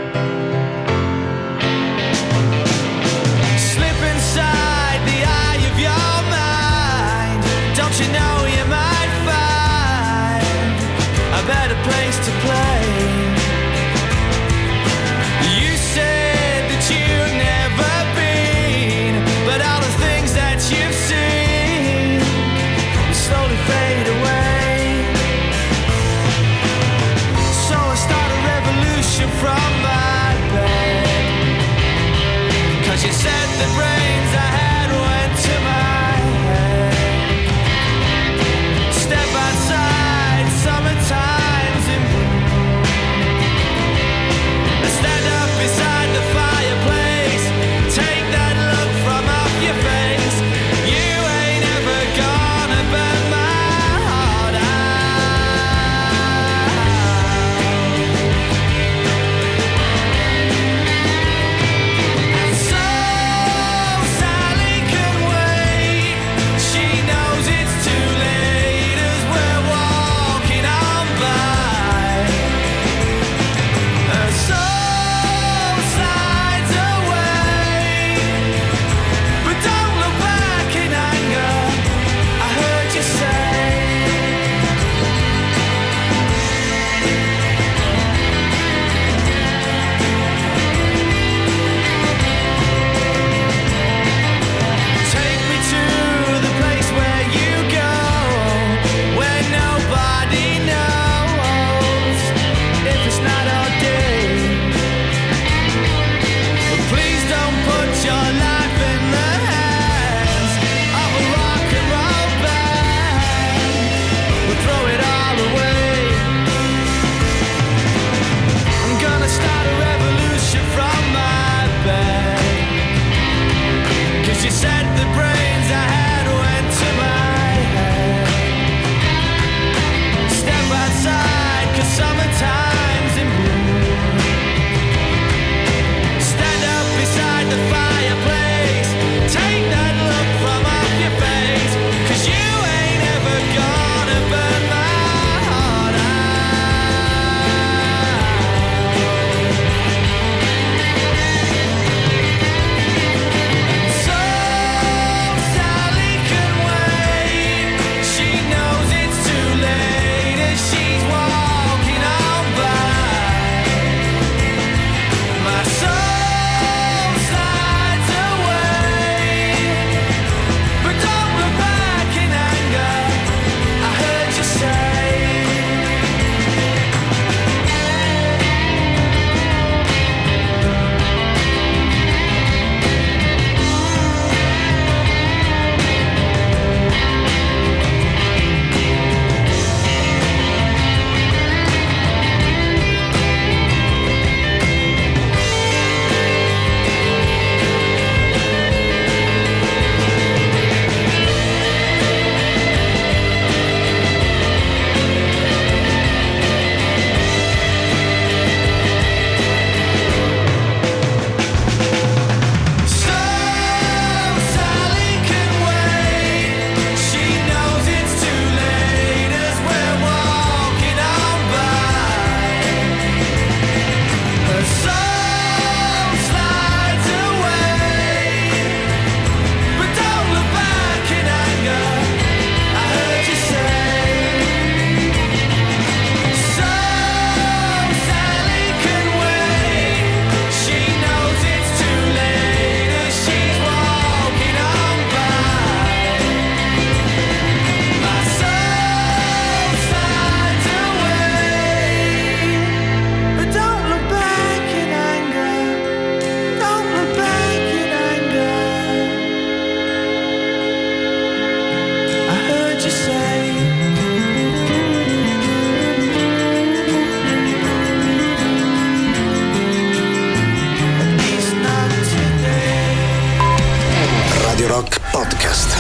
[274.62, 275.76] Radio Rock Podcast.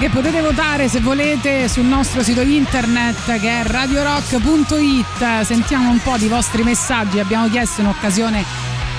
[0.00, 5.42] Che potete votare se volete sul nostro sito internet che è radiorock.it.
[5.42, 7.20] Sentiamo un po' di vostri messaggi.
[7.20, 8.44] Abbiamo chiesto in occasione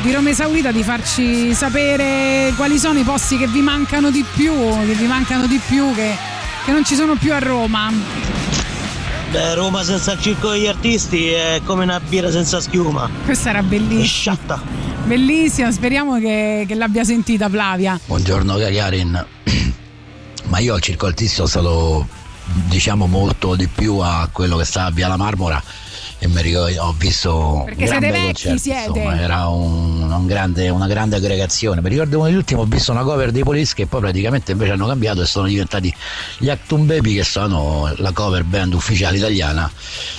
[0.01, 4.53] di Roma Esaurita di farci sapere quali sono i posti che vi mancano di più,
[4.85, 6.15] che vi mancano di più, che,
[6.63, 7.91] che non ci sono più a Roma.
[9.31, 13.09] Beh, Roma senza il circo degli artisti è come una birra senza schiuma.
[13.25, 14.05] Questa era bellissima.
[14.05, 14.92] Sciatta.
[15.05, 17.99] Bellissima, speriamo che, che l'abbia sentita Flavia.
[18.05, 19.25] Buongiorno Gagarin,
[20.45, 22.07] ma io al circo artistico sono stato
[22.67, 25.61] diciamo molto di più a quello che sta a Via la Marmora
[26.19, 28.87] e mi ricordo, ho visto Perché siete vecchi, concerti, siete.
[28.99, 32.91] insomma, era un- un grande- una grande aggregazione mi ricordo uno degli ultimi ho visto
[32.93, 35.93] una cover dei Police che poi praticamente invece hanno cambiato e sono diventati
[36.37, 39.69] gli Actum Baby che sono la cover band ufficiale italiana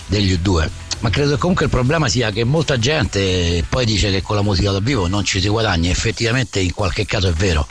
[0.07, 0.69] degli U2
[1.01, 4.43] ma credo che comunque il problema sia che molta gente poi dice che con la
[4.43, 5.91] musica dal vivo non ci si guadagna.
[5.91, 7.67] Effettivamente in qualche caso è vero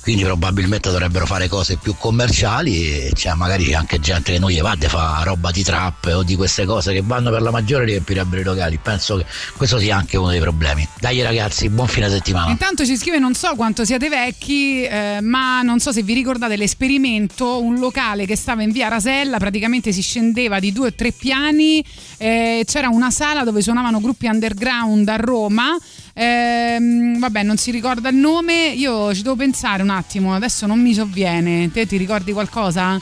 [0.00, 4.50] quindi probabilmente dovrebbero fare cose più commerciali e cioè, magari c'è anche gente che non
[4.50, 7.50] gli va a fa roba di trap o di queste cose che vanno per la
[7.50, 11.86] maggiore riempirebbero i locali penso che questo sia anche uno dei problemi dai ragazzi buon
[11.86, 16.02] fine settimana Intanto ci scrive non so quanto siete vecchi, eh, ma non so se
[16.02, 20.88] vi ricordate l'esperimento, un locale che stava in via Rasella, praticamente si scendeva di due
[20.88, 21.84] o tre piani,
[22.18, 25.76] eh, c'era una sala dove suonavano gruppi underground a Roma.
[26.20, 30.80] Ehm, vabbè, non si ricorda il nome, io ci devo pensare un attimo, adesso non
[30.80, 31.70] mi sovviene.
[31.72, 33.00] Te ti ricordi qualcosa?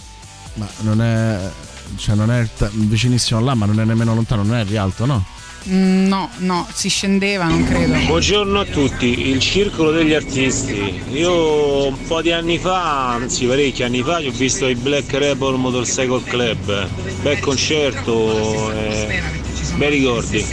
[0.55, 1.51] Ma non è.
[1.97, 5.25] Cioè, non è ta- vicinissimo là, ma non è nemmeno lontano, non è Rialto, no?
[5.69, 7.95] Mm, no, no, si scendeva, non credo.
[8.07, 11.03] Buongiorno a tutti, il Circolo degli Artisti.
[11.11, 15.55] Io un po' di anni fa, anzi parecchi anni fa, ho visto i Black Rebel
[15.55, 16.89] Motorcycle Club.
[17.23, 19.21] Bel concerto, eh,
[19.77, 20.47] bei ricordi.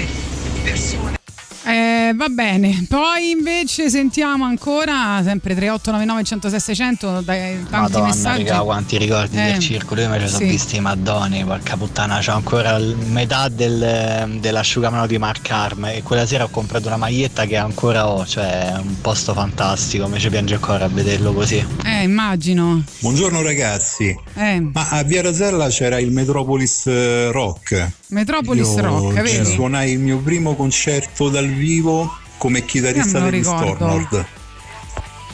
[1.68, 8.44] Eh, va bene, poi invece sentiamo ancora sempre 3899 106 600 dai tanti Madonna, messaggi.
[8.44, 10.02] raga, quanti ricordi Eh, del circolo.
[10.02, 10.46] Io me ci sono sì.
[10.46, 12.20] visti i Maddoni, porca puttana.
[12.24, 15.86] C'ho ancora metà del, dell'asciugamano di Mark Arm.
[15.86, 18.24] E quella sera ho comprato una maglietta che ancora ho.
[18.28, 20.08] Cioè, è un posto fantastico.
[20.08, 21.66] Mi ci piange ancora a vederlo così.
[21.84, 22.84] Eh, immagino.
[23.00, 27.92] Buongiorno ragazzi, Eh, ma a Via Rasella c'era il Metropolis eh, Rock.
[28.08, 29.52] Metropolis Io Rock, ci vedi?
[29.54, 33.74] suonai il mio primo concerto dal vivo come chitarrista degli ricordo.
[33.76, 34.26] Stormord.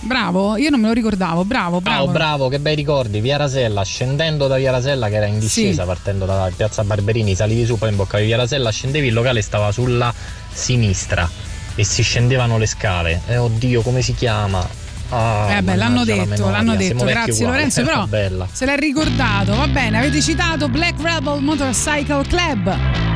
[0.04, 2.06] Bravo, io non me lo ricordavo, bravo, bravo.
[2.06, 3.20] Bravo, bravo, che bei ricordi.
[3.20, 5.88] Via Rasella, scendendo da Via Rasella che era in discesa, Sì.
[5.88, 10.12] partendo da Piazza Barberini, salivi su, poi imboccavi Via Rasella, scendevi, il locale stava sulla
[10.52, 11.30] sinistra
[11.76, 13.22] e si scendevano le scale.
[13.28, 14.68] E oddio, come si chiama?
[15.14, 17.46] Ah, Eh beh, l'hanno detto, l'hanno siamo detto, vecchi grazie.
[17.46, 18.48] Lorenzo, però Bella.
[18.52, 23.11] se l'è ricordato, va bene, avete citato Black Rebel Motorcycle Club.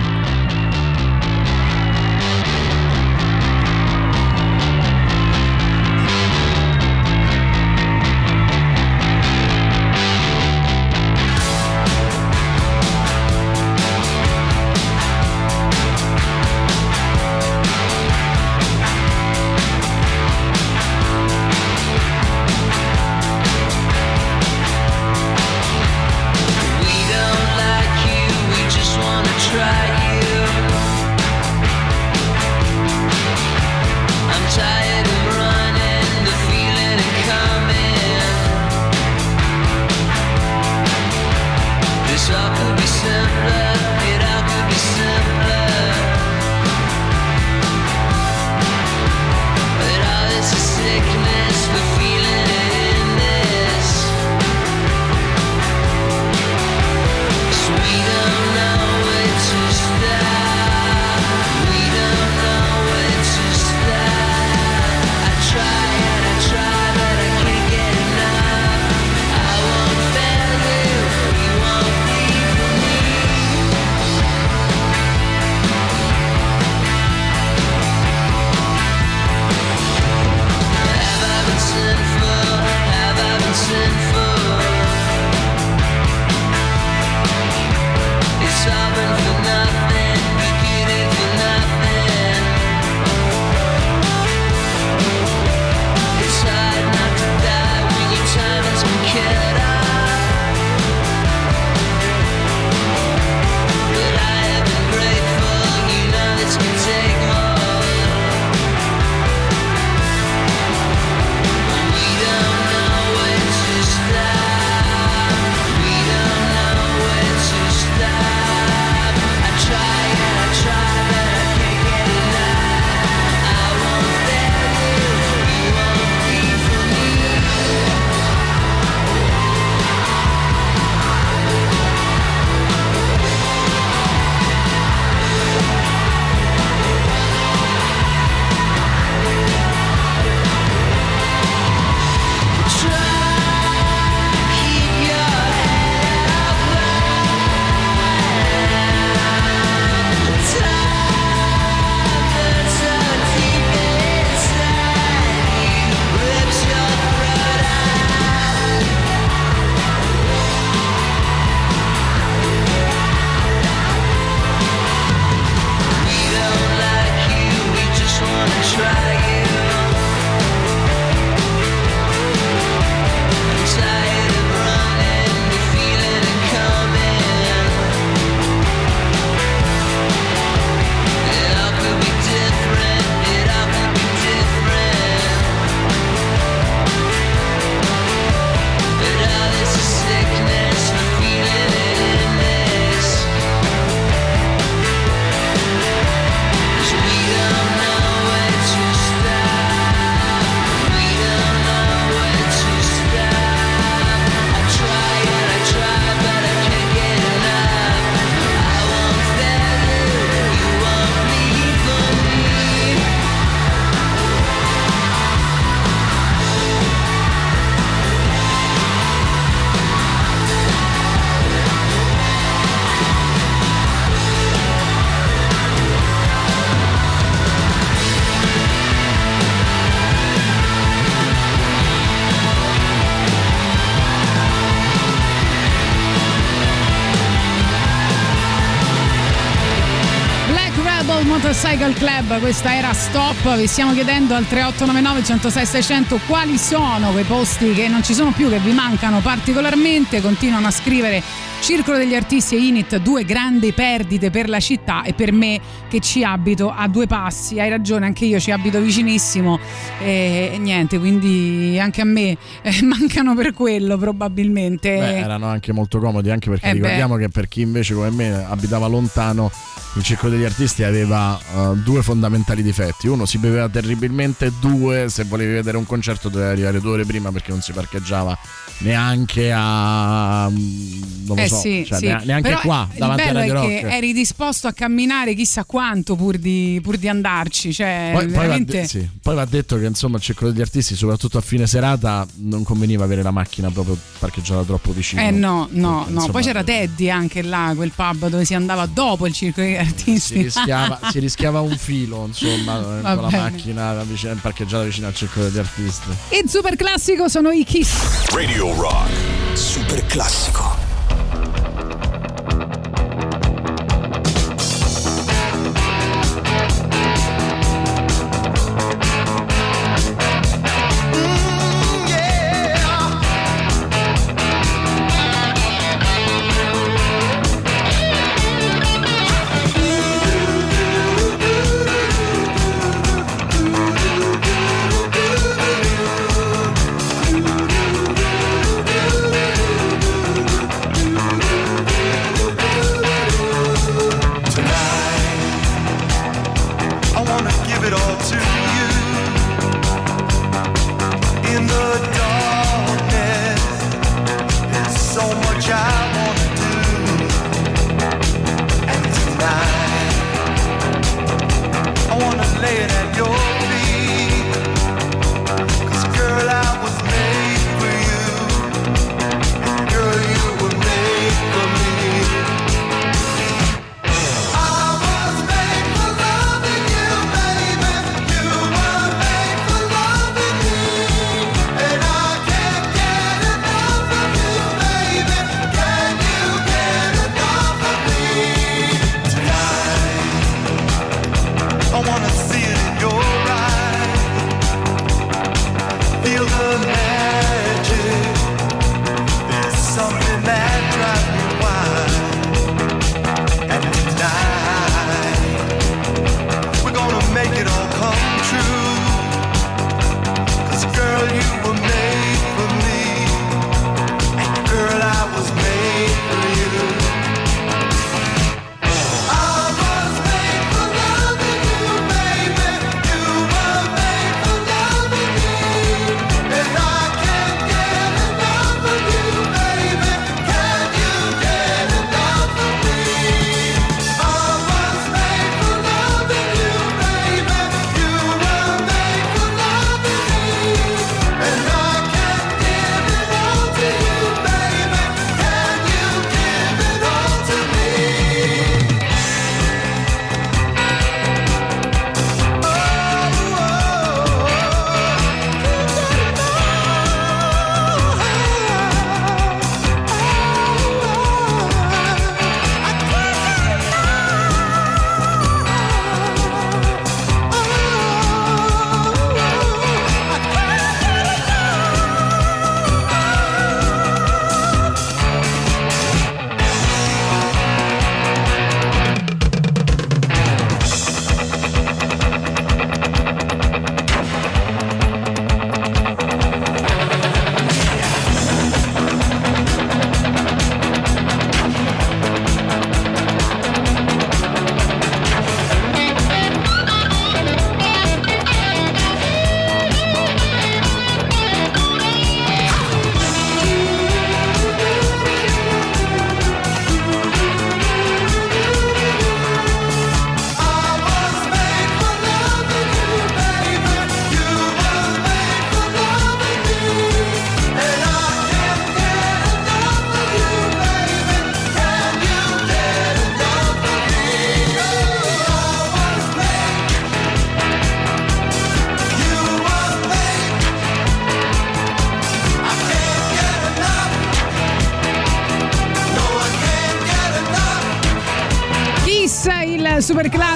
[241.76, 243.58] Motorcycle Club, questa era Stop.
[243.58, 248.32] Vi stiamo chiedendo al 3899 106 600 quali sono quei posti che non ci sono
[248.32, 250.22] più, che vi mancano particolarmente.
[250.22, 251.22] Continuano a scrivere
[251.60, 256.00] Circolo degli Artisti e Init, due grandi perdite per la città e per me che
[256.00, 257.60] ci abito a due passi.
[257.60, 259.60] Hai ragione, anche io ci abito vicinissimo
[260.00, 264.96] e, e niente, quindi anche a me eh, mancano per quello probabilmente.
[264.96, 268.46] Beh, erano anche molto comodi, anche perché Eh ricordiamo che per chi invece come me
[268.48, 269.52] abitava lontano,
[269.96, 273.08] il circolo degli artisti aveva eh, due fondamentali difetti.
[273.08, 277.32] Uno, si beveva terribilmente, due, se volevi vedere un concerto dovevi arrivare due ore prima
[277.32, 278.38] perché non si parcheggiava
[278.80, 280.50] neanche a...
[280.50, 282.06] mm, non lo Eh so, sì, cioè, sì.
[282.06, 283.84] nea- neanche Però qua, davanti a Radio Rock.
[283.84, 287.74] eri disposto a camminare chissà quanto pur di, pur di andarci.
[287.74, 289.10] Cioè, Poi, poi va de- sì.
[289.22, 293.06] Poi va detto che insomma il circolo degli artisti, soprattutto a fine serata, non conveniva
[293.06, 295.22] avere la macchina proprio parcheggiata troppo vicino.
[295.22, 296.06] Eh no, no, no.
[296.10, 299.76] insomma, Poi c'era Teddy anche là, quel pub dove si andava dopo il circolo degli
[299.76, 299.85] artisti.
[300.20, 303.44] Si rischiava, si rischiava un filo, insomma, Va con la bene.
[303.50, 306.10] macchina vicino- parcheggiata vicino al circolo degli artisti.
[306.30, 308.28] E super classico sono i Kiss.
[308.32, 309.12] Radio Rock.
[309.54, 310.85] Super classico.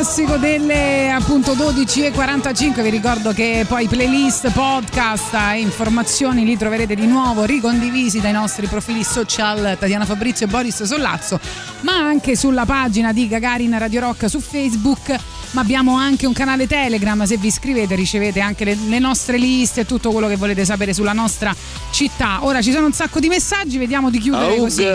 [0.10, 2.82] Classico delle appunto 12.45.
[2.82, 8.66] Vi ricordo che poi playlist, podcast e informazioni li troverete di nuovo ricondivisi dai nostri
[8.66, 11.40] profili social Tatiana Fabrizio e Boris Sollazzo,
[11.82, 15.16] ma anche sulla pagina di Gagarin Radio Rock su Facebook.
[15.52, 19.82] Ma abbiamo anche un canale Telegram, se vi iscrivete ricevete anche le, le nostre liste
[19.82, 21.56] e tutto quello che volete sapere sulla nostra
[21.92, 22.40] città.
[22.46, 24.88] Ora ci sono un sacco di messaggi, vediamo di chiudere così.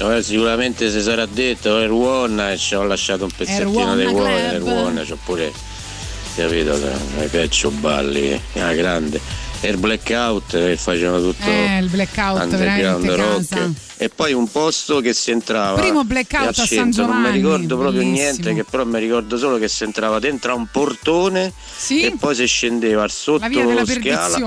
[0.00, 4.48] Eh, sicuramente si sarà detto Erwon e ci ho lasciato un pezzettino Erwon di cuore
[4.48, 4.52] Club.
[4.68, 5.52] Erwon c'ho pure
[6.34, 6.74] capito
[7.22, 9.20] i peccio balli la grande
[9.62, 13.70] e il blackout che facevano tutto Eh, il blackout underground veramente rock casa.
[13.98, 17.36] e poi un posto che si entrava Primo blackout a San centro, non mi Giovanni,
[17.42, 18.22] ricordo proprio bellissimo.
[18.22, 22.04] niente che però mi ricordo solo che si entrava dentro a un portone Sì.
[22.04, 24.38] e poi si scendeva sotto La via della scala.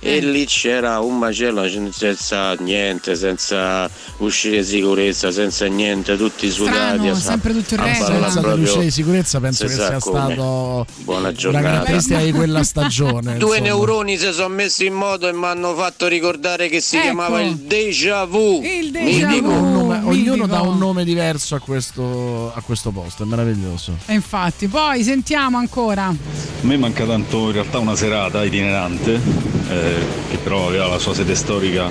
[0.00, 0.16] Eh.
[0.16, 6.76] e lì c'era un macello senza niente, senza uscire di sicurezza, senza niente, tutti sudati.
[6.76, 8.04] Strano, a- sempre tutto in regola.
[8.04, 10.32] farla Senza proprio- luce di sicurezza penso si che sia come.
[10.34, 11.64] stato Buona giornata.
[11.64, 13.36] caratteristica di quella stagione.
[13.38, 13.74] Due insomma.
[13.76, 17.04] neuroni si sono messi in moto e mi hanno fatto ricordare che si Ecco.
[17.04, 18.60] chiamava il déjà vu.
[18.62, 19.50] Il déjà vu.
[19.50, 23.96] Nome- ognuno dà un nome diverso a questo, a questo posto, è meraviglioso.
[24.06, 26.06] E infatti, poi sentiamo ancora.
[26.06, 26.14] A
[26.62, 29.94] me manca tanto in realtà una serata itinerante, eh,
[30.30, 31.88] che però aveva la sua sede storica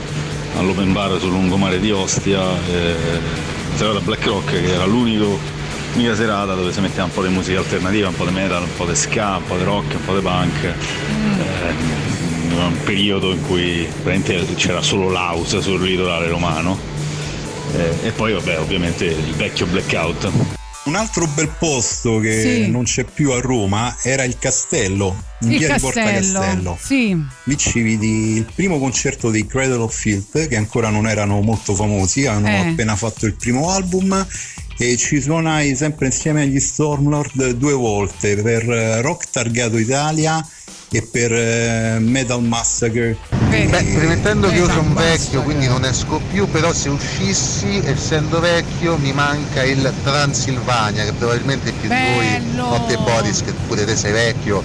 [0.57, 2.95] all'open bar sul lungomare di Ostia, eh,
[3.75, 8.07] serata Black Rock che era l'unica serata dove si metteva un po' di musica alternativa,
[8.07, 10.21] un po' di metal, un po' di ska, un po' di rock, un po' di
[10.21, 10.63] punk.
[10.63, 12.05] Eh,
[12.55, 13.87] un periodo in cui
[14.55, 16.77] c'era solo l'house sul litorale romano.
[17.75, 20.29] Eh, e poi vabbè ovviamente il vecchio blackout.
[20.87, 22.71] Un altro bel posto che Sì.
[22.71, 26.39] non c'è più a Roma era il Castello, in Il via di Porta castello.
[26.39, 26.77] Castello.
[26.81, 27.25] Sì.
[27.43, 31.75] Lì ci vidi il primo concerto dei Cradle of Filth, che ancora non erano molto
[31.75, 32.69] famosi, avevano Eh.
[32.69, 34.25] appena fatto il primo album.
[34.79, 40.47] E ci suonai sempre insieme agli Stormlord due volte per eh, Rock Targato Italia
[40.89, 43.17] e per eh, Metal Massacre.
[43.49, 48.97] Beh, premettendo che io sono vecchio, quindi non esco più, però se uscissi, essendo vecchio,
[48.97, 52.63] mi manca il Transilvania, che probabilmente più di Bello!
[52.63, 54.63] voi, Notte Boris, che pure te sei vecchio,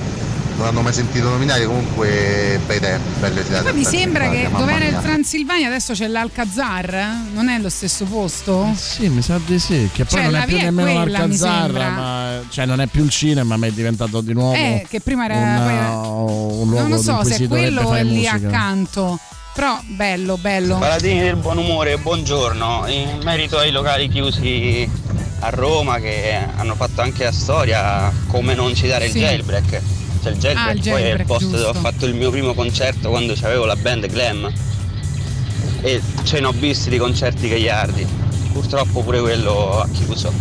[0.63, 3.73] non hanno mai sentito nominare, comunque bei tempi, belle serate.
[3.73, 5.03] Mi sembra che Transilvania, mamma dove era il.
[5.05, 7.07] Transilvania adesso c'è l'Alcazar, eh?
[7.35, 8.73] non è lo stesso posto?
[8.77, 12.41] Sì, mi sa di sì, che poi Cioè, non è più nemmeno quella, l'Alcazar, ma
[12.49, 15.35] cioè non è più il cinema, ma è diventato di nuovo Eh, che prima era-
[15.37, 18.35] un, poi era- un luogo non lo so se è quello o è lì musica.
[18.35, 19.19] accanto.
[19.55, 20.79] Però bello, bello.
[20.79, 22.85] Paladini del buon umore, buongiorno.
[22.87, 24.89] In merito ai locali chiusi
[25.41, 29.19] a Roma che hanno fatto anche la storia, come non citare Sì.
[29.19, 29.81] il jailbreak.
[30.23, 31.79] Cioè il jailbreak, Ah, il poi è il posto dove giusto.
[31.79, 34.53] ho fatto il mio primo concerto quando avevo la band Glam.
[35.81, 38.07] E ce ne ho visti di concerti gagliardi.
[38.53, 40.33] Purtroppo pure quello ha chiuso.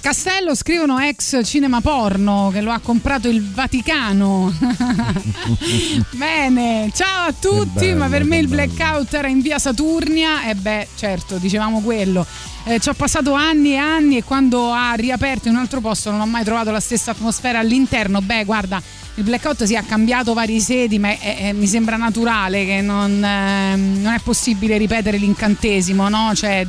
[0.00, 4.52] Castello scrivono ex cinema porno che lo ha comprato il Vaticano.
[6.12, 10.54] Bene, ciao a tutti, bello, ma per me il blackout era in via Saturnia e
[10.56, 12.26] beh, certo, dicevamo quello.
[12.64, 16.10] Eh, ci ho passato anni e anni e quando ha riaperto in un altro posto
[16.10, 18.20] non ho mai trovato la stessa atmosfera all'interno.
[18.20, 18.82] Beh, guarda,
[19.16, 23.22] il blackout si è cambiato vari sedi, ma è- è- mi sembra naturale che non,
[23.22, 26.32] ehm, non è possibile ripetere l'incantesimo, no?
[26.34, 26.66] Cioè,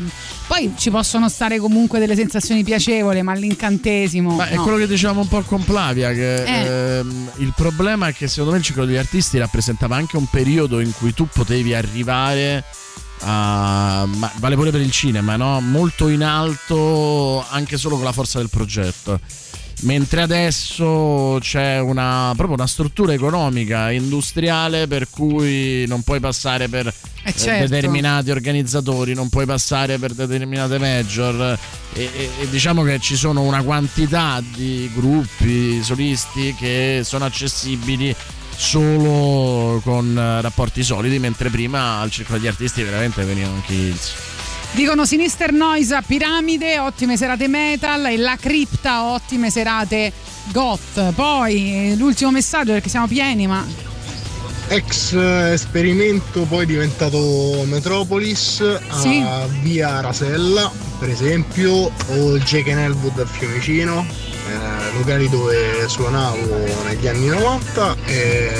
[0.48, 4.36] poi ci possono stare comunque delle sensazioni piacevoli, ma l'incantesimo.
[4.36, 4.64] Ma è no.
[4.64, 6.65] quello che dicevamo un po' con Plavia, che Eh.
[6.98, 10.82] ehm, il problema è che secondo me il ciclo degli artisti rappresentava anche un periodo
[10.82, 12.64] in cui tu potevi arrivare
[13.22, 14.06] a...
[14.06, 15.61] ma vale pure per il cinema, no?
[15.61, 19.20] Molto in alto anche solo con la forza del progetto.
[19.84, 26.88] Mentre adesso c'è una, proprio una struttura economica, industriale, per cui non puoi passare per
[26.88, 27.68] eh, certo.
[27.68, 31.60] determinati organizzatori, non puoi passare per determinate major.
[31.93, 38.15] E, e- e diciamo che ci sono una quantità di gruppi solisti che sono accessibili
[38.55, 43.95] solo con eh, rapporti solidi, mentre prima al circolo di artisti veramente venivano anche i.
[44.74, 50.12] Dicono Sinister Noise a Piramide, ottime serate metal e La Cripta, ottime serate
[50.52, 51.14] goth.
[51.14, 53.64] Poi eh, l'ultimo messaggio perché siamo pieni, ma
[54.67, 59.24] Ex esperimento poi diventato Metropolis a Sì.
[59.61, 61.72] via Rasella per esempio
[62.08, 64.06] o il Jake and Elwood a Fiumicino
[64.48, 68.51] eh, locali dove suonavo negli anni 90 e,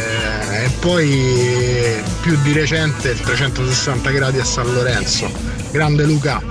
[0.66, 5.32] e poi più di recente il 360 gradi a San Lorenzo
[5.72, 6.42] grande Luca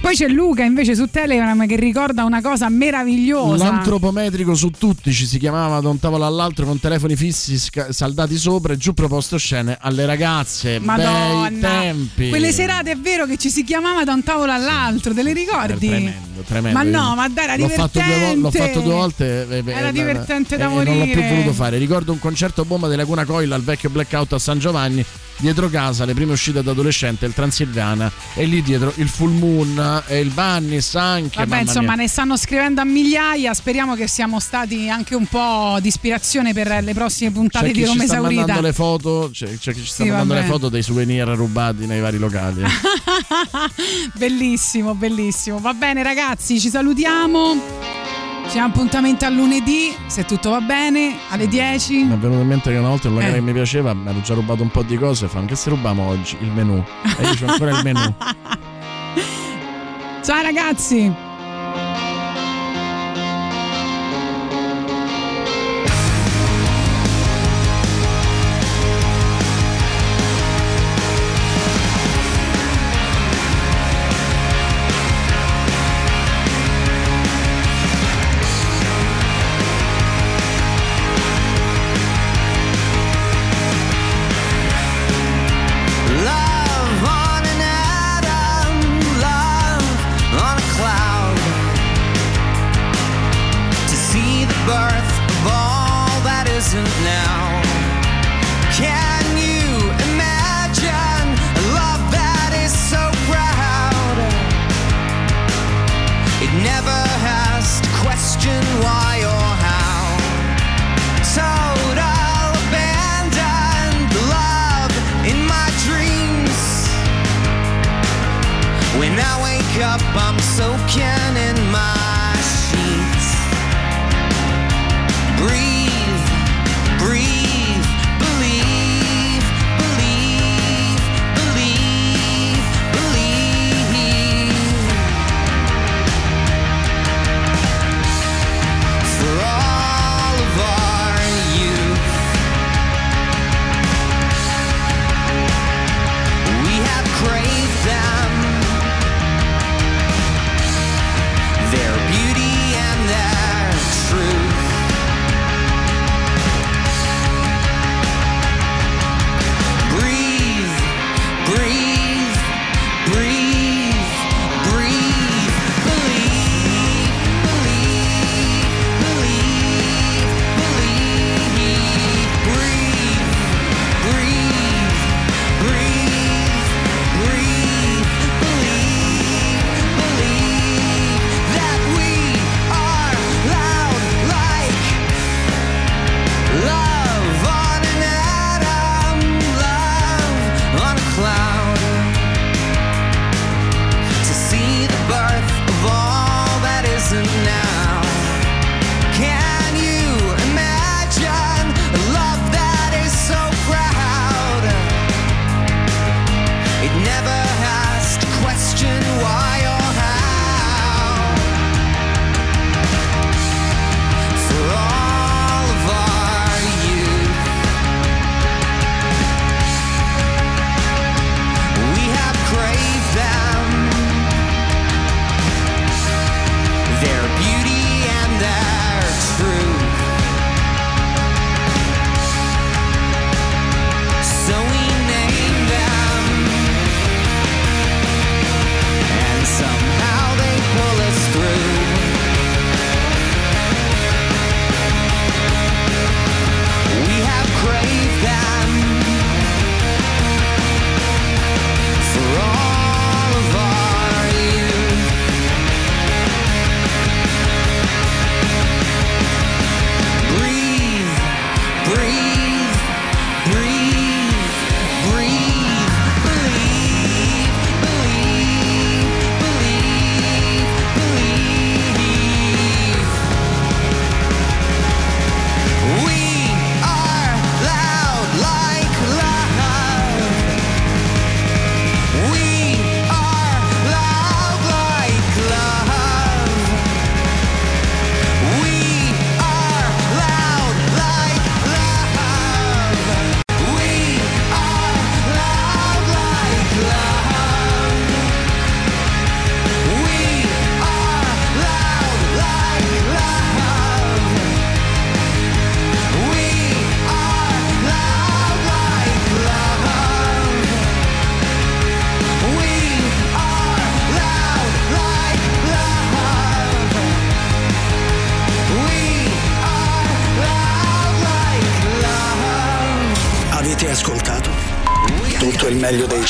[0.00, 3.64] Poi c'è Luca invece su Telegram che ricorda una cosa meravigliosa.
[3.64, 8.36] L'antropometrico su tutti ci si chiamava da un tavolo all'altro con telefoni fissi sca- saldati
[8.36, 10.78] sopra e giù proposto scene alle ragazze.
[10.78, 12.28] Bei Madonna, tempi.
[12.28, 15.88] quelle serate è vero che ci si chiamava da un tavolo all'altro, te le ricordi?
[15.88, 16.78] Tremendo, tremendo.
[16.78, 18.38] Ma no, ma dai, era l'ho fatto, due, divertente.
[18.40, 19.46] l'ho fatto due volte.
[19.50, 21.28] eh, eh, Era eh, divertente da e Non l'ho più morire.
[21.30, 21.78] voluto fare.
[21.78, 25.04] Ricordo un concerto bomba della Laguna Coil al vecchio blackout a San Giovanni.
[25.38, 28.10] Dietro casa, le prime uscite da adolescente, il Transilvana.
[28.34, 31.44] E lì dietro il Full Moon e il Vannis anche.
[31.44, 32.02] Vabbè, insomma, mia.
[32.02, 33.52] ne stanno scrivendo a migliaia.
[33.52, 37.84] Speriamo che siamo stati anche un po' di ispirazione per le prossime puntate C'è di
[37.84, 38.40] Roma Esaurita.
[38.40, 40.46] mandando le foto, c'è, c'è chi ci sta Sì, mandando vabbè.
[40.46, 42.62] le foto dei souvenir rubati nei vari locali.
[44.16, 45.58] bellissimo, bellissimo.
[45.58, 48.05] Va bene, ragazzi, ci salutiamo.
[48.48, 52.04] Ci diamo appuntamento a lunedì, se tutto va bene, alle 10.
[52.04, 53.34] Mi è venuto in mente che una volta un locale Eh.
[53.36, 56.06] che mi piaceva, mi ero già rubato un po' di cose, fa anche se rubiamo
[56.06, 56.82] oggi il menù.
[57.18, 58.00] E io c'ho ancora il menù.
[60.22, 61.12] Ciao ragazzi.